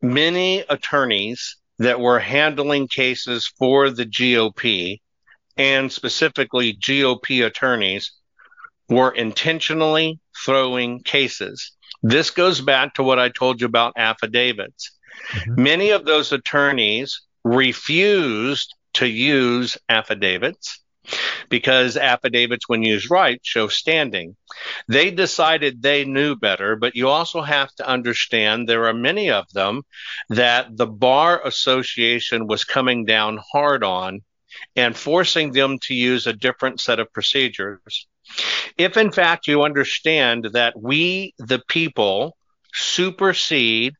many 0.00 0.64
attorneys 0.68 1.56
that 1.78 2.00
were 2.00 2.18
handling 2.18 2.88
cases 2.88 3.46
for 3.46 3.90
the 3.90 4.04
GOP 4.04 5.00
and 5.56 5.92
specifically 5.92 6.74
GOP 6.74 7.46
attorneys 7.46 8.10
were 8.88 9.12
intentionally 9.12 10.18
throwing 10.44 11.00
cases. 11.00 11.76
This 12.02 12.30
goes 12.30 12.60
back 12.60 12.94
to 12.94 13.04
what 13.04 13.20
I 13.20 13.28
told 13.28 13.60
you 13.60 13.68
about 13.68 13.92
affidavits. 13.96 14.90
Mm-hmm. 15.30 15.62
Many 15.62 15.90
of 15.90 16.04
those 16.04 16.32
attorneys 16.32 17.20
refused 17.44 18.74
to 18.94 19.06
use 19.06 19.78
affidavits 19.88 20.82
because 21.48 21.96
affidavits, 21.96 22.68
when 22.68 22.82
used 22.82 23.10
right, 23.10 23.40
show 23.42 23.68
standing. 23.68 24.36
They 24.88 25.10
decided 25.10 25.82
they 25.82 26.04
knew 26.04 26.36
better, 26.36 26.76
but 26.76 26.94
you 26.94 27.08
also 27.08 27.42
have 27.42 27.74
to 27.76 27.88
understand 27.88 28.68
there 28.68 28.86
are 28.86 28.94
many 28.94 29.30
of 29.30 29.50
them 29.52 29.82
that 30.28 30.76
the 30.76 30.86
Bar 30.86 31.44
Association 31.44 32.46
was 32.46 32.64
coming 32.64 33.04
down 33.04 33.40
hard 33.52 33.82
on 33.82 34.20
and 34.76 34.96
forcing 34.96 35.52
them 35.52 35.78
to 35.80 35.94
use 35.94 36.26
a 36.26 36.32
different 36.32 36.80
set 36.80 37.00
of 37.00 37.12
procedures. 37.12 38.06
If 38.78 38.96
in 38.96 39.10
fact 39.10 39.48
you 39.48 39.62
understand 39.62 40.50
that 40.52 40.80
we, 40.80 41.34
the 41.38 41.62
people, 41.68 42.36
supersede 42.72 43.94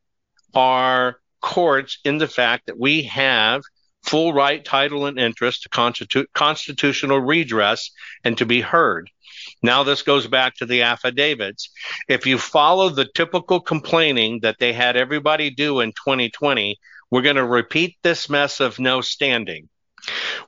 our 0.55 1.17
courts 1.41 1.99
in 2.05 2.19
the 2.19 2.29
fact 2.29 2.67
that 2.67 2.79
we 2.79 3.03
have 3.03 3.63
full 4.03 4.33
right, 4.33 4.65
title, 4.65 5.07
and 5.07 5.19
interest 5.19 5.63
to 5.63 5.69
constitu- 5.69 6.27
constitutional 6.35 7.21
redress 7.21 7.91
and 8.25 8.37
to 8.39 8.47
be 8.47 8.61
heard. 8.61 9.11
Now, 9.63 9.83
this 9.83 10.03
goes 10.03 10.27
back 10.27 10.57
to 10.57 10.67
the 10.67 10.83
affidavits. 10.83 11.71
If 12.09 12.27
you 12.27 12.39
follow 12.39 12.89
the 12.89 13.09
typical 13.15 13.61
complaining 13.61 14.41
that 14.41 14.59
they 14.59 14.73
had 14.73 14.97
everybody 14.97 15.51
do 15.51 15.81
in 15.81 15.93
2020, 15.93 16.79
we're 17.11 17.23
going 17.23 17.37
to 17.37 17.45
repeat 17.45 17.97
this 18.03 18.29
mess 18.29 18.61
of 18.61 18.79
no 18.79 19.01
standing. 19.01 19.69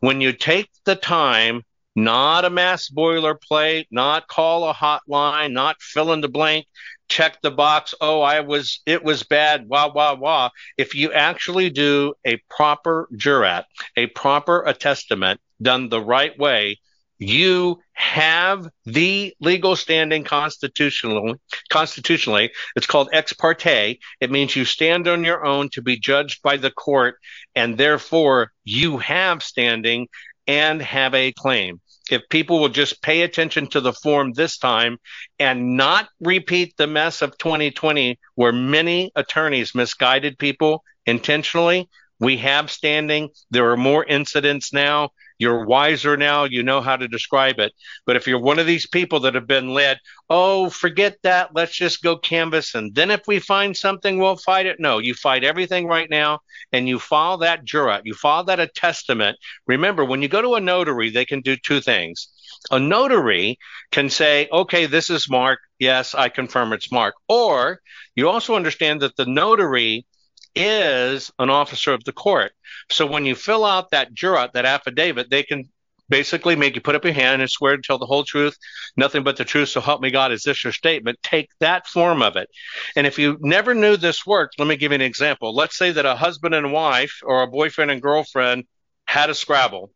When 0.00 0.20
you 0.20 0.32
take 0.32 0.68
the 0.84 0.96
time, 0.96 1.62
not 1.96 2.44
a 2.44 2.50
mass 2.50 2.88
boilerplate, 2.88 3.86
not 3.90 4.26
call 4.26 4.68
a 4.68 4.74
hotline, 4.74 5.52
not 5.52 5.80
fill 5.80 6.12
in 6.12 6.20
the 6.20 6.28
blank, 6.28 6.66
check 7.08 7.40
the 7.42 7.50
box, 7.50 7.94
oh, 8.00 8.20
I 8.20 8.40
was, 8.40 8.80
it 8.86 9.04
was 9.04 9.22
bad, 9.22 9.68
wah, 9.68 9.90
wah, 9.92 10.14
wah. 10.14 10.50
If 10.76 10.94
you 10.94 11.12
actually 11.12 11.70
do 11.70 12.14
a 12.24 12.36
proper 12.50 13.08
jurat, 13.14 13.64
a 13.96 14.06
proper 14.08 14.62
attestament 14.64 15.40
done 15.62 15.88
the 15.88 16.00
right 16.00 16.36
way, 16.38 16.78
you 17.18 17.78
have 17.92 18.68
the 18.84 19.34
legal 19.40 19.76
standing 19.76 20.24
constitutionally 20.24 21.34
constitutionally 21.70 22.50
it's 22.74 22.86
called 22.86 23.08
ex 23.12 23.32
parte 23.32 23.98
it 24.20 24.30
means 24.30 24.56
you 24.56 24.64
stand 24.64 25.06
on 25.06 25.22
your 25.22 25.44
own 25.44 25.68
to 25.68 25.80
be 25.80 25.96
judged 25.96 26.42
by 26.42 26.56
the 26.56 26.72
court 26.72 27.16
and 27.54 27.78
therefore 27.78 28.50
you 28.64 28.98
have 28.98 29.42
standing 29.42 30.08
and 30.46 30.82
have 30.82 31.14
a 31.14 31.32
claim 31.32 31.80
if 32.10 32.22
people 32.28 32.60
will 32.60 32.68
just 32.68 33.02
pay 33.02 33.22
attention 33.22 33.66
to 33.68 33.80
the 33.80 33.92
form 33.92 34.32
this 34.32 34.58
time 34.58 34.98
and 35.38 35.76
not 35.76 36.08
repeat 36.20 36.76
the 36.76 36.86
mess 36.86 37.22
of 37.22 37.38
2020 37.38 38.18
where 38.34 38.52
many 38.52 39.10
attorneys 39.16 39.74
misguided 39.74 40.38
people 40.38 40.84
intentionally 41.06 41.88
we 42.20 42.36
have 42.38 42.70
standing. 42.70 43.30
There 43.50 43.70
are 43.70 43.76
more 43.76 44.04
incidents 44.04 44.72
now 44.72 45.10
you're 45.38 45.66
wiser 45.66 46.16
now. 46.16 46.44
You 46.44 46.62
know 46.62 46.80
how 46.80 46.96
to 46.96 47.08
describe 47.08 47.58
it. 47.58 47.72
But 48.06 48.16
if 48.16 48.26
you're 48.26 48.40
one 48.40 48.58
of 48.58 48.66
these 48.66 48.86
people 48.86 49.20
that 49.20 49.34
have 49.34 49.46
been 49.46 49.74
led, 49.74 49.98
oh, 50.30 50.70
forget 50.70 51.18
that. 51.22 51.54
Let's 51.54 51.74
just 51.74 52.02
go 52.02 52.16
canvas. 52.16 52.74
And 52.74 52.94
then 52.94 53.10
if 53.10 53.22
we 53.26 53.40
find 53.40 53.76
something, 53.76 54.18
we'll 54.18 54.36
fight 54.36 54.66
it. 54.66 54.78
No, 54.78 54.98
you 54.98 55.14
fight 55.14 55.44
everything 55.44 55.86
right 55.86 56.08
now 56.08 56.40
and 56.72 56.88
you 56.88 56.98
file 56.98 57.38
that 57.38 57.64
jurat. 57.64 58.02
You 58.04 58.14
file 58.14 58.44
that 58.44 58.60
a 58.60 58.68
testament. 58.68 59.36
Remember, 59.66 60.04
when 60.04 60.22
you 60.22 60.28
go 60.28 60.42
to 60.42 60.54
a 60.54 60.60
notary, 60.60 61.10
they 61.10 61.24
can 61.24 61.40
do 61.40 61.56
two 61.56 61.80
things. 61.80 62.28
A 62.70 62.78
notary 62.78 63.58
can 63.90 64.08
say, 64.08 64.48
okay, 64.50 64.86
this 64.86 65.10
is 65.10 65.28
Mark. 65.28 65.58
Yes, 65.78 66.14
I 66.14 66.28
confirm 66.28 66.72
it's 66.72 66.92
Mark. 66.92 67.14
Or 67.28 67.80
you 68.14 68.28
also 68.28 68.54
understand 68.54 69.02
that 69.02 69.16
the 69.16 69.26
notary 69.26 70.06
is 70.54 71.32
an 71.38 71.50
officer 71.50 71.92
of 71.92 72.04
the 72.04 72.12
court. 72.12 72.52
So 72.90 73.06
when 73.06 73.24
you 73.24 73.34
fill 73.34 73.64
out 73.64 73.90
that 73.90 74.14
jurat, 74.14 74.52
that 74.52 74.64
affidavit, 74.64 75.30
they 75.30 75.42
can 75.42 75.64
basically 76.08 76.54
make 76.54 76.74
you 76.74 76.80
put 76.80 76.94
up 76.94 77.04
your 77.04 77.14
hand 77.14 77.40
and 77.40 77.50
swear 77.50 77.76
to 77.76 77.82
tell 77.82 77.98
the 77.98 78.06
whole 78.06 78.24
truth, 78.24 78.56
nothing 78.96 79.22
but 79.22 79.36
the 79.36 79.44
truth. 79.44 79.70
So 79.70 79.80
help 79.80 80.00
me 80.00 80.10
God. 80.10 80.32
Is 80.32 80.42
this 80.42 80.62
your 80.62 80.72
statement? 80.72 81.18
Take 81.22 81.48
that 81.60 81.86
form 81.86 82.22
of 82.22 82.36
it. 82.36 82.48
And 82.94 83.06
if 83.06 83.18
you 83.18 83.38
never 83.40 83.74
knew 83.74 83.96
this 83.96 84.26
worked, 84.26 84.58
let 84.58 84.68
me 84.68 84.76
give 84.76 84.92
you 84.92 84.96
an 84.96 85.00
example. 85.00 85.54
Let's 85.54 85.76
say 85.76 85.92
that 85.92 86.06
a 86.06 86.14
husband 86.14 86.54
and 86.54 86.72
wife 86.72 87.20
or 87.24 87.42
a 87.42 87.48
boyfriend 87.48 87.90
and 87.90 88.02
girlfriend 88.02 88.64
had 89.06 89.30
a 89.30 89.34
scrabble 89.34 89.90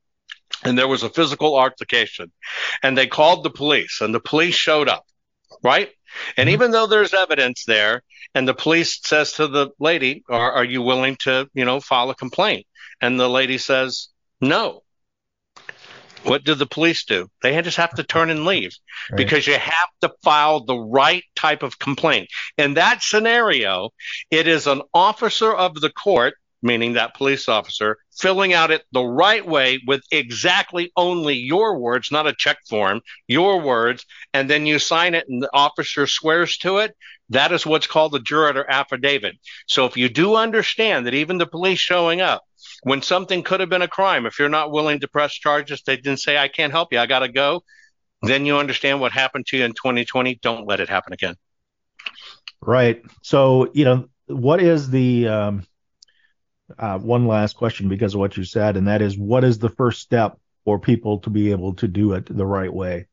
and 0.64 0.78
there 0.78 0.88
was 0.88 1.02
a 1.02 1.10
physical 1.10 1.58
altercation 1.58 2.32
and 2.82 2.96
they 2.96 3.06
called 3.06 3.44
the 3.44 3.50
police 3.50 4.00
and 4.00 4.14
the 4.14 4.20
police 4.20 4.54
showed 4.54 4.88
up, 4.88 5.04
right? 5.62 5.90
And 6.36 6.46
mm-hmm. 6.46 6.54
even 6.54 6.70
though 6.70 6.86
there's 6.86 7.14
evidence 7.14 7.64
there, 7.66 8.02
and 8.34 8.46
the 8.46 8.54
police 8.54 9.00
says 9.02 9.32
to 9.32 9.48
the 9.48 9.70
lady, 9.78 10.22
are, 10.28 10.52
are 10.52 10.64
you 10.64 10.82
willing 10.82 11.16
to, 11.20 11.48
you 11.54 11.64
know, 11.64 11.80
file 11.80 12.10
a 12.10 12.14
complaint? 12.14 12.66
And 13.00 13.18
the 13.18 13.28
lady 13.28 13.58
says, 13.58 14.08
no. 14.40 14.82
What 16.24 16.44
do 16.44 16.54
the 16.54 16.66
police 16.66 17.04
do? 17.04 17.28
They 17.42 17.60
just 17.62 17.76
have 17.76 17.94
to 17.94 18.02
turn 18.02 18.28
and 18.30 18.44
leave 18.44 18.72
right. 19.10 19.16
because 19.16 19.46
you 19.46 19.54
have 19.54 19.88
to 20.02 20.12
file 20.22 20.64
the 20.64 20.76
right 20.76 21.22
type 21.36 21.62
of 21.62 21.78
complaint. 21.78 22.28
In 22.58 22.74
that 22.74 23.02
scenario, 23.02 23.90
it 24.30 24.48
is 24.48 24.66
an 24.66 24.82
officer 24.92 25.54
of 25.54 25.80
the 25.80 25.90
court 25.90 26.34
meaning 26.62 26.94
that 26.94 27.14
police 27.14 27.48
officer, 27.48 27.98
filling 28.16 28.52
out 28.52 28.70
it 28.70 28.82
the 28.92 29.04
right 29.04 29.46
way 29.46 29.80
with 29.86 30.02
exactly 30.10 30.90
only 30.96 31.34
your 31.34 31.78
words, 31.78 32.10
not 32.10 32.26
a 32.26 32.34
check 32.34 32.58
form, 32.68 33.00
your 33.26 33.60
words, 33.60 34.04
and 34.34 34.50
then 34.50 34.66
you 34.66 34.78
sign 34.78 35.14
it 35.14 35.28
and 35.28 35.42
the 35.42 35.50
officer 35.52 36.06
swears 36.06 36.58
to 36.58 36.78
it. 36.78 36.96
That 37.30 37.52
is 37.52 37.66
what's 37.66 37.86
called 37.86 38.12
the 38.12 38.20
jurat 38.20 38.66
affidavit. 38.68 39.36
So 39.66 39.84
if 39.84 39.96
you 39.96 40.08
do 40.08 40.34
understand 40.34 41.06
that 41.06 41.14
even 41.14 41.38
the 41.38 41.46
police 41.46 41.78
showing 41.78 42.20
up, 42.20 42.42
when 42.82 43.02
something 43.02 43.42
could 43.42 43.60
have 43.60 43.68
been 43.68 43.82
a 43.82 43.88
crime, 43.88 44.26
if 44.26 44.38
you're 44.38 44.48
not 44.48 44.70
willing 44.70 45.00
to 45.00 45.08
press 45.08 45.32
charges, 45.32 45.82
they 45.82 45.96
didn't 45.96 46.20
say, 46.20 46.38
I 46.38 46.48
can't 46.48 46.72
help 46.72 46.92
you, 46.92 46.98
I 46.98 47.06
got 47.06 47.20
to 47.20 47.28
go, 47.28 47.62
then 48.22 48.46
you 48.46 48.56
understand 48.56 49.00
what 49.00 49.12
happened 49.12 49.46
to 49.46 49.58
you 49.58 49.64
in 49.64 49.72
2020. 49.72 50.38
Don't 50.42 50.66
let 50.66 50.80
it 50.80 50.88
happen 50.88 51.12
again. 51.12 51.34
Right. 52.60 53.02
So, 53.22 53.70
you 53.74 53.84
know, 53.84 54.08
what 54.26 54.60
is 54.60 54.90
the, 54.90 55.28
um, 55.28 55.66
uh, 56.78 56.98
one 56.98 57.26
last 57.26 57.56
question 57.56 57.88
because 57.88 58.14
of 58.14 58.20
what 58.20 58.36
you 58.36 58.44
said, 58.44 58.76
and 58.76 58.88
that 58.88 59.02
is 59.02 59.16
what 59.16 59.44
is 59.44 59.58
the 59.58 59.70
first 59.70 60.00
step 60.00 60.38
for 60.64 60.78
people 60.78 61.18
to 61.20 61.30
be 61.30 61.50
able 61.50 61.74
to 61.74 61.88
do 61.88 62.12
it 62.12 62.26
the 62.26 62.46
right 62.46 62.72
way? 62.72 63.06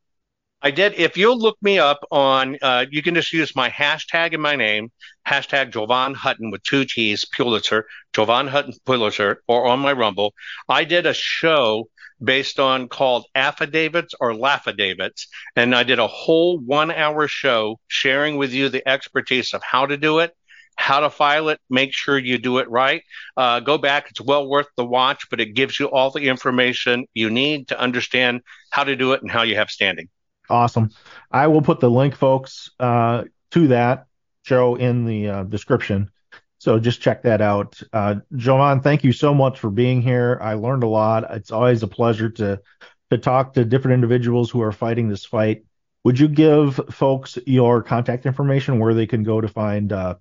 I 0.62 0.72
did. 0.72 0.96
If 0.96 1.16
you'll 1.16 1.38
look 1.38 1.58
me 1.62 1.78
up 1.78 2.00
on, 2.10 2.58
uh, 2.62 2.86
you 2.90 3.04
can 3.04 3.14
just 3.14 3.32
use 3.32 3.56
my 3.56 3.70
hashtag 3.70 4.34
in 4.34 4.42
my 4.42 4.56
name, 4.56 4.92
hashtag 5.28 5.72
Jovan 5.72 6.16
Hutton 6.16 6.50
with 6.50 6.64
two 6.64 6.86
T's, 6.86 7.24
Pulitzer, 7.24 7.86
Jovan 8.14 8.48
Hutton 8.48 8.74
Pulitzer, 8.86 9.44
or 9.48 9.68
on 9.68 9.80
my 9.80 9.94
Rumble. 9.94 10.34
I 10.68 10.84
did 10.84 11.06
a 11.06 11.14
show 11.14 11.88
based 12.24 12.60
on 12.60 12.88
called 12.88 13.26
Affidavits 13.36 14.16
or 14.20 14.32
Laffidavits. 14.34 15.28
And 15.56 15.76
I 15.76 15.84
did 15.84 16.00
a 16.00 16.08
whole 16.08 16.60
one 16.60 16.92
hour 16.92 17.28
show 17.28 17.80
sharing 17.88 18.38
with 18.38 18.52
you 18.52 18.70
the 18.70 18.88
expertise 18.88 19.54
of 19.54 19.62
how 19.64 19.86
to 19.86 19.98
do 19.98 20.20
it 20.20 20.36
how 20.76 21.00
to 21.00 21.10
file 21.10 21.50
it. 21.50 21.60
Make 21.70 21.94
sure 21.94 22.18
you 22.18 22.38
do 22.38 22.60
it 22.60 22.70
right. 22.70 23.04
Uh, 23.36 23.60
go 23.60 23.78
back. 23.78 24.10
It's 24.10 24.22
well 24.22 24.48
worth 24.48 24.68
the 24.78 24.86
watch, 24.86 25.30
but 25.30 25.40
it 25.40 25.54
gives 25.54 25.80
you 25.80 25.88
all 25.88 26.12
the 26.12 26.28
information 26.28 27.08
you 27.14 27.30
need 27.30 27.70
to 27.70 27.80
understand 27.80 28.42
how 28.70 28.84
to 28.84 28.96
do 28.96 29.14
it 29.14 29.22
and 29.22 29.32
how 29.32 29.44
you 29.44 29.56
have 29.56 29.70
standing. 29.70 30.10
Awesome. 30.50 30.92
I 31.32 31.48
will 31.48 31.62
put 31.62 31.80
the 31.80 31.90
link, 31.90 32.16
folks, 32.16 32.70
uh, 32.80 33.24
to 33.52 33.68
that 33.70 34.06
show 34.44 34.76
in 34.76 35.06
the 35.06 35.30
uh, 35.30 35.44
description. 35.44 36.12
So 36.60 36.80
just 36.80 37.02
check 37.02 37.24
that 37.24 37.42
out. 37.42 37.80
Uh, 37.94 38.16
Jovan, 38.36 38.82
thank 38.82 39.04
you 39.04 39.12
so 39.12 39.34
much 39.34 39.60
for 39.60 39.70
being 39.70 40.02
here. 40.02 40.40
I 40.42 40.54
learned 40.54 40.84
a 40.84 40.88
lot. 40.88 41.26
It's 41.36 41.52
always 41.52 41.84
a 41.84 41.88
pleasure 41.88 42.30
to 42.32 42.62
to 43.12 43.18
talk 43.20 43.54
to 43.54 43.64
different 43.64 43.94
individuals 43.94 44.50
who 44.50 44.62
are 44.62 44.72
fighting 44.72 45.10
this 45.10 45.26
fight. 45.26 45.64
Would 46.06 46.20
you 46.20 46.28
give 46.28 46.80
folks 46.90 47.38
your 47.46 47.84
contact 47.84 48.26
information 48.26 48.80
where 48.80 48.94
they 48.96 49.06
can 49.06 49.24
go 49.24 49.42
to 49.42 49.48
find 49.48 49.94
uh, 49.94 50.16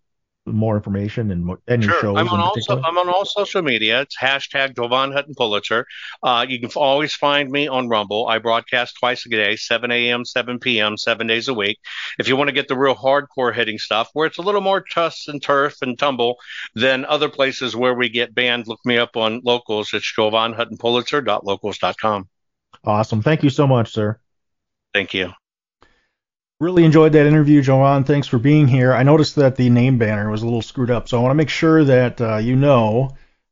more 0.46 0.76
information 0.76 1.30
and, 1.30 1.50
and 1.66 1.82
sure. 1.82 1.92
your 1.92 2.00
shows? 2.00 2.16
I'm 2.18 2.28
on, 2.28 2.40
all, 2.40 2.54
so, 2.60 2.82
I'm 2.82 2.98
on 2.98 3.08
all 3.08 3.24
social 3.24 3.62
media. 3.62 4.02
It's 4.02 4.16
hashtag 4.16 4.76
Jovan 4.76 5.12
Hutton 5.12 5.34
Pulitzer. 5.34 5.86
Uh, 6.22 6.44
you 6.48 6.60
can 6.60 6.70
always 6.76 7.14
find 7.14 7.50
me 7.50 7.68
on 7.68 7.88
Rumble. 7.88 8.26
I 8.28 8.38
broadcast 8.38 8.96
twice 8.98 9.24
a 9.26 9.28
day, 9.28 9.56
7 9.56 9.90
a.m., 9.90 10.24
7 10.24 10.58
p.m., 10.58 10.96
seven 10.96 11.26
days 11.26 11.48
a 11.48 11.54
week. 11.54 11.78
If 12.18 12.28
you 12.28 12.36
want 12.36 12.48
to 12.48 12.54
get 12.54 12.68
the 12.68 12.76
real 12.76 12.94
hardcore 12.94 13.54
hitting 13.54 13.78
stuff, 13.78 14.10
where 14.12 14.26
it's 14.26 14.38
a 14.38 14.42
little 14.42 14.60
more 14.60 14.80
tuss 14.82 15.28
and 15.28 15.42
turf 15.42 15.76
and 15.82 15.98
tumble 15.98 16.36
than 16.74 17.04
other 17.04 17.28
places 17.28 17.74
where 17.74 17.94
we 17.94 18.08
get 18.08 18.34
banned, 18.34 18.66
look 18.66 18.80
me 18.84 18.98
up 18.98 19.16
on 19.16 19.40
locals. 19.44 19.92
It's 19.92 20.10
Jovan 20.12 20.52
Hutton 20.52 20.76
Pulitzer.locals.com. 20.76 22.28
Awesome. 22.84 23.22
Thank 23.22 23.42
you 23.42 23.50
so 23.50 23.66
much, 23.66 23.92
sir. 23.92 24.18
Thank 24.92 25.14
you. 25.14 25.32
Really 26.64 26.84
enjoyed 26.86 27.12
that 27.12 27.26
interview, 27.26 27.60
Jovan. 27.60 28.04
Thanks 28.04 28.26
for 28.26 28.38
being 28.38 28.66
here. 28.66 28.94
I 28.94 29.02
noticed 29.02 29.36
that 29.36 29.56
the 29.56 29.68
name 29.68 29.98
banner 29.98 30.30
was 30.30 30.40
a 30.40 30.46
little 30.46 30.62
screwed 30.62 30.90
up, 30.90 31.10
so 31.10 31.18
I 31.18 31.20
want 31.20 31.32
to 31.32 31.36
make 31.36 31.50
sure 31.50 31.84
that 31.84 32.18
uh, 32.22 32.38
you 32.38 32.56
know 32.56 33.10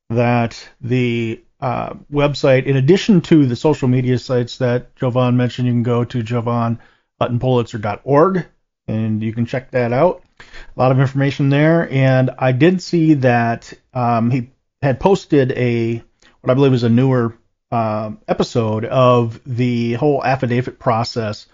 that 0.08 0.66
the 0.80 1.44
uh, 1.60 1.92
website, 2.10 2.64
in 2.64 2.78
addition 2.78 3.20
to 3.20 3.44
the 3.44 3.54
social 3.54 3.86
media 3.86 4.18
sites 4.18 4.56
that 4.58 4.96
Jovan 4.96 5.36
mentioned, 5.36 5.66
you 5.66 5.74
can 5.74 5.82
go 5.82 6.04
to 6.04 6.22
jovanhuttonpulitzer.org 6.22 8.46
and 8.88 9.22
you 9.22 9.34
can 9.34 9.44
check 9.44 9.72
that 9.72 9.92
out. 9.92 10.22
A 10.40 10.80
lot 10.80 10.90
of 10.90 10.98
information 10.98 11.50
there, 11.50 11.90
and 11.90 12.30
I 12.38 12.52
did 12.52 12.80
see 12.80 13.12
that 13.12 13.74
um, 13.92 14.30
he 14.30 14.52
had 14.80 15.00
posted 15.00 15.52
a 15.52 16.02
what 16.40 16.50
I 16.50 16.54
believe 16.54 16.72
is 16.72 16.82
a 16.82 16.88
newer 16.88 17.36
uh, 17.70 18.12
episode 18.26 18.86
of 18.86 19.38
the 19.44 19.92
whole 19.92 20.24
affidavit 20.24 20.78
process 20.78 21.46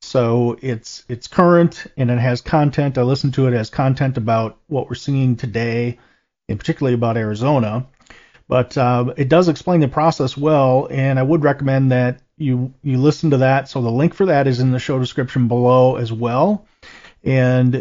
so 0.00 0.58
it's 0.62 1.04
it's 1.08 1.28
current 1.28 1.86
and 1.96 2.10
it 2.10 2.18
has 2.18 2.40
content. 2.40 2.98
I 2.98 3.02
listen 3.02 3.32
to 3.32 3.46
it 3.46 3.54
as 3.54 3.70
content 3.70 4.16
about 4.16 4.58
what 4.66 4.88
we're 4.88 4.94
seeing 4.94 5.36
today, 5.36 5.98
and 6.48 6.58
particularly 6.58 6.94
about 6.94 7.16
Arizona. 7.16 7.86
But 8.48 8.76
uh, 8.76 9.14
it 9.16 9.28
does 9.28 9.48
explain 9.48 9.80
the 9.80 9.88
process 9.88 10.36
well, 10.36 10.88
and 10.90 11.18
I 11.18 11.22
would 11.22 11.44
recommend 11.44 11.92
that 11.92 12.20
you 12.36 12.72
you 12.82 12.98
listen 12.98 13.30
to 13.30 13.36
that. 13.38 13.68
So 13.68 13.82
the 13.82 13.90
link 13.90 14.14
for 14.14 14.26
that 14.26 14.46
is 14.46 14.58
in 14.58 14.72
the 14.72 14.78
show 14.78 14.98
description 14.98 15.48
below 15.48 15.96
as 15.96 16.12
well. 16.12 16.66
And 17.22 17.74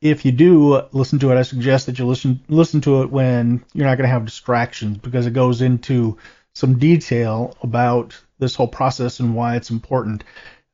if 0.00 0.24
you 0.24 0.30
do 0.30 0.82
listen 0.92 1.18
to 1.18 1.32
it, 1.32 1.36
I 1.36 1.42
suggest 1.42 1.86
that 1.86 1.98
you 1.98 2.06
listen 2.06 2.40
listen 2.48 2.80
to 2.82 3.02
it 3.02 3.10
when 3.10 3.64
you're 3.74 3.86
not 3.86 3.98
going 3.98 4.08
to 4.08 4.12
have 4.12 4.24
distractions 4.24 4.98
because 4.98 5.26
it 5.26 5.32
goes 5.32 5.60
into 5.60 6.16
some 6.54 6.78
detail 6.78 7.56
about 7.62 8.16
this 8.38 8.54
whole 8.54 8.68
process 8.68 9.18
and 9.20 9.34
why 9.34 9.56
it's 9.56 9.70
important. 9.70 10.22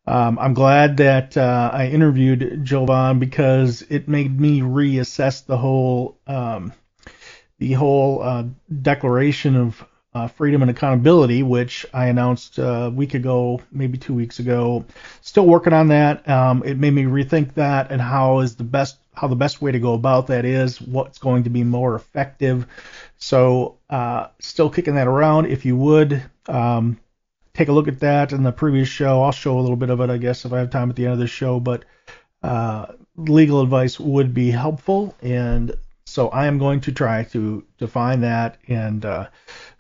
Um, 0.07 0.39
I'm 0.39 0.55
glad 0.55 0.97
that 0.97 1.37
uh, 1.37 1.71
I 1.73 1.89
interviewed 1.89 2.65
Jovan 2.65 3.19
because 3.19 3.83
it 3.83 4.09
made 4.09 4.41
me 4.41 4.61
reassess 4.61 5.45
the 5.45 5.57
whole 5.57 6.19
um, 6.27 6.73
the 7.59 7.75
whole 7.75 8.23
uh, 8.23 8.45
Declaration 8.83 9.55
of 9.55 9.85
uh, 10.15 10.27
Freedom 10.27 10.63
and 10.63 10.71
Accountability, 10.71 11.43
which 11.43 11.87
I 11.93 12.07
announced 12.07 12.59
uh, 12.59 12.63
a 12.63 12.91
week 12.91 13.15
ago, 13.15 13.61
maybe 13.71 13.99
two 13.99 14.15
weeks 14.15 14.39
ago. 14.39 14.85
Still 15.21 15.47
working 15.47 15.73
on 15.73 15.89
that. 15.89 16.29
Um, 16.29 16.63
it 16.65 16.79
made 16.79 16.93
me 16.93 17.05
rethink 17.05 17.55
that 17.55 17.93
and 17.93 18.01
how 18.01 18.41
is 18.41 18.57
the 18.57 18.65
best 18.65 18.97
how 19.13 19.27
the 19.27 19.37
best 19.37 19.61
way 19.61 19.71
to 19.71 19.79
go 19.79 19.93
about 19.95 20.29
that 20.29 20.45
is, 20.45 20.81
what's 20.81 21.19
going 21.19 21.45
to 21.45 21.51
be 21.51 21.63
more 21.63 21.95
effective. 21.95 22.67
So 23.19 23.77
uh, 23.91 24.29
still 24.39 24.71
kicking 24.71 24.95
that 24.95 25.09
around. 25.09 25.47
If 25.47 25.67
you 25.67 25.77
would 25.77 26.23
um, 26.47 26.99
take 27.55 27.69
a 27.69 27.73
look 27.73 27.89
at 27.89 28.01
that 28.01 28.33
in 28.33 28.43
the 28.43 28.53
previous 28.53 28.89
show, 28.89 29.23
I'll 29.23 29.33
show 29.33 29.59
a 29.59 29.61
little 29.61 29.77
bit 29.77 29.91
of 29.91 30.01
it, 30.01 30.11
I 30.11 30.19
guess, 30.19 30.45
if 30.45 30.53
I 30.53 30.59
have 30.59 30.71
time 30.71 30.91
at 30.91 30.97
the 30.97 31.05
end 31.05 31.15
of 31.15 31.19
the 31.19 31.27
show. 31.27 31.61
But 31.61 31.85
uh, 32.43 32.87
legal 33.17 33.61
advice 33.61 33.99
would 33.99 34.33
be 34.35 34.51
helpful, 34.51 35.15
and 35.23 35.75
so 36.05 36.29
I 36.29 36.47
am 36.47 36.59
going 36.59 36.81
to 36.83 36.93
try 36.93 37.25
to 37.25 37.65
define 37.79 38.23
that 38.23 38.59
and 38.67 39.05
uh, 39.05 39.29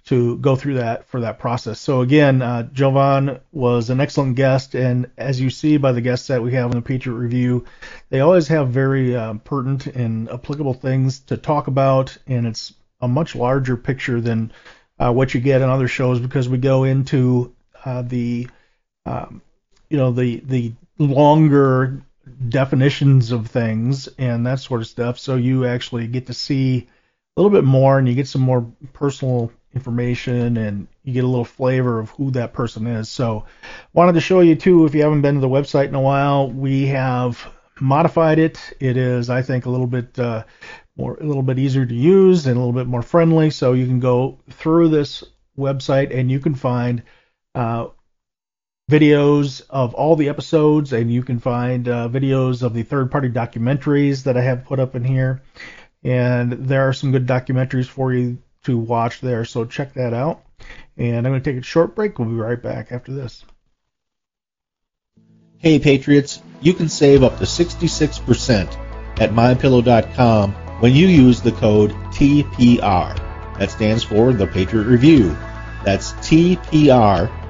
to 0.06 0.36
go 0.38 0.56
through 0.56 0.74
that 0.74 1.06
for 1.06 1.20
that 1.20 1.38
process. 1.38 1.80
So 1.80 2.02
again, 2.02 2.42
uh, 2.42 2.64
Jovan 2.64 3.40
was 3.52 3.90
an 3.90 4.00
excellent 4.00 4.36
guest, 4.36 4.74
and 4.74 5.10
as 5.16 5.40
you 5.40 5.50
see 5.50 5.76
by 5.76 5.92
the 5.92 6.00
guests 6.00 6.28
that 6.28 6.42
we 6.42 6.52
have 6.52 6.70
in 6.70 6.76
the 6.76 6.82
Patriot 6.82 7.16
Review, 7.16 7.64
they 8.10 8.20
always 8.20 8.48
have 8.48 8.70
very 8.70 9.16
uh, 9.16 9.34
pertinent 9.34 9.86
and 9.86 10.28
applicable 10.28 10.74
things 10.74 11.20
to 11.20 11.36
talk 11.36 11.66
about, 11.66 12.16
and 12.26 12.46
it's 12.46 12.74
a 13.00 13.08
much 13.08 13.34
larger 13.34 13.76
picture 13.76 14.20
than 14.20 14.52
uh, 14.98 15.12
what 15.12 15.32
you 15.32 15.40
get 15.40 15.62
in 15.62 15.68
other 15.68 15.88
shows 15.88 16.20
because 16.20 16.48
we 16.48 16.58
go 16.58 16.84
into 16.84 17.54
uh, 17.84 18.02
the 18.02 18.48
um, 19.06 19.42
you 19.88 19.96
know 19.96 20.10
the 20.12 20.40
the 20.40 20.72
longer 20.98 22.02
definitions 22.48 23.32
of 23.32 23.48
things 23.48 24.08
and 24.18 24.46
that 24.46 24.60
sort 24.60 24.80
of 24.80 24.86
stuff. 24.86 25.18
So 25.18 25.36
you 25.36 25.66
actually 25.66 26.06
get 26.06 26.26
to 26.26 26.34
see 26.34 26.88
a 27.36 27.40
little 27.40 27.50
bit 27.50 27.64
more 27.64 27.98
and 27.98 28.08
you 28.08 28.14
get 28.14 28.28
some 28.28 28.42
more 28.42 28.66
personal 28.92 29.52
information 29.74 30.56
and 30.56 30.86
you 31.04 31.12
get 31.12 31.24
a 31.24 31.28
little 31.28 31.44
flavor 31.44 31.98
of 31.98 32.10
who 32.10 32.30
that 32.32 32.52
person 32.52 32.86
is. 32.86 33.08
So 33.08 33.44
wanted 33.92 34.12
to 34.14 34.20
show 34.20 34.40
you 34.40 34.54
too 34.54 34.84
if 34.84 34.94
you 34.94 35.02
haven't 35.02 35.22
been 35.22 35.34
to 35.36 35.40
the 35.40 35.48
website 35.48 35.88
in 35.88 35.94
a 35.94 36.00
while, 36.00 36.50
we 36.50 36.86
have 36.86 37.52
modified 37.80 38.38
it. 38.38 38.72
It 38.80 38.96
is 38.96 39.30
I 39.30 39.42
think 39.42 39.66
a 39.66 39.70
little 39.70 39.86
bit 39.86 40.18
uh, 40.18 40.44
more 40.96 41.14
a 41.20 41.24
little 41.24 41.42
bit 41.42 41.58
easier 41.58 41.86
to 41.86 41.94
use 41.94 42.46
and 42.46 42.56
a 42.56 42.58
little 42.58 42.74
bit 42.74 42.86
more 42.86 43.02
friendly 43.02 43.50
so 43.50 43.72
you 43.72 43.86
can 43.86 44.00
go 44.00 44.38
through 44.50 44.88
this 44.88 45.24
website 45.58 46.16
and 46.16 46.30
you 46.30 46.40
can 46.40 46.54
find 46.54 47.02
uh, 47.54 47.88
videos 48.90 49.62
of 49.70 49.94
all 49.94 50.16
the 50.16 50.28
episodes, 50.28 50.92
and 50.92 51.12
you 51.12 51.22
can 51.22 51.38
find 51.38 51.88
uh, 51.88 52.08
videos 52.08 52.62
of 52.62 52.74
the 52.74 52.82
third 52.82 53.10
party 53.10 53.28
documentaries 53.28 54.24
that 54.24 54.36
I 54.36 54.42
have 54.42 54.64
put 54.64 54.80
up 54.80 54.94
in 54.94 55.04
here. 55.04 55.42
And 56.02 56.52
there 56.52 56.88
are 56.88 56.92
some 56.92 57.12
good 57.12 57.26
documentaries 57.26 57.86
for 57.86 58.12
you 58.12 58.38
to 58.64 58.76
watch 58.76 59.20
there, 59.20 59.44
so 59.44 59.64
check 59.64 59.94
that 59.94 60.12
out. 60.12 60.42
And 60.96 61.16
I'm 61.16 61.32
going 61.32 61.42
to 61.42 61.52
take 61.52 61.60
a 61.60 61.64
short 61.64 61.94
break. 61.94 62.18
We'll 62.18 62.28
be 62.28 62.34
right 62.34 62.60
back 62.60 62.92
after 62.92 63.12
this. 63.12 63.44
Hey, 65.58 65.78
Patriots, 65.78 66.42
you 66.60 66.74
can 66.74 66.88
save 66.88 67.22
up 67.22 67.38
to 67.38 67.44
66% 67.44 69.20
at 69.20 69.30
mypillow.com 69.30 70.52
when 70.80 70.94
you 70.94 71.06
use 71.06 71.42
the 71.42 71.52
code 71.52 71.90
TPR. 72.12 73.16
That 73.58 73.70
stands 73.70 74.02
for 74.02 74.32
the 74.32 74.46
Patriot 74.46 74.84
Review. 74.84 75.36
That's 75.84 76.12
TPR 76.14 77.39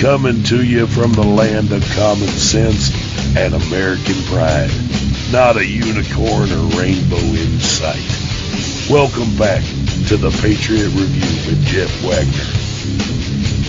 Coming 0.00 0.42
to 0.42 0.64
you 0.64 0.86
from 0.86 1.12
the 1.12 1.22
land 1.22 1.70
of 1.72 1.84
common 1.90 2.26
sense 2.26 2.88
and 3.36 3.52
American 3.52 4.14
pride. 4.32 4.70
Not 5.30 5.58
a 5.58 5.66
unicorn 5.66 6.50
or 6.50 6.64
rainbow 6.80 7.18
in 7.18 7.60
sight. 7.60 8.00
Welcome 8.88 9.36
back 9.36 9.62
to 10.08 10.16
the 10.16 10.30
Patriot 10.40 10.88
Review 10.88 11.50
with 11.50 11.62
Jeff 11.66 11.92
Wagner. 12.02 13.59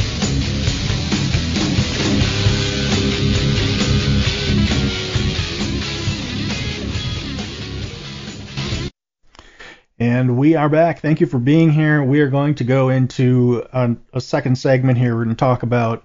And 10.11 10.37
we 10.37 10.55
are 10.55 10.67
back. 10.67 10.99
Thank 10.99 11.21
you 11.21 11.25
for 11.25 11.39
being 11.39 11.71
here. 11.71 12.03
We 12.03 12.19
are 12.19 12.27
going 12.27 12.55
to 12.55 12.65
go 12.65 12.89
into 12.89 13.65
a, 13.71 13.95
a 14.11 14.19
second 14.19 14.57
segment 14.57 14.97
here. 14.97 15.15
We're 15.15 15.23
going 15.23 15.37
to 15.37 15.39
talk 15.39 15.63
about 15.63 16.03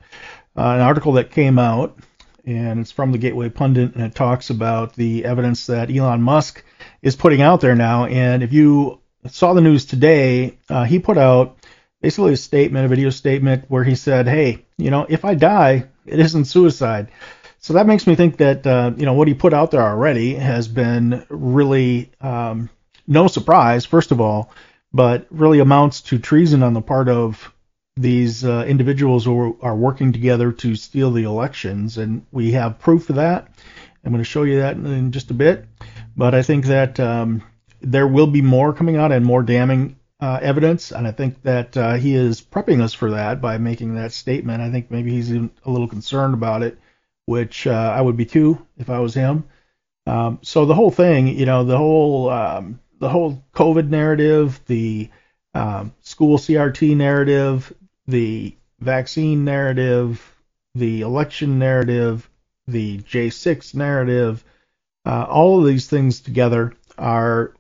uh, 0.57 0.61
an 0.63 0.81
article 0.81 1.15
that 1.15 1.33
came 1.33 1.59
out, 1.59 1.99
and 2.45 2.79
it's 2.79 2.93
from 2.93 3.11
the 3.11 3.19
Gateway 3.19 3.49
Pundit, 3.49 3.97
and 3.97 4.05
it 4.05 4.15
talks 4.15 4.51
about 4.51 4.95
the 4.95 5.25
evidence 5.25 5.67
that 5.67 5.91
Elon 5.91 6.23
Musk 6.23 6.65
is 7.03 7.17
putting 7.17 7.43
out 7.43 7.61
there 7.61 7.75
now. 7.75 8.05
And 8.07 8.45
if 8.45 8.53
you 8.53 9.01
saw 9.29 9.55
the 9.55 9.61
news 9.61 9.87
today, 9.87 10.57
uh, 10.69 10.85
he 10.85 11.01
put 11.01 11.19
out 11.19 11.59
basically 12.01 12.35
a 12.35 12.37
statement, 12.37 12.87
a 12.87 12.89
video 12.89 13.11
statement, 13.11 13.65
where 13.67 13.83
he 13.83 13.97
said, 13.97 14.29
"Hey, 14.29 14.67
you 14.79 14.93
know, 14.93 15.05
if 15.09 15.25
I 15.25 15.35
die, 15.35 15.89
it 16.07 16.21
isn't 16.21 16.45
suicide." 16.45 17.09
So 17.59 17.73
that 17.73 17.89
makes 17.89 18.07
me 18.07 18.15
think 18.15 18.37
that 18.37 18.65
uh, 18.65 18.93
you 18.97 19.05
know 19.05 19.15
what 19.15 19.27
he 19.27 19.35
put 19.35 19.53
out 19.53 19.73
there 19.73 19.83
already 19.83 20.35
has 20.35 20.69
been 20.69 21.27
really 21.29 22.13
um, 22.21 22.71
no 23.07 23.27
surprise, 23.29 23.85
first 23.85 24.13
of 24.13 24.21
all, 24.21 24.51
but 24.93 25.27
really 25.31 25.59
amounts 25.59 26.01
to 26.03 26.19
treason 26.19 26.63
on 26.63 26.75
the 26.75 26.83
part 26.83 27.09
of 27.09 27.53
these 27.97 28.45
uh, 28.45 28.65
individuals 28.69 29.25
who 29.25 29.59
are 29.63 29.75
working 29.77 30.13
together 30.13 30.53
to 30.53 30.77
steal 30.77 31.11
the 31.11 31.25
elections, 31.25 31.99
and 31.99 32.27
we 32.31 32.53
have 32.53 32.79
proof 32.79 33.09
of 33.09 33.17
that. 33.17 33.49
I'm 34.05 34.13
going 34.13 34.23
to 34.23 34.29
show 34.29 34.45
you 34.45 34.61
that 34.61 34.77
in 34.77 35.13
just 35.13 35.31
a 35.31 35.35
bit, 35.35 35.65
but 36.17 36.35
I 36.35 36.43
think 36.43 36.67
that 36.67 37.01
um, 37.01 37.43
there 37.81 38.07
will 38.07 38.27
be 38.27 38.43
more 38.43 38.73
coming 38.73 38.97
out 38.97 39.13
and 39.13 39.25
more 39.25 39.43
damning 39.43 39.97
uh, 40.21 40.39
evidence, 40.43 40.93
and 40.93 41.07
I 41.07 41.13
think 41.13 41.43
that 41.43 41.77
uh, 41.77 41.95
he 41.95 42.15
is 42.15 42.41
prepping 42.41 42.83
us 42.83 42.93
for 42.93 43.11
that 43.13 43.41
by 43.41 43.59
making 43.59 43.95
that 43.95 44.13
statement. 44.13 44.63
I 44.63 44.71
think 44.71 44.91
maybe 44.91 45.11
he's 45.11 45.33
a 45.33 45.51
little 45.65 45.89
concerned 45.89 46.35
about 46.35 46.63
it, 46.63 46.79
which 47.27 47.67
uh, 47.67 47.93
I 47.97 48.01
would 48.01 48.17
be 48.17 48.27
too 48.27 48.65
if 48.79 48.91
I 48.91 49.01
was 49.01 49.15
him. 49.15 49.45
Um, 50.07 50.39
so 50.43 50.67
the 50.67 50.75
whole 50.75 50.91
thing, 50.91 51.27
you 51.27 51.47
know, 51.47 51.65
the 51.65 51.77
whole 51.77 52.31
um, 52.31 52.79
the 52.99 53.09
whole 53.09 53.45
COVID 53.55 53.89
narrative, 53.89 54.61
the 54.67 55.11
um, 55.55 55.93
school 56.03 56.39
CRT 56.39 56.97
narrative, 56.97 57.73
the 58.07 58.57
vaccine 58.81 59.45
narrative, 59.45 60.23
the 60.75 61.01
election 61.01 61.59
narrative, 61.59 62.29
the 62.67 62.99
J6 62.99 63.75
narrative, 63.75 64.45
uh, 65.05 65.25
all 65.29 65.61
of 65.61 65.67
these 65.67 65.87
things 65.87 66.21
together 66.21 66.75
are 66.99 67.55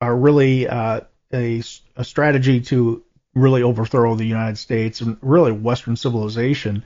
are 0.00 0.16
really 0.16 0.66
uh, 0.66 1.00
a, 1.32 1.62
a 1.96 2.04
strategy 2.04 2.60
to 2.60 3.04
really 3.34 3.62
overthrow 3.62 4.14
the 4.14 4.24
United 4.24 4.58
States 4.58 5.00
and 5.00 5.16
really 5.22 5.52
Western 5.52 5.96
civilization. 5.96 6.84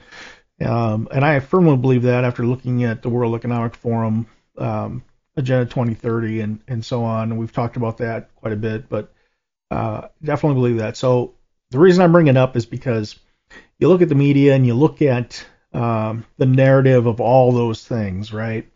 Um, 0.60 1.08
and 1.10 1.24
I 1.24 1.40
firmly 1.40 1.76
believe 1.76 2.02
that 2.02 2.24
after 2.24 2.44
looking 2.44 2.84
at 2.84 3.02
the 3.02 3.08
World 3.08 3.34
Economic 3.34 3.74
Forum, 3.74 4.26
um, 4.58 5.02
Agenda 5.36 5.66
2030, 5.66 6.40
and, 6.40 6.60
and 6.68 6.84
so 6.84 7.04
on. 7.04 7.30
And 7.30 7.38
we've 7.38 7.52
talked 7.52 7.76
about 7.76 7.98
that 7.98 8.34
quite 8.36 8.52
a 8.52 8.56
bit, 8.56 8.88
but 8.88 9.12
uh, 9.70 10.08
definitely 10.22 10.60
believe 10.60 10.78
that. 10.78 10.96
So 10.96 11.34
the 11.70 11.78
reason 11.78 12.02
I 12.02 12.06
bring 12.08 12.28
it 12.28 12.36
up 12.36 12.56
is 12.56 12.66
because 12.66 13.18
you 13.78 13.88
look 13.88 14.02
at 14.02 14.08
the 14.08 14.14
media 14.14 14.54
and 14.54 14.66
you 14.66 14.74
look 14.74 15.02
at 15.02 15.44
um, 15.72 16.24
the 16.38 16.46
narrative 16.46 17.06
of 17.06 17.20
all 17.20 17.52
those 17.52 17.84
things, 17.84 18.32
right? 18.32 18.68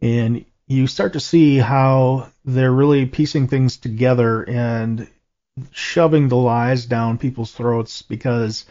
And 0.00 0.44
you 0.66 0.86
start 0.86 1.14
to 1.14 1.20
see 1.20 1.58
how 1.58 2.30
they're 2.44 2.72
really 2.72 3.06
piecing 3.06 3.48
things 3.48 3.76
together 3.76 4.42
and 4.42 5.08
shoving 5.70 6.28
the 6.28 6.36
lies 6.36 6.86
down 6.86 7.18
people's 7.18 7.52
throats 7.52 8.02
because 8.02 8.64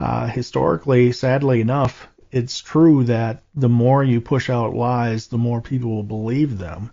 uh, 0.00 0.26
historically, 0.26 1.12
sadly 1.12 1.60
enough, 1.60 2.08
it's 2.34 2.58
true 2.58 3.04
that 3.04 3.44
the 3.54 3.68
more 3.68 4.02
you 4.02 4.20
push 4.20 4.50
out 4.50 4.74
lies, 4.74 5.28
the 5.28 5.38
more 5.38 5.60
people 5.60 5.94
will 5.94 6.02
believe 6.02 6.58
them. 6.58 6.90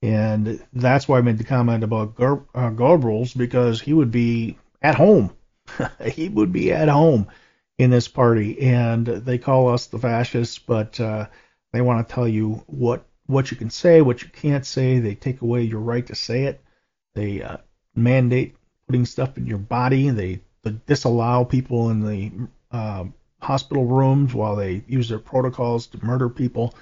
And 0.00 0.64
that's 0.72 1.06
why 1.06 1.18
I 1.18 1.20
made 1.20 1.36
the 1.36 1.44
comment 1.44 1.84
about 1.84 2.14
Gar- 2.14 2.46
uh, 2.54 2.70
Goebbels 2.70 3.36
because 3.36 3.82
he 3.82 3.92
would 3.92 4.10
be 4.10 4.56
at 4.80 4.94
home. 4.94 5.36
he 6.04 6.30
would 6.30 6.50
be 6.50 6.72
at 6.72 6.88
home 6.88 7.28
in 7.76 7.90
this 7.90 8.08
party, 8.08 8.58
and 8.62 9.06
they 9.06 9.36
call 9.36 9.68
us 9.68 9.86
the 9.86 9.98
fascists, 9.98 10.58
but 10.58 10.98
uh, 10.98 11.26
they 11.74 11.82
want 11.82 12.08
to 12.08 12.14
tell 12.14 12.26
you 12.26 12.64
what 12.66 13.04
what 13.26 13.50
you 13.50 13.58
can 13.58 13.70
say, 13.70 14.00
what 14.00 14.22
you 14.22 14.30
can't 14.30 14.64
say. 14.64 14.98
They 14.98 15.14
take 15.14 15.42
away 15.42 15.62
your 15.62 15.80
right 15.80 16.06
to 16.06 16.14
say 16.14 16.44
it. 16.44 16.64
They 17.14 17.42
uh, 17.42 17.58
mandate 17.94 18.56
putting 18.86 19.04
stuff 19.04 19.36
in 19.36 19.46
your 19.46 19.58
body. 19.58 20.08
They, 20.08 20.40
they 20.62 20.72
disallow 20.86 21.44
people 21.44 21.90
in 21.90 22.00
the 22.00 22.48
uh, 22.72 23.04
hospital 23.40 23.84
rooms 23.84 24.34
while 24.34 24.56
they 24.56 24.84
use 24.86 25.08
their 25.08 25.18
protocols 25.18 25.86
to 25.88 26.04
murder 26.04 26.28
people. 26.28 26.74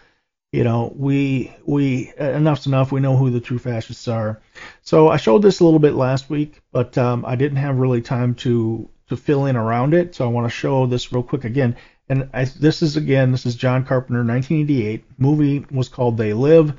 You 0.52 0.64
know, 0.64 0.92
we 0.96 1.52
we 1.66 2.12
enough's 2.18 2.66
enough. 2.66 2.90
We 2.90 3.00
know 3.00 3.16
who 3.16 3.30
the 3.30 3.40
true 3.40 3.58
fascists 3.58 4.08
are. 4.08 4.40
So 4.82 5.08
I 5.08 5.18
showed 5.18 5.42
this 5.42 5.60
a 5.60 5.64
little 5.64 5.78
bit 5.78 5.94
last 5.94 6.30
week, 6.30 6.62
but 6.72 6.96
um, 6.96 7.24
I 7.26 7.36
didn't 7.36 7.58
have 7.58 7.76
really 7.76 8.00
time 8.00 8.34
to 8.36 8.88
to 9.08 9.16
fill 9.16 9.46
in 9.46 9.56
around 9.56 9.94
it. 9.94 10.14
So 10.14 10.24
I 10.24 10.28
want 10.28 10.46
to 10.46 10.56
show 10.56 10.86
this 10.86 11.12
real 11.12 11.22
quick 11.22 11.44
again. 11.44 11.76
And 12.08 12.30
I, 12.32 12.44
this 12.44 12.80
is 12.80 12.96
again, 12.96 13.32
this 13.32 13.44
is 13.44 13.56
John 13.56 13.84
Carpenter, 13.84 14.24
1988. 14.24 15.04
Movie 15.18 15.66
was 15.70 15.90
called 15.90 16.16
They 16.16 16.32
Live, 16.32 16.72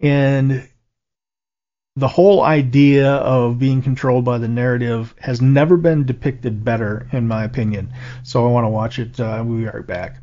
and 0.00 0.68
the 1.96 2.08
whole 2.08 2.42
idea 2.42 3.14
of 3.14 3.58
being 3.58 3.80
controlled 3.80 4.24
by 4.24 4.36
the 4.38 4.48
narrative 4.48 5.14
has 5.20 5.40
never 5.40 5.78
been 5.78 6.04
depicted 6.04 6.62
better, 6.62 7.08
in 7.12 7.26
my 7.26 7.44
opinion. 7.44 7.90
So 8.22 8.46
I 8.46 8.50
want 8.50 8.64
to 8.64 8.68
watch 8.68 8.98
it. 8.98 9.18
Uh, 9.18 9.42
we'll 9.46 9.58
be 9.58 9.64
right 9.64 9.86
back. 9.86 10.16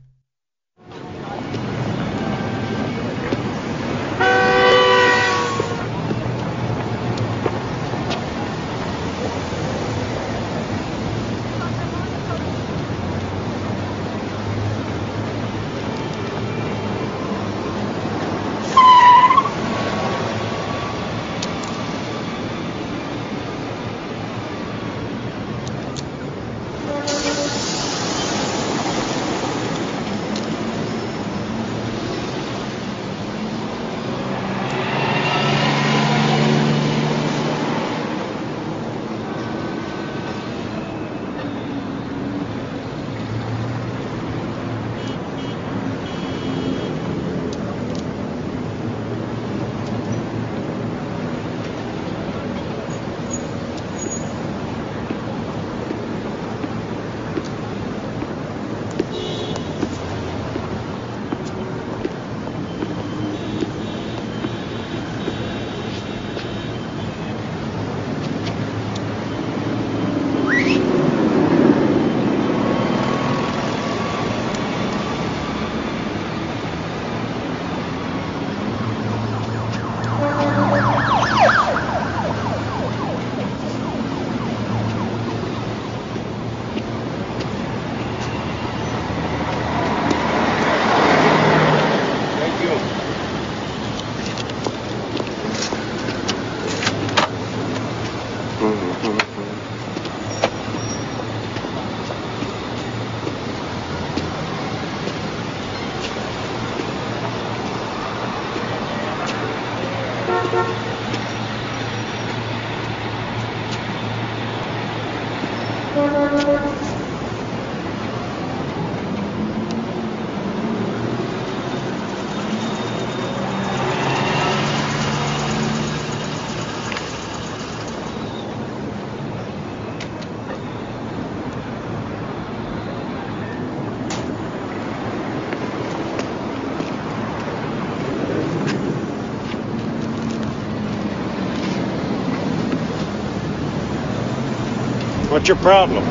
What's 145.43 145.49
your 145.49 145.57
problem? 145.57 146.03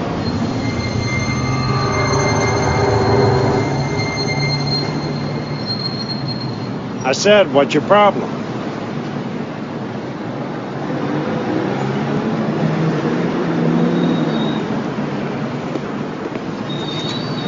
I 7.03 7.12
said, 7.12 7.51
what's 7.51 7.72
your 7.72 7.83
problem? 7.85 8.28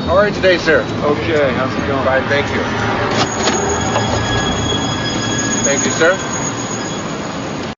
How 0.07 0.17
are 0.17 0.29
you 0.29 0.35
today, 0.35 0.57
sir? 0.57 0.81
Okay, 0.81 1.53
how's 1.53 1.75
it 1.75 1.87
going? 1.87 2.07
Fine, 2.07 2.23
thank 2.31 2.49
you. 2.49 2.63
Thank 5.65 5.85
you, 5.85 5.91
sir. 5.91 7.75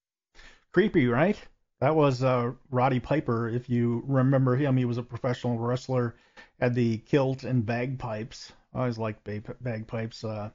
Creepy, 0.73 1.09
right? 1.09 1.37
That 1.81 1.95
was 1.95 2.23
uh, 2.23 2.53
Roddy 2.71 3.01
Piper. 3.01 3.49
If 3.49 3.69
you 3.69 4.03
remember 4.07 4.57
him, 4.57 4.77
he 4.77 4.87
was 4.87 4.99
a 4.99 5.03
professional 5.03 5.59
wrestler, 5.59 6.15
had 6.59 6.75
the 6.75 6.99
kilt 6.99 7.45
and 7.45 7.67
bagpipes. 7.67 8.53
I 8.75 8.81
always 8.81 8.99
liked 8.99 9.29
bagpipes. 9.63 10.25
Uh, 10.25 10.51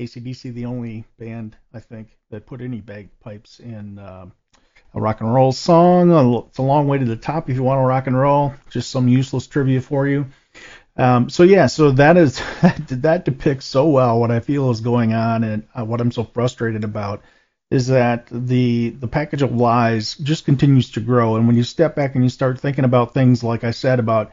ACDC, 0.00 0.52
the 0.54 0.66
only 0.66 1.04
band 1.18 1.56
I 1.72 1.80
think 1.80 2.18
that 2.30 2.46
put 2.46 2.60
any 2.60 2.80
bagpipes 2.80 3.60
in 3.60 3.98
uh, 3.98 4.26
a 4.94 5.00
rock 5.00 5.20
and 5.20 5.32
roll 5.32 5.52
song. 5.52 6.46
It's 6.48 6.58
a 6.58 6.62
long 6.62 6.88
way 6.88 6.98
to 6.98 7.04
the 7.04 7.16
top 7.16 7.48
if 7.48 7.56
you 7.56 7.62
want 7.62 7.78
to 7.78 7.86
rock 7.86 8.06
and 8.06 8.18
roll. 8.18 8.52
Just 8.70 8.90
some 8.90 9.08
useless 9.08 9.46
trivia 9.46 9.80
for 9.80 10.06
you. 10.06 10.26
Um, 10.96 11.28
so 11.28 11.42
yeah, 11.42 11.66
so 11.66 11.92
that 11.92 12.16
is 12.16 12.40
that 12.88 13.24
depicts 13.24 13.66
so 13.66 13.88
well 13.88 14.18
what 14.18 14.30
I 14.30 14.40
feel 14.40 14.70
is 14.70 14.80
going 14.80 15.12
on 15.12 15.44
and 15.44 15.66
uh, 15.78 15.84
what 15.84 16.00
I'm 16.00 16.10
so 16.10 16.24
frustrated 16.24 16.84
about 16.84 17.22
is 17.70 17.88
that 17.88 18.26
the 18.30 18.90
the 18.90 19.08
package 19.08 19.42
of 19.42 19.54
lies 19.54 20.14
just 20.16 20.44
continues 20.44 20.90
to 20.92 21.00
grow. 21.00 21.36
And 21.36 21.46
when 21.46 21.56
you 21.56 21.64
step 21.64 21.96
back 21.96 22.14
and 22.14 22.22
you 22.22 22.30
start 22.30 22.60
thinking 22.60 22.84
about 22.84 23.14
things 23.14 23.42
like 23.42 23.64
I 23.64 23.72
said 23.72 23.98
about 23.98 24.32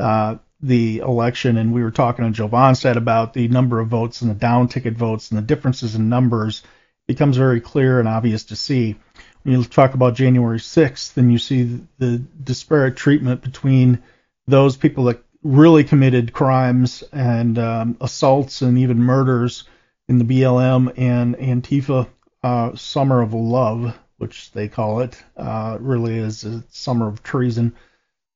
uh, 0.00 0.36
the 0.60 0.98
election, 0.98 1.56
and 1.56 1.72
we 1.72 1.82
were 1.82 1.90
talking 1.90 2.24
to 2.24 2.30
Jovan 2.30 2.74
said 2.74 2.96
about 2.96 3.34
the 3.34 3.48
number 3.48 3.78
of 3.78 3.88
votes 3.88 4.22
and 4.22 4.30
the 4.30 4.34
down 4.34 4.68
ticket 4.68 4.94
votes 4.94 5.30
and 5.30 5.38
the 5.38 5.42
differences 5.42 5.94
in 5.94 6.08
numbers 6.08 6.62
becomes 7.06 7.36
very 7.36 7.60
clear 7.60 7.98
and 8.00 8.08
obvious 8.08 8.44
to 8.44 8.56
see. 8.56 8.96
When 9.42 9.58
you 9.58 9.64
talk 9.64 9.94
about 9.94 10.14
January 10.14 10.58
6th, 10.58 11.14
then 11.14 11.30
you 11.30 11.38
see 11.38 11.80
the 11.98 12.18
disparate 12.18 12.96
treatment 12.96 13.42
between 13.42 14.02
those 14.46 14.76
people 14.76 15.04
that 15.04 15.24
really 15.42 15.82
committed 15.82 16.32
crimes 16.32 17.02
and 17.12 17.58
um, 17.58 17.96
assaults 18.00 18.62
and 18.62 18.78
even 18.78 18.98
murders 18.98 19.64
in 20.08 20.18
the 20.18 20.24
BLM 20.24 20.92
and 20.96 21.36
Antifa 21.36 22.08
uh, 22.42 22.74
Summer 22.74 23.20
of 23.20 23.34
Love, 23.34 23.98
which 24.18 24.52
they 24.52 24.68
call 24.68 25.00
it, 25.00 25.22
uh, 25.36 25.78
really 25.80 26.18
is 26.18 26.44
a 26.44 26.62
summer 26.70 27.08
of 27.08 27.22
treason. 27.22 27.74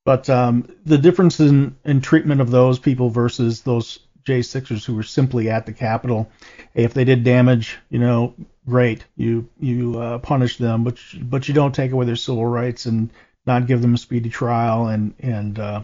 But 0.05 0.29
um, 0.29 0.69
the 0.85 0.97
difference 0.97 1.39
in, 1.39 1.75
in 1.83 2.01
treatment 2.01 2.39
of 2.39 2.51
those 2.51 2.79
people 2.79 3.09
versus 3.09 3.61
those 3.61 3.99
J6ers 4.25 4.85
who 4.85 4.95
were 4.95 5.03
simply 5.03 5.49
at 5.49 5.65
the 5.65 5.73
Capitol, 5.73 6.29
if 6.73 6.93
they 6.93 7.05
did 7.05 7.23
damage, 7.23 7.77
you 7.89 7.99
know, 7.99 8.33
great, 8.67 9.05
you 9.15 9.49
you 9.59 9.99
uh, 9.99 10.17
punish 10.19 10.57
them, 10.57 10.83
but 10.83 10.97
but 11.21 11.47
you 11.47 11.53
don't 11.53 11.73
take 11.73 11.91
away 11.91 12.05
their 12.05 12.15
civil 12.15 12.45
rights 12.45 12.85
and 12.85 13.09
not 13.45 13.67
give 13.67 13.81
them 13.81 13.93
a 13.93 13.97
speedy 13.97 14.29
trial 14.29 14.87
and 14.87 15.13
and 15.19 15.59
uh, 15.59 15.83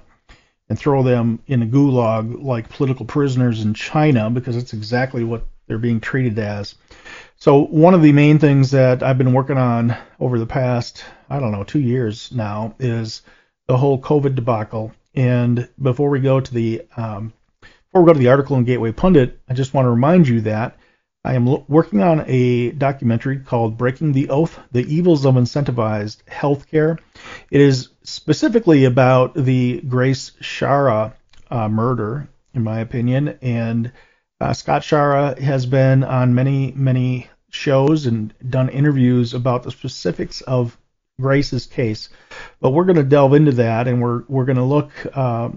and 0.70 0.78
throw 0.78 1.04
them 1.04 1.40
in 1.48 1.64
a 1.64 1.66
gulag 1.66 2.44
like 2.44 2.70
political 2.70 3.06
prisoners 3.06 3.62
in 3.62 3.74
China 3.74 4.30
because 4.30 4.58
it's 4.58 4.74
exactly 4.74 5.24
what 5.24 5.48
they're 5.68 5.78
being 5.78 6.02
treated 6.02 6.38
as. 6.40 6.76
So 7.38 7.66
one 7.66 7.94
of 7.94 8.02
the 8.02 8.12
main 8.12 8.40
things 8.40 8.72
that 8.72 9.04
I've 9.04 9.18
been 9.18 9.34
working 9.34 9.58
on 9.58 9.96
over 10.20 10.40
the 10.40 10.46
past 10.46 11.04
I 11.30 11.40
don't 11.40 11.52
know 11.52 11.64
two 11.64 11.80
years 11.80 12.32
now 12.32 12.76
is 12.78 13.24
the 13.68 13.78
whole 13.78 14.00
COVID 14.00 14.36
debacle. 14.36 14.92
And 15.16 15.68
before 15.82 16.10
we 16.10 16.20
go 16.20 16.40
to 16.40 16.54
the 16.54 16.84
um, 16.96 17.34
before 17.62 18.04
we 18.04 18.08
go 18.08 18.14
to 18.14 18.20
the 18.20 18.30
article 18.30 18.58
in 18.58 18.66
Gateway 18.66 18.92
Pundit, 18.92 19.40
I 19.50 19.54
just 19.54 19.74
want 19.74 19.86
to 19.86 19.90
remind 19.90 20.28
you 20.28 20.42
that 20.42 20.78
I 21.26 21.36
am 21.36 21.48
lo- 21.48 21.66
working 21.68 22.02
on 22.02 22.24
a 22.28 22.72
documentary 22.72 23.40
called 23.40 23.78
Breaking 23.78 24.12
the 24.12 24.30
Oath 24.30 24.60
The 24.72 24.86
Evils 24.94 25.26
of 25.26 25.36
Incentivized 25.36 26.24
Healthcare. 26.30 27.00
It 27.50 27.62
is 27.62 27.90
specifically 28.04 28.86
about 28.86 29.34
the 29.34 29.82
Grace 29.82 30.34
Schara 30.42 31.14
uh, 31.50 31.70
murder, 31.70 32.28
in 32.54 32.64
my 32.64 32.80
opinion. 32.80 33.40
And 33.42 33.92
uh, 34.40 34.54
Scott 34.54 34.82
Schara 34.82 35.38
has 35.40 35.66
been 35.66 36.04
on 36.04 36.36
many, 36.36 36.74
many 36.76 37.30
shows 37.50 38.06
and 38.06 38.34
done 38.50 38.70
interviews 38.70 39.34
about 39.34 39.64
the 39.64 39.72
specifics 39.72 40.42
of 40.42 40.78
Grace's 41.20 41.66
case. 41.66 42.10
But 42.60 42.72
we're 42.72 42.86
going 42.86 42.98
to 42.98 43.04
delve 43.04 43.34
into 43.34 43.52
that 43.54 43.88
and 43.88 44.02
we're, 44.02 44.24
we're 44.28 44.46
going 44.46 44.58
to 44.58 44.64
look. 44.64 44.92
Uh, 45.14 45.50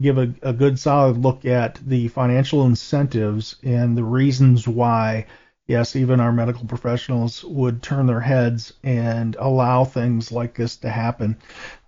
give 0.00 0.16
a, 0.16 0.32
a 0.42 0.52
good 0.52 0.78
solid 0.78 1.16
look 1.18 1.44
at 1.44 1.74
the 1.84 2.06
financial 2.06 2.64
incentives 2.64 3.56
and 3.64 3.96
the 3.96 4.04
reasons 4.04 4.68
why 4.68 5.26
yes, 5.68 5.94
even 5.94 6.18
our 6.18 6.32
medical 6.32 6.64
professionals 6.64 7.44
would 7.44 7.82
turn 7.82 8.06
their 8.06 8.20
heads 8.20 8.72
and 8.82 9.36
allow 9.38 9.84
things 9.84 10.32
like 10.32 10.54
this 10.54 10.76
to 10.78 10.90
happen. 10.90 11.36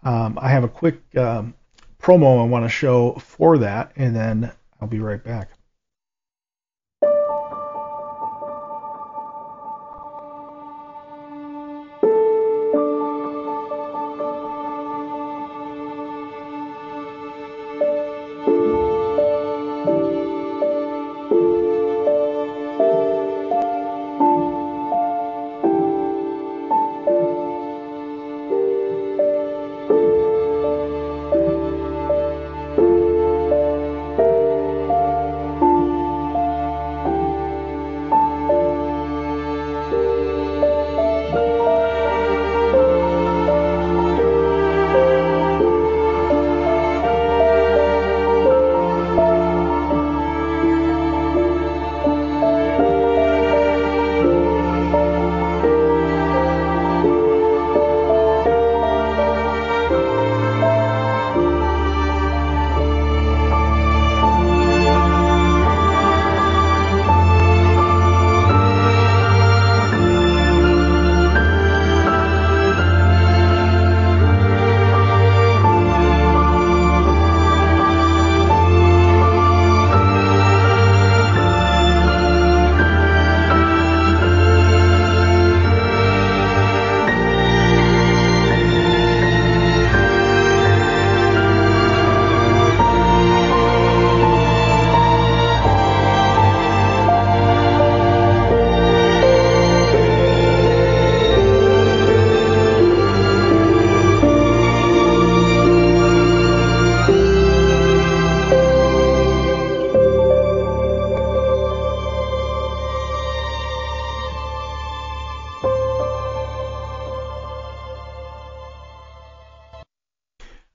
Um, 0.04 0.38
I 0.40 0.50
have 0.50 0.64
a 0.64 0.68
quick 0.68 1.00
um, 1.16 1.54
promo 2.00 2.40
I 2.40 2.46
want 2.46 2.64
to 2.64 2.68
show 2.68 3.14
for 3.14 3.58
that, 3.58 3.92
and 3.96 4.14
then 4.14 4.52
I'll 4.80 4.88
be 4.88 5.00
right 5.00 5.22
back. 5.22 5.50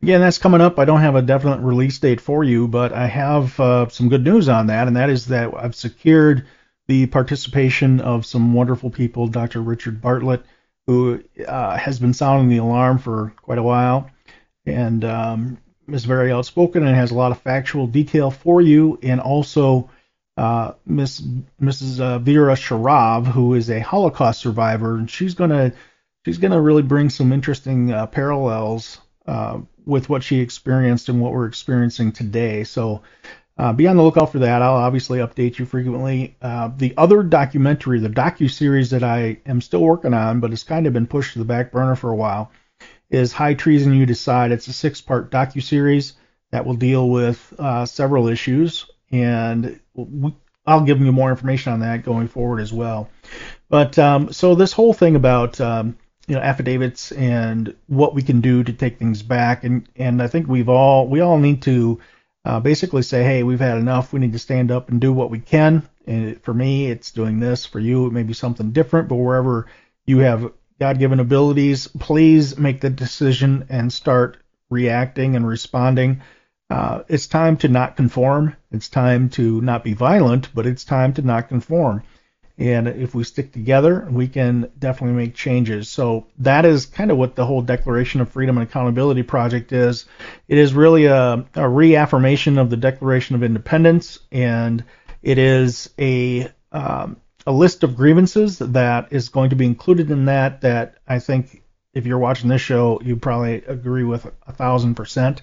Again, 0.05 0.21
that's 0.21 0.37
coming 0.37 0.61
up. 0.61 0.77
I 0.77 0.85
don't 0.85 1.01
have 1.01 1.15
a 1.15 1.23
definite 1.23 1.61
release 1.61 1.97
date 1.97 2.21
for 2.21 2.43
you, 2.43 2.67
but 2.67 2.93
I 2.93 3.07
have 3.07 3.59
uh, 3.59 3.89
some 3.89 4.07
good 4.07 4.23
news 4.23 4.47
on 4.47 4.67
that, 4.67 4.87
and 4.87 4.97
that 4.97 5.09
is 5.09 5.25
that 5.29 5.51
I've 5.57 5.73
secured 5.73 6.45
the 6.85 7.07
participation 7.07 8.01
of 8.01 8.23
some 8.23 8.53
wonderful 8.53 8.91
people. 8.91 9.25
Dr. 9.25 9.63
Richard 9.63 10.01
Bartlett, 10.01 10.43
who 10.85 11.23
uh, 11.47 11.75
has 11.75 11.97
been 11.97 12.13
sounding 12.13 12.49
the 12.49 12.57
alarm 12.57 12.99
for 12.99 13.33
quite 13.37 13.57
a 13.57 13.63
while, 13.63 14.11
and 14.67 15.03
um, 15.03 15.57
is 15.87 16.05
very 16.05 16.31
outspoken 16.31 16.85
and 16.85 16.95
has 16.95 17.09
a 17.09 17.15
lot 17.15 17.31
of 17.31 17.41
factual 17.41 17.87
detail 17.87 18.29
for 18.29 18.61
you, 18.61 18.99
and 19.01 19.19
also 19.19 19.89
uh, 20.37 20.73
Miss 20.85 21.19
Mrs. 21.59 21.99
Uh, 21.99 22.19
Vera 22.19 22.53
Sharav, 22.53 23.25
who 23.25 23.55
is 23.55 23.71
a 23.71 23.79
Holocaust 23.79 24.39
survivor, 24.39 24.97
and 24.97 25.09
she's 25.09 25.33
gonna 25.33 25.73
she's 26.25 26.37
gonna 26.37 26.61
really 26.61 26.83
bring 26.83 27.09
some 27.09 27.33
interesting 27.33 27.91
uh, 27.91 28.05
parallels 28.05 29.01
uh, 29.25 29.61
with 29.85 30.09
what 30.09 30.23
she 30.23 30.39
experienced 30.39 31.09
and 31.09 31.21
what 31.21 31.31
we're 31.31 31.45
experiencing 31.45 32.11
today. 32.11 32.63
So 32.63 33.01
uh, 33.57 33.71
be 33.71 33.87
on 33.87 33.95
the 33.95 34.03
lookout 34.03 34.31
for 34.31 34.39
that. 34.39 34.61
I'll 34.61 34.75
obviously 34.75 35.19
update 35.19 35.59
you 35.59 35.65
frequently. 35.65 36.35
Uh, 36.41 36.71
the 36.75 36.93
other 36.97 37.23
documentary, 37.23 37.99
the 37.99 38.09
docu 38.09 38.51
series 38.51 38.89
that 38.89 39.03
I 39.03 39.37
am 39.45 39.61
still 39.61 39.81
working 39.81 40.13
on, 40.13 40.39
but 40.39 40.51
it's 40.51 40.63
kind 40.63 40.87
of 40.87 40.93
been 40.93 41.07
pushed 41.07 41.33
to 41.33 41.39
the 41.39 41.45
back 41.45 41.71
burner 41.71 41.95
for 41.95 42.09
a 42.09 42.15
while, 42.15 42.51
is 43.09 43.31
High 43.31 43.53
Treason 43.53 43.93
You 43.93 44.05
Decide. 44.05 44.51
It's 44.51 44.67
a 44.67 44.73
six-part 44.73 45.31
docu 45.31 45.63
series 45.63 46.13
that 46.51 46.65
will 46.65 46.75
deal 46.75 47.09
with 47.09 47.53
uh, 47.57 47.85
several 47.85 48.27
issues, 48.27 48.87
and 49.11 49.79
we, 49.93 50.33
I'll 50.65 50.81
give 50.81 50.99
you 50.99 51.11
more 51.11 51.29
information 51.29 51.71
on 51.71 51.79
that 51.81 52.03
going 52.03 52.27
forward 52.27 52.59
as 52.59 52.73
well. 52.73 53.09
But 53.69 53.97
um, 53.99 54.33
so 54.33 54.55
this 54.55 54.73
whole 54.73 54.93
thing 54.93 55.15
about 55.15 55.61
um, 55.61 55.97
you 56.27 56.35
know 56.35 56.41
affidavits 56.41 57.11
and 57.11 57.75
what 57.87 58.13
we 58.15 58.21
can 58.21 58.41
do 58.41 58.63
to 58.63 58.73
take 58.73 58.97
things 58.97 59.21
back. 59.21 59.63
And 59.63 59.87
and 59.95 60.21
I 60.21 60.27
think 60.27 60.47
we've 60.47 60.69
all 60.69 61.07
we 61.07 61.21
all 61.21 61.37
need 61.37 61.61
to 61.63 61.99
uh, 62.43 62.59
basically 62.59 63.01
say 63.01 63.23
hey 63.23 63.43
we've 63.43 63.59
had 63.59 63.77
enough. 63.77 64.13
We 64.13 64.19
need 64.19 64.33
to 64.33 64.39
stand 64.39 64.71
up 64.71 64.89
and 64.89 65.01
do 65.01 65.13
what 65.13 65.29
we 65.29 65.39
can. 65.39 65.87
And 66.07 66.41
for 66.43 66.53
me 66.53 66.87
it's 66.87 67.11
doing 67.11 67.39
this. 67.39 67.65
For 67.65 67.79
you 67.79 68.07
it 68.07 68.13
may 68.13 68.23
be 68.23 68.33
something 68.33 68.71
different. 68.71 69.07
But 69.07 69.15
wherever 69.15 69.67
you 70.05 70.19
have 70.19 70.51
God-given 70.79 71.19
abilities 71.19 71.87
please 71.87 72.57
make 72.57 72.81
the 72.81 72.89
decision 72.89 73.65
and 73.69 73.91
start 73.91 74.37
reacting 74.69 75.35
and 75.35 75.47
responding. 75.47 76.21
Uh, 76.69 77.03
it's 77.07 77.27
time 77.27 77.57
to 77.57 77.67
not 77.67 77.95
conform. 77.95 78.55
It's 78.71 78.89
time 78.89 79.29
to 79.29 79.61
not 79.61 79.83
be 79.83 79.93
violent, 79.93 80.49
but 80.53 80.65
it's 80.65 80.83
time 80.83 81.13
to 81.13 81.21
not 81.21 81.47
conform. 81.47 82.01
And 82.57 82.87
if 82.87 83.13
we 83.13 83.25
stick 83.25 83.51
together, 83.51 84.07
we 84.09 84.29
can 84.29 84.71
definitely 84.79 85.17
make 85.17 85.35
changes. 85.35 85.89
So 85.89 86.27
that 86.39 86.63
is 86.63 86.85
kind 86.85 87.11
of 87.11 87.17
what 87.17 87.35
the 87.35 87.45
whole 87.45 87.61
Declaration 87.61 88.21
of 88.21 88.29
Freedom 88.29 88.57
and 88.57 88.67
Accountability 88.67 89.23
Project 89.23 89.73
is. 89.73 90.05
It 90.47 90.57
is 90.57 90.73
really 90.73 91.05
a, 91.05 91.45
a 91.55 91.67
reaffirmation 91.67 92.57
of 92.57 92.69
the 92.69 92.77
Declaration 92.77 93.35
of 93.35 93.43
Independence, 93.43 94.19
and 94.31 94.85
it 95.21 95.37
is 95.37 95.89
a 95.99 96.49
um, 96.71 97.17
a 97.45 97.51
list 97.51 97.83
of 97.83 97.95
grievances 97.95 98.59
that 98.59 99.07
is 99.11 99.29
going 99.29 99.49
to 99.49 99.55
be 99.55 99.65
included 99.65 100.09
in 100.09 100.25
that. 100.25 100.61
That 100.61 100.95
I 101.05 101.19
think 101.19 101.61
if 101.93 102.05
you're 102.05 102.19
watching 102.19 102.49
this 102.49 102.61
show, 102.61 103.01
you 103.03 103.17
probably 103.17 103.63
agree 103.65 104.05
with 104.05 104.25
a 104.47 104.53
thousand 104.53 104.95
percent. 104.95 105.41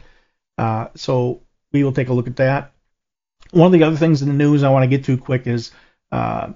Uh, 0.57 0.89
so 0.95 1.43
we 1.73 1.85
will 1.85 1.93
take 1.93 2.09
a 2.09 2.15
look 2.15 2.27
at 2.27 2.37
that. 2.37 2.73
One 3.51 3.67
of 3.67 3.73
the 3.73 3.85
other 3.85 3.97
things 3.97 4.23
in 4.23 4.29
the 4.29 4.35
news 4.35 4.63
I 4.63 4.71
want 4.71 4.85
to 4.85 4.97
get 4.97 5.05
to 5.07 5.19
quick 5.19 5.47
is 5.47 5.73
uh, 6.11 6.53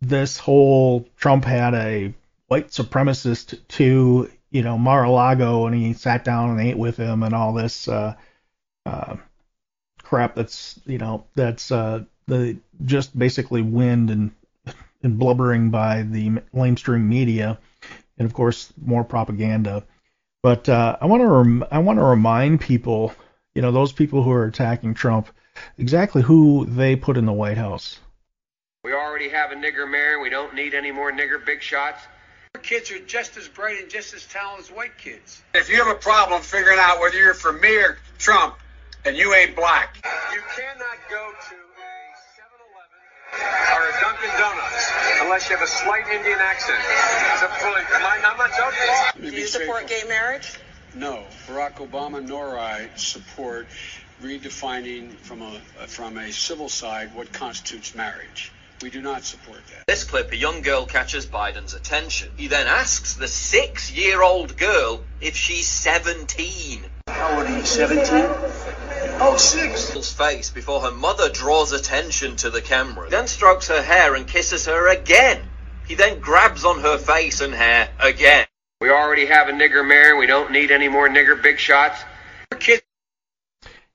this 0.00 0.38
whole 0.38 1.06
Trump 1.16 1.44
had 1.44 1.74
a 1.74 2.14
white 2.46 2.68
supremacist 2.68 3.58
to 3.68 4.30
you 4.50 4.62
know 4.62 4.78
Mar-a-Lago 4.78 5.66
and 5.66 5.74
he 5.74 5.92
sat 5.92 6.24
down 6.24 6.50
and 6.50 6.60
ate 6.60 6.78
with 6.78 6.96
him 6.96 7.22
and 7.22 7.34
all 7.34 7.52
this 7.52 7.86
uh, 7.88 8.14
uh, 8.86 9.16
crap 10.02 10.34
that's 10.34 10.80
you 10.86 10.98
know 10.98 11.24
that's 11.34 11.70
uh, 11.70 12.02
the 12.26 12.56
just 12.84 13.16
basically 13.18 13.62
wind 13.62 14.10
and 14.10 14.30
and 15.02 15.18
blubbering 15.18 15.70
by 15.70 16.02
the 16.02 16.30
lamestream 16.54 17.04
media 17.04 17.58
and 18.18 18.26
of 18.26 18.34
course 18.34 18.72
more 18.80 19.02
propaganda. 19.02 19.84
But 20.42 20.68
uh, 20.68 20.96
I 21.00 21.06
want 21.06 21.22
to 21.22 21.28
rem- 21.28 21.64
I 21.70 21.78
want 21.78 21.98
to 21.98 22.04
remind 22.04 22.60
people, 22.60 23.12
you 23.54 23.62
know, 23.62 23.72
those 23.72 23.92
people 23.92 24.22
who 24.22 24.30
are 24.30 24.44
attacking 24.44 24.94
Trump, 24.94 25.28
exactly 25.76 26.22
who 26.22 26.66
they 26.66 26.96
put 26.96 27.16
in 27.16 27.26
the 27.26 27.32
White 27.32 27.58
House. 27.58 27.98
We 28.82 28.94
already 28.94 29.28
have 29.28 29.52
a 29.52 29.56
nigger 29.56 29.88
mayor. 29.88 30.20
We 30.20 30.30
don't 30.30 30.54
need 30.54 30.72
any 30.72 30.90
more 30.90 31.12
nigger 31.12 31.44
big 31.44 31.60
shots. 31.60 32.00
Our 32.54 32.62
kids 32.62 32.90
are 32.90 32.98
just 32.98 33.36
as 33.36 33.46
bright 33.46 33.78
and 33.78 33.90
just 33.90 34.14
as 34.14 34.24
talented 34.24 34.70
as 34.70 34.72
white 34.74 34.96
kids. 34.96 35.42
If 35.54 35.68
you 35.68 35.76
have 35.84 35.94
a 35.94 35.98
problem 36.00 36.40
figuring 36.40 36.78
out 36.80 36.98
whether 36.98 37.18
you're 37.18 37.34
for 37.34 37.52
me 37.52 37.76
or 37.76 37.98
Trump, 38.18 38.56
and 39.04 39.16
you 39.16 39.34
ain't 39.34 39.54
black. 39.54 39.96
You 40.32 40.40
cannot 40.56 40.96
go 41.10 41.30
to 41.48 41.54
a 41.54 41.92
7-Eleven 42.40 42.96
or 43.76 43.88
a 43.88 44.00
Dunkin' 44.00 44.40
Donuts 44.40 44.92
unless 45.22 45.48
you 45.50 45.56
have 45.56 45.64
a 45.64 45.70
slight 45.70 46.08
Indian 46.08 46.38
accent. 46.40 46.78
It's 47.32 47.42
a 47.42 47.48
fully, 47.48 47.82
I'm 47.92 48.36
not 48.38 48.50
joking. 48.56 49.30
Do 49.30 49.36
you 49.36 49.46
support 49.46 49.88
gay 49.88 50.02
marriage? 50.08 50.58
No, 50.94 51.22
Barack 51.46 51.74
Obama 51.86 52.26
nor 52.26 52.58
I 52.58 52.88
support 52.96 53.68
redefining 54.22 55.12
from 55.12 55.42
a 55.42 55.60
from 55.86 56.18
a 56.18 56.32
civil 56.32 56.68
side 56.68 57.14
what 57.14 57.32
constitutes 57.32 57.94
marriage. 57.94 58.52
We 58.82 58.88
do 58.88 59.02
not 59.02 59.24
support 59.24 59.58
that. 59.66 59.86
This 59.86 60.04
clip, 60.04 60.32
a 60.32 60.36
young 60.36 60.62
girl 60.62 60.86
catches 60.86 61.26
Biden's 61.26 61.74
attention. 61.74 62.30
He 62.38 62.46
then 62.46 62.66
asks 62.66 63.12
the 63.14 63.28
six-year-old 63.28 64.56
girl 64.56 65.04
if 65.20 65.36
she's 65.36 65.66
17. 65.68 66.84
How 67.08 67.36
old 67.36 67.46
are 67.46 67.58
you, 67.58 67.64
17? 67.66 68.06
Oh, 69.22 69.36
six. 69.36 69.92
Girl's 69.92 70.10
face 70.10 70.48
before 70.48 70.80
her 70.80 70.92
mother 70.92 71.28
draws 71.28 71.72
attention 71.72 72.36
to 72.36 72.48
the 72.48 72.62
camera. 72.62 73.10
Then 73.10 73.26
strokes 73.26 73.68
her 73.68 73.82
hair 73.82 74.14
and 74.14 74.26
kisses 74.26 74.64
her 74.64 74.88
again. 74.88 75.42
He 75.86 75.94
then 75.94 76.18
grabs 76.20 76.64
on 76.64 76.80
her 76.80 76.96
face 76.96 77.42
and 77.42 77.52
hair 77.52 77.90
again. 77.98 78.46
We 78.80 78.88
already 78.88 79.26
have 79.26 79.50
a 79.50 79.52
nigger 79.52 79.86
mayor. 79.86 80.16
We 80.16 80.26
don't 80.26 80.52
need 80.52 80.70
any 80.70 80.88
more 80.88 81.06
nigger 81.06 81.42
big 81.42 81.58
shots. 81.58 82.02
Our 82.50 82.56
kids 82.56 82.82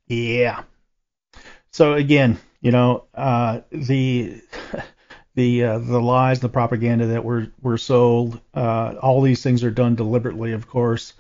Yeah. 0.08 0.62
So 1.72 1.94
again, 1.94 2.38
you 2.66 2.72
know, 2.72 3.04
uh, 3.14 3.62
the 3.72 4.42
the 5.36 5.64
uh, 5.64 5.78
the 5.78 6.02
lies, 6.02 6.40
the 6.40 6.50
propaganda 6.50 7.06
that 7.06 7.24
were 7.24 7.52
were 7.62 7.78
sold, 7.78 8.42
uh, 8.56 8.96
all 9.04 9.22
these 9.22 9.44
things 9.44 9.64
are 9.64 9.70
done 9.70 9.94
deliberately. 9.94 10.52
Of 10.52 10.68
course, 10.68 11.14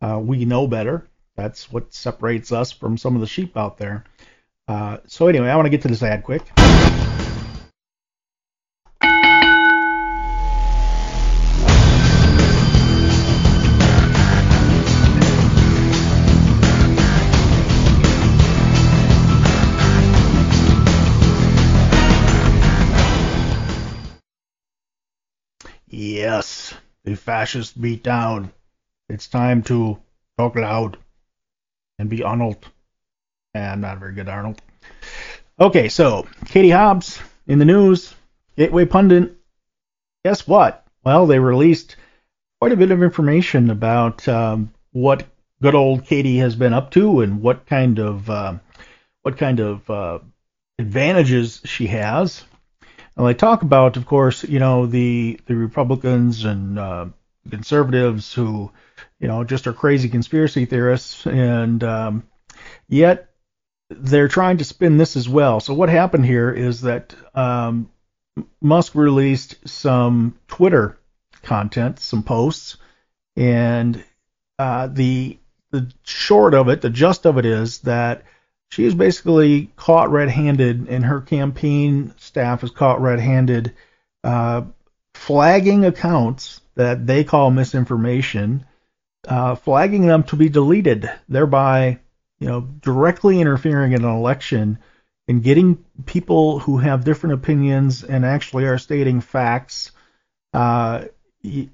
uh, 0.00 0.20
we 0.22 0.44
know 0.44 0.68
better. 0.68 1.08
That's 1.34 1.72
what 1.72 1.92
separates 1.92 2.52
us 2.52 2.70
from 2.70 2.96
some 2.96 3.16
of 3.16 3.20
the 3.20 3.26
sheep 3.26 3.56
out 3.56 3.78
there. 3.78 4.04
Uh, 4.68 4.98
so 5.08 5.26
anyway, 5.26 5.48
I 5.48 5.56
want 5.56 5.66
to 5.66 5.70
get 5.70 5.82
to 5.82 5.88
this 5.88 6.04
ad 6.04 6.22
quick. 6.22 6.42
Yes, 25.94 26.72
the 27.04 27.14
fascist 27.16 27.78
beat 27.78 28.02
down. 28.02 28.50
It's 29.10 29.26
time 29.26 29.62
to 29.64 29.98
talk 30.38 30.56
loud 30.56 30.96
and 31.98 32.08
be 32.08 32.22
Arnold. 32.22 32.66
And 33.52 33.82
not 33.82 33.98
very 33.98 34.14
good, 34.14 34.26
Arnold. 34.26 34.62
Okay, 35.60 35.90
so 35.90 36.26
Katie 36.46 36.70
Hobbs 36.70 37.20
in 37.46 37.58
the 37.58 37.66
news, 37.66 38.14
Gateway 38.56 38.86
Pundit. 38.86 39.36
Guess 40.24 40.48
what? 40.48 40.86
Well, 41.04 41.26
they 41.26 41.38
released 41.38 41.96
quite 42.58 42.72
a 42.72 42.76
bit 42.76 42.90
of 42.90 43.02
information 43.02 43.68
about 43.68 44.26
um, 44.26 44.72
what 44.92 45.26
good 45.60 45.74
old 45.74 46.06
Katie 46.06 46.38
has 46.38 46.56
been 46.56 46.72
up 46.72 46.90
to 46.92 47.20
and 47.20 47.42
what 47.42 47.66
kind 47.66 47.98
of 47.98 48.30
uh, 48.30 48.54
what 49.20 49.36
kind 49.36 49.60
of 49.60 49.90
uh, 49.90 50.20
advantages 50.78 51.60
she 51.66 51.88
has. 51.88 52.44
And 53.16 53.26
they 53.26 53.34
talk 53.34 53.62
about, 53.62 53.96
of 53.96 54.06
course, 54.06 54.44
you 54.44 54.58
know 54.58 54.86
the 54.86 55.38
the 55.46 55.56
Republicans 55.56 56.44
and 56.44 56.78
uh, 56.78 57.06
conservatives 57.50 58.32
who, 58.32 58.70
you 59.20 59.28
know, 59.28 59.44
just 59.44 59.66
are 59.66 59.72
crazy 59.72 60.08
conspiracy 60.08 60.64
theorists, 60.64 61.26
and 61.26 61.82
um, 61.84 62.24
yet 62.88 63.30
they're 63.90 64.28
trying 64.28 64.58
to 64.58 64.64
spin 64.64 64.96
this 64.96 65.16
as 65.16 65.28
well. 65.28 65.60
So 65.60 65.74
what 65.74 65.88
happened 65.88 66.24
here 66.24 66.50
is 66.50 66.82
that 66.82 67.14
um, 67.34 67.90
Musk 68.60 68.94
released 68.94 69.68
some 69.68 70.38
Twitter 70.48 70.98
content, 71.42 71.98
some 71.98 72.22
posts, 72.22 72.78
and 73.36 74.02
uh, 74.58 74.86
the 74.86 75.38
the 75.70 75.92
short 76.04 76.54
of 76.54 76.68
it, 76.68 76.80
the 76.80 76.90
gist 76.90 77.26
of 77.26 77.38
it 77.38 77.44
is 77.46 77.80
that 77.80 78.24
she 78.72 78.86
is 78.86 78.94
basically 78.94 79.70
caught 79.76 80.10
red-handed, 80.10 80.88
and 80.88 81.04
her 81.04 81.20
campaign 81.20 82.14
staff 82.16 82.64
is 82.64 82.70
caught 82.70 83.02
red-handed, 83.02 83.74
uh, 84.24 84.62
flagging 85.12 85.84
accounts 85.84 86.62
that 86.74 87.06
they 87.06 87.22
call 87.22 87.50
misinformation, 87.50 88.64
uh, 89.28 89.56
flagging 89.56 90.06
them 90.06 90.22
to 90.22 90.36
be 90.36 90.48
deleted, 90.48 91.10
thereby, 91.28 91.98
you 92.40 92.48
know, 92.48 92.62
directly 92.62 93.42
interfering 93.42 93.92
in 93.92 94.06
an 94.06 94.10
election 94.10 94.78
and 95.28 95.42
getting 95.42 95.84
people 96.06 96.58
who 96.58 96.78
have 96.78 97.04
different 97.04 97.34
opinions 97.34 98.02
and 98.02 98.24
actually 98.24 98.64
are 98.64 98.78
stating 98.78 99.20
facts. 99.20 99.90
Uh, 100.54 101.04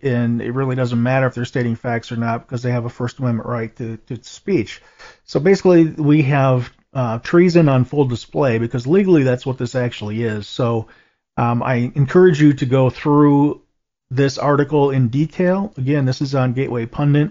and 0.03 0.43
it 0.43 0.51
really 0.51 0.75
doesn't 0.75 1.01
matter 1.01 1.29
if 1.29 1.35
they're 1.37 1.45
stating 1.45 1.77
facts 1.77 2.11
or 2.11 2.17
not 2.17 2.45
because 2.45 2.65
they 2.65 2.73
have 2.73 2.87
a 2.87 2.91
First 2.91 3.21
Amendment 3.21 3.49
right 3.49 3.77
to, 3.77 3.99
to 4.09 4.21
speech. 4.25 4.83
So 5.23 5.39
basically, 5.39 5.85
we 5.85 6.23
have 6.23 6.73
uh, 6.93 7.19
treason 7.19 7.69
on 7.69 7.85
full 7.85 8.05
display 8.05 8.59
because 8.59 8.87
legally 8.87 9.23
that's 9.23 9.47
what 9.47 9.59
this 9.59 9.75
actually 9.75 10.23
is. 10.23 10.47
So 10.47 10.89
um, 11.37 11.63
I 11.63 11.93
encourage 11.95 12.41
you 12.41 12.53
to 12.55 12.67
go 12.67 12.91
through 12.91 13.63
this 14.11 14.39
article 14.39 14.91
in 14.91 15.09
detail. 15.09 15.73
Again, 15.77 16.05
this 16.05 16.21
is 16.21 16.35
on 16.35 16.55
Gateway 16.55 16.87
Pundit, 16.87 17.31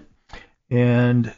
and 0.70 1.32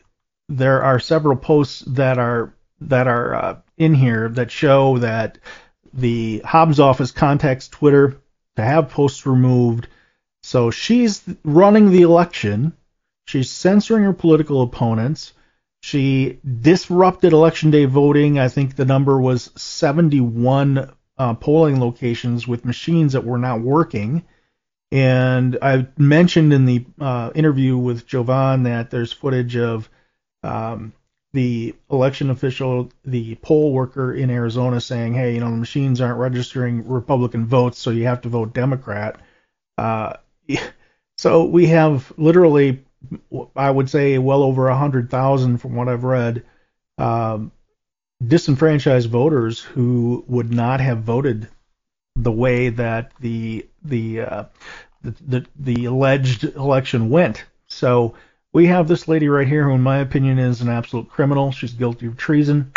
there 0.49 0.83
are 0.83 1.01
several 1.01 1.37
posts 1.37 1.81
that 1.87 2.18
are 2.18 2.55
that 2.83 3.07
are 3.07 3.35
uh, 3.35 3.57
in 3.77 3.95
here 3.95 4.29
that 4.31 4.51
show 4.51 4.99
that 4.99 5.39
the 5.93 6.41
Hobbs 6.45 6.81
office 6.81 7.11
contacts 7.11 7.68
Twitter 7.68 8.21
to 8.57 8.62
have 8.62 8.91
posts 8.91 9.27
removed. 9.27 9.89
So 10.43 10.71
she's 10.71 11.23
running 11.45 11.91
the 11.91 12.03
election. 12.03 12.73
She's 13.27 13.51
censoring 13.51 14.05
her 14.05 14.12
political 14.12 14.62
opponents. 14.62 15.33
She 15.81 16.39
disrupted 16.61 17.33
election 17.33 17.70
day 17.70 17.87
voting. 17.87 18.39
I 18.39 18.49
think 18.49 18.76
the 18.76 18.85
number 18.85 19.20
was 19.20 19.51
71 19.57 20.93
uh, 21.18 21.35
polling 21.35 21.81
locations 21.81 22.47
with 22.47 22.64
machines 22.64 23.14
that 23.14 23.24
were 23.24 23.39
not 23.39 23.61
working. 23.61 24.24
And 24.93 25.59
I 25.62 25.87
mentioned 25.97 26.53
in 26.53 26.64
the 26.64 26.85
uh, 27.01 27.31
interview 27.35 27.76
with 27.76 28.07
Jovan 28.07 28.64
that 28.64 28.91
there's 28.91 29.12
footage 29.12 29.57
of 29.57 29.89
um, 30.43 30.93
the 31.33 31.74
election 31.91 32.31
official, 32.31 32.91
the 33.05 33.37
poll 33.37 33.72
worker 33.72 34.12
in 34.12 34.31
Arizona 34.31 34.81
saying, 34.81 35.14
hey, 35.14 35.35
you 35.35 35.41
know, 35.41 35.51
the 35.51 35.57
machines 35.57 36.01
aren't 36.01 36.18
registering 36.18 36.89
Republican 36.89 37.47
votes, 37.47 37.78
so 37.78 37.91
you 37.91 38.07
have 38.07 38.22
to 38.22 38.28
vote 38.28 38.53
Democrat. 38.53 39.20
Uh, 39.78 40.14
so 41.18 41.45
we 41.45 41.66
have 41.66 42.12
literally, 42.16 42.85
I 43.57 43.71
would 43.71 43.89
say, 43.89 44.19
well 44.19 44.43
over 44.43 44.69
a 44.69 44.73
100,000 44.73 45.59
from 45.59 45.75
what 45.75 45.89
I've 45.89 46.05
read, 46.05 46.45
um, 46.99 47.53
disenfranchised 48.27 49.09
voters 49.09 49.61
who 49.61 50.25
would 50.29 50.53
not 50.53 50.81
have 50.81 51.03
voted 51.03 51.49
the 52.17 52.33
way 52.33 52.69
that 52.69 53.13
the 53.21 53.67
the 53.83 54.21
uh, 54.21 54.45
the, 55.03 55.15
the, 55.27 55.47
the 55.59 55.85
alleged 55.87 56.45
election 56.45 57.09
went. 57.09 57.45
So 57.67 58.15
we 58.53 58.67
have 58.67 58.89
this 58.89 59.09
lady 59.09 59.29
right 59.29 59.49
here 59.49 59.65
who, 59.65 59.75
in 59.75 59.81
my 59.81 59.99
opinion, 59.99 60.39
is 60.39 60.61
an 60.61 60.69
absolute 60.69 61.09
criminal. 61.09 61.53
She's 61.53 61.73
guilty 61.73 62.07
of 62.07 62.17
treason, 62.17 62.73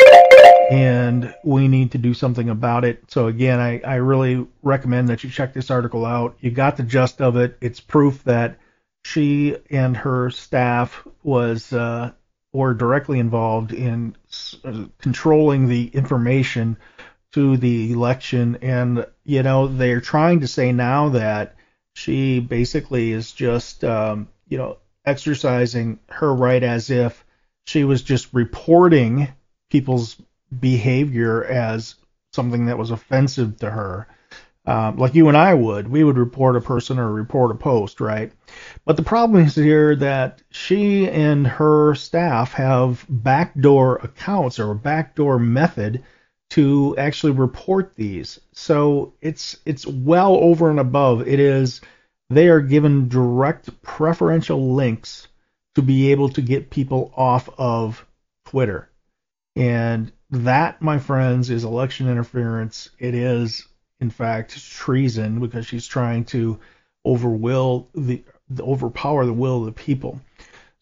and 0.70 1.34
we 1.44 1.68
need 1.68 1.92
to 1.92 1.98
do 1.98 2.14
something 2.14 2.48
about 2.48 2.84
it. 2.84 3.02
So 3.08 3.26
again, 3.26 3.60
I, 3.60 3.80
I 3.80 3.96
really 3.96 4.46
recommend 4.62 5.08
that 5.08 5.24
you 5.24 5.30
check 5.30 5.52
this 5.52 5.70
article 5.70 6.06
out. 6.06 6.36
You 6.40 6.50
got 6.50 6.76
the 6.76 6.82
gist 6.82 7.20
of 7.20 7.36
it. 7.36 7.58
It's 7.60 7.80
proof 7.80 8.24
that 8.24 8.56
she 9.04 9.56
and 9.70 9.96
her 9.96 10.30
staff 10.30 11.06
was 11.22 11.72
uh, 11.72 12.12
were 12.52 12.74
directly 12.74 13.18
involved 13.18 13.72
in 13.72 14.16
uh, 14.64 14.84
controlling 14.98 15.68
the 15.68 15.88
information 15.88 16.76
to 17.32 17.56
the 17.56 17.92
election, 17.92 18.58
and 18.62 19.06
you 19.24 19.42
know 19.42 19.68
they're 19.68 20.00
trying 20.00 20.40
to 20.40 20.48
say 20.48 20.72
now 20.72 21.10
that 21.10 21.54
she 21.94 22.40
basically 22.40 23.12
is 23.12 23.32
just 23.32 23.84
um, 23.84 24.28
you 24.48 24.56
know 24.58 24.78
exercising 25.04 25.98
her 26.08 26.34
right 26.34 26.62
as 26.62 26.90
if 26.90 27.24
she 27.66 27.84
was 27.84 28.02
just 28.02 28.32
reporting 28.32 29.28
people's 29.70 30.16
behavior 30.60 31.44
as 31.44 31.96
something 32.32 32.66
that 32.66 32.78
was 32.78 32.90
offensive 32.90 33.58
to 33.58 33.70
her. 33.70 34.08
Um, 34.66 34.96
like 34.96 35.14
you 35.14 35.28
and 35.28 35.36
I 35.36 35.52
would, 35.52 35.88
we 35.88 36.04
would 36.04 36.16
report 36.16 36.56
a 36.56 36.60
person 36.60 36.98
or 36.98 37.12
report 37.12 37.50
a 37.50 37.54
post, 37.54 38.00
right? 38.00 38.32
But 38.86 38.96
the 38.96 39.02
problem 39.02 39.44
is 39.44 39.54
here 39.54 39.94
that 39.96 40.42
she 40.50 41.08
and 41.08 41.46
her 41.46 41.94
staff 41.94 42.52
have 42.54 43.04
backdoor 43.08 43.96
accounts 43.96 44.58
or 44.58 44.70
a 44.70 44.76
backdoor 44.76 45.38
method 45.38 46.02
to 46.50 46.96
actually 46.96 47.32
report 47.32 47.94
these. 47.94 48.40
So 48.52 49.12
it's 49.20 49.58
it's 49.66 49.86
well 49.86 50.36
over 50.36 50.70
and 50.70 50.80
above. 50.80 51.26
It 51.28 51.40
is 51.40 51.82
they 52.30 52.48
are 52.48 52.60
given 52.60 53.08
direct 53.08 53.82
preferential 53.82 54.74
links 54.74 55.28
to 55.74 55.82
be 55.82 56.12
able 56.12 56.28
to 56.30 56.40
get 56.40 56.70
people 56.70 57.12
off 57.16 57.48
of 57.58 58.06
Twitter. 58.46 58.88
And 59.56 60.10
that, 60.30 60.80
my 60.80 60.98
friends, 60.98 61.50
is 61.50 61.64
election 61.64 62.08
interference. 62.08 62.90
It 62.98 63.14
is, 63.14 63.66
in 64.04 64.10
fact, 64.10 64.62
treason 64.70 65.40
because 65.40 65.66
she's 65.66 65.86
trying 65.86 66.24
to 66.26 66.60
overwill 67.06 67.86
the, 67.94 68.22
the 68.50 68.62
overpower 68.62 69.24
the 69.24 69.32
will 69.32 69.60
of 69.60 69.66
the 69.66 69.72
people. 69.72 70.20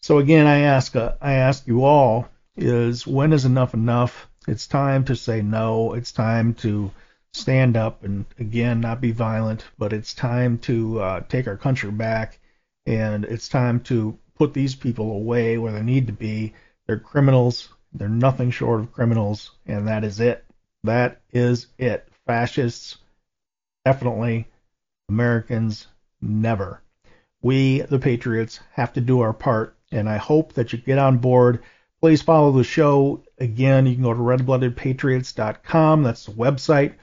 So 0.01 0.17
again, 0.17 0.45
I 0.47 0.59
ask 0.59 0.95
uh, 0.95 1.13
I 1.21 1.33
ask 1.33 1.65
you 1.65 1.85
all 1.85 2.27
is 2.57 3.07
when 3.07 3.31
is 3.31 3.45
enough 3.45 3.73
enough? 3.73 4.27
It's 4.47 4.67
time 4.67 5.05
to 5.05 5.15
say 5.15 5.41
no. 5.41 5.93
It's 5.93 6.11
time 6.11 6.53
to 6.55 6.91
stand 7.31 7.77
up 7.77 8.03
and 8.03 8.25
again 8.37 8.81
not 8.81 8.99
be 8.99 9.11
violent, 9.11 9.63
but 9.77 9.93
it's 9.93 10.13
time 10.13 10.57
to 10.59 10.99
uh, 10.99 11.19
take 11.29 11.47
our 11.47 11.57
country 11.57 11.91
back, 11.91 12.39
and 12.85 13.23
it's 13.23 13.47
time 13.47 13.79
to 13.79 14.17
put 14.35 14.53
these 14.53 14.75
people 14.75 15.11
away 15.11 15.57
where 15.57 15.71
they 15.71 15.81
need 15.81 16.07
to 16.07 16.13
be. 16.13 16.53
They're 16.85 16.99
criminals. 16.99 17.69
They're 17.93 18.09
nothing 18.09 18.51
short 18.51 18.81
of 18.81 18.91
criminals, 18.91 19.51
and 19.65 19.87
that 19.87 20.03
is 20.03 20.19
it. 20.19 20.43
That 20.83 21.21
is 21.31 21.67
it. 21.77 22.07
Fascists, 22.25 22.97
definitely. 23.85 24.47
Americans, 25.09 25.87
never. 26.21 26.81
We, 27.41 27.81
the 27.81 27.99
Patriots, 27.99 28.59
have 28.71 28.93
to 28.93 29.01
do 29.01 29.21
our 29.21 29.33
part, 29.33 29.75
and 29.91 30.09
I 30.09 30.17
hope 30.17 30.53
that 30.53 30.71
you 30.71 30.79
get 30.79 30.97
on 30.97 31.17
board. 31.17 31.63
Please 32.01 32.21
follow 32.21 32.51
the 32.51 32.63
show. 32.63 33.23
Again, 33.37 33.85
you 33.85 33.95
can 33.95 34.03
go 34.03 34.13
to 34.13 34.19
redbloodedpatriots.com. 34.19 36.03
That's 36.03 36.25
the 36.25 36.31
website 36.31 36.95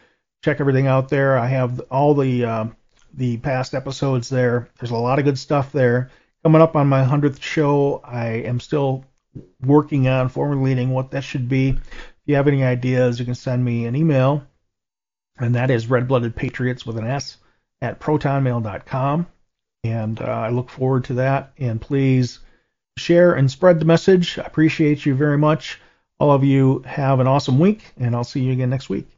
check 0.42 0.60
everything 0.60 0.86
out 0.86 1.08
there. 1.08 1.38
I 1.38 1.46
have 1.46 1.80
all 1.90 2.14
the 2.14 2.44
uh, 2.44 2.66
the 3.14 3.36
past 3.38 3.74
episodes 3.74 4.28
there. 4.28 4.68
There's 4.78 4.90
a 4.90 4.96
lot 4.96 5.18
of 5.18 5.24
good 5.24 5.38
stuff 5.38 5.72
there. 5.72 6.10
Coming 6.42 6.62
up 6.62 6.76
on 6.76 6.88
my 6.88 7.04
hundredth 7.04 7.42
show, 7.42 8.00
I 8.02 8.26
am 8.28 8.60
still 8.60 9.04
working 9.64 10.08
on 10.08 10.28
formulating 10.28 10.90
what 10.90 11.10
that 11.10 11.24
should 11.24 11.48
be. 11.48 11.70
If 11.70 11.80
you 12.26 12.36
have 12.36 12.48
any 12.48 12.64
ideas, 12.64 13.18
you 13.18 13.24
can 13.24 13.34
send 13.34 13.64
me 13.64 13.86
an 13.86 13.94
email, 13.94 14.46
and 15.41 15.55
that 15.55 15.70
is 15.70 15.86
redbloodedpatriots 15.86 16.86
with 16.86 16.99
an 16.99 17.07
S 17.07 17.38
at 17.80 18.01
protonmail.com. 18.01 19.26
And 19.82 20.20
uh, 20.20 20.24
I 20.24 20.51
look 20.51 20.68
forward 20.68 21.05
to 21.05 21.14
that. 21.14 21.53
And 21.59 21.80
please 21.80 22.41
share 22.97 23.34
and 23.34 23.51
spread 23.51 23.80
the 23.80 23.86
message. 23.86 24.38
I 24.38 24.43
appreciate 24.43 25.07
you 25.07 25.14
very 25.14 25.38
much. 25.38 25.80
All 26.18 26.32
of 26.32 26.45
you 26.45 26.80
have 26.80 27.18
an 27.18 27.26
awesome 27.26 27.59
week, 27.59 27.82
and 27.97 28.14
I'll 28.14 28.24
see 28.24 28.41
you 28.41 28.53
again 28.53 28.68
next 28.68 28.91
week. 28.91 29.09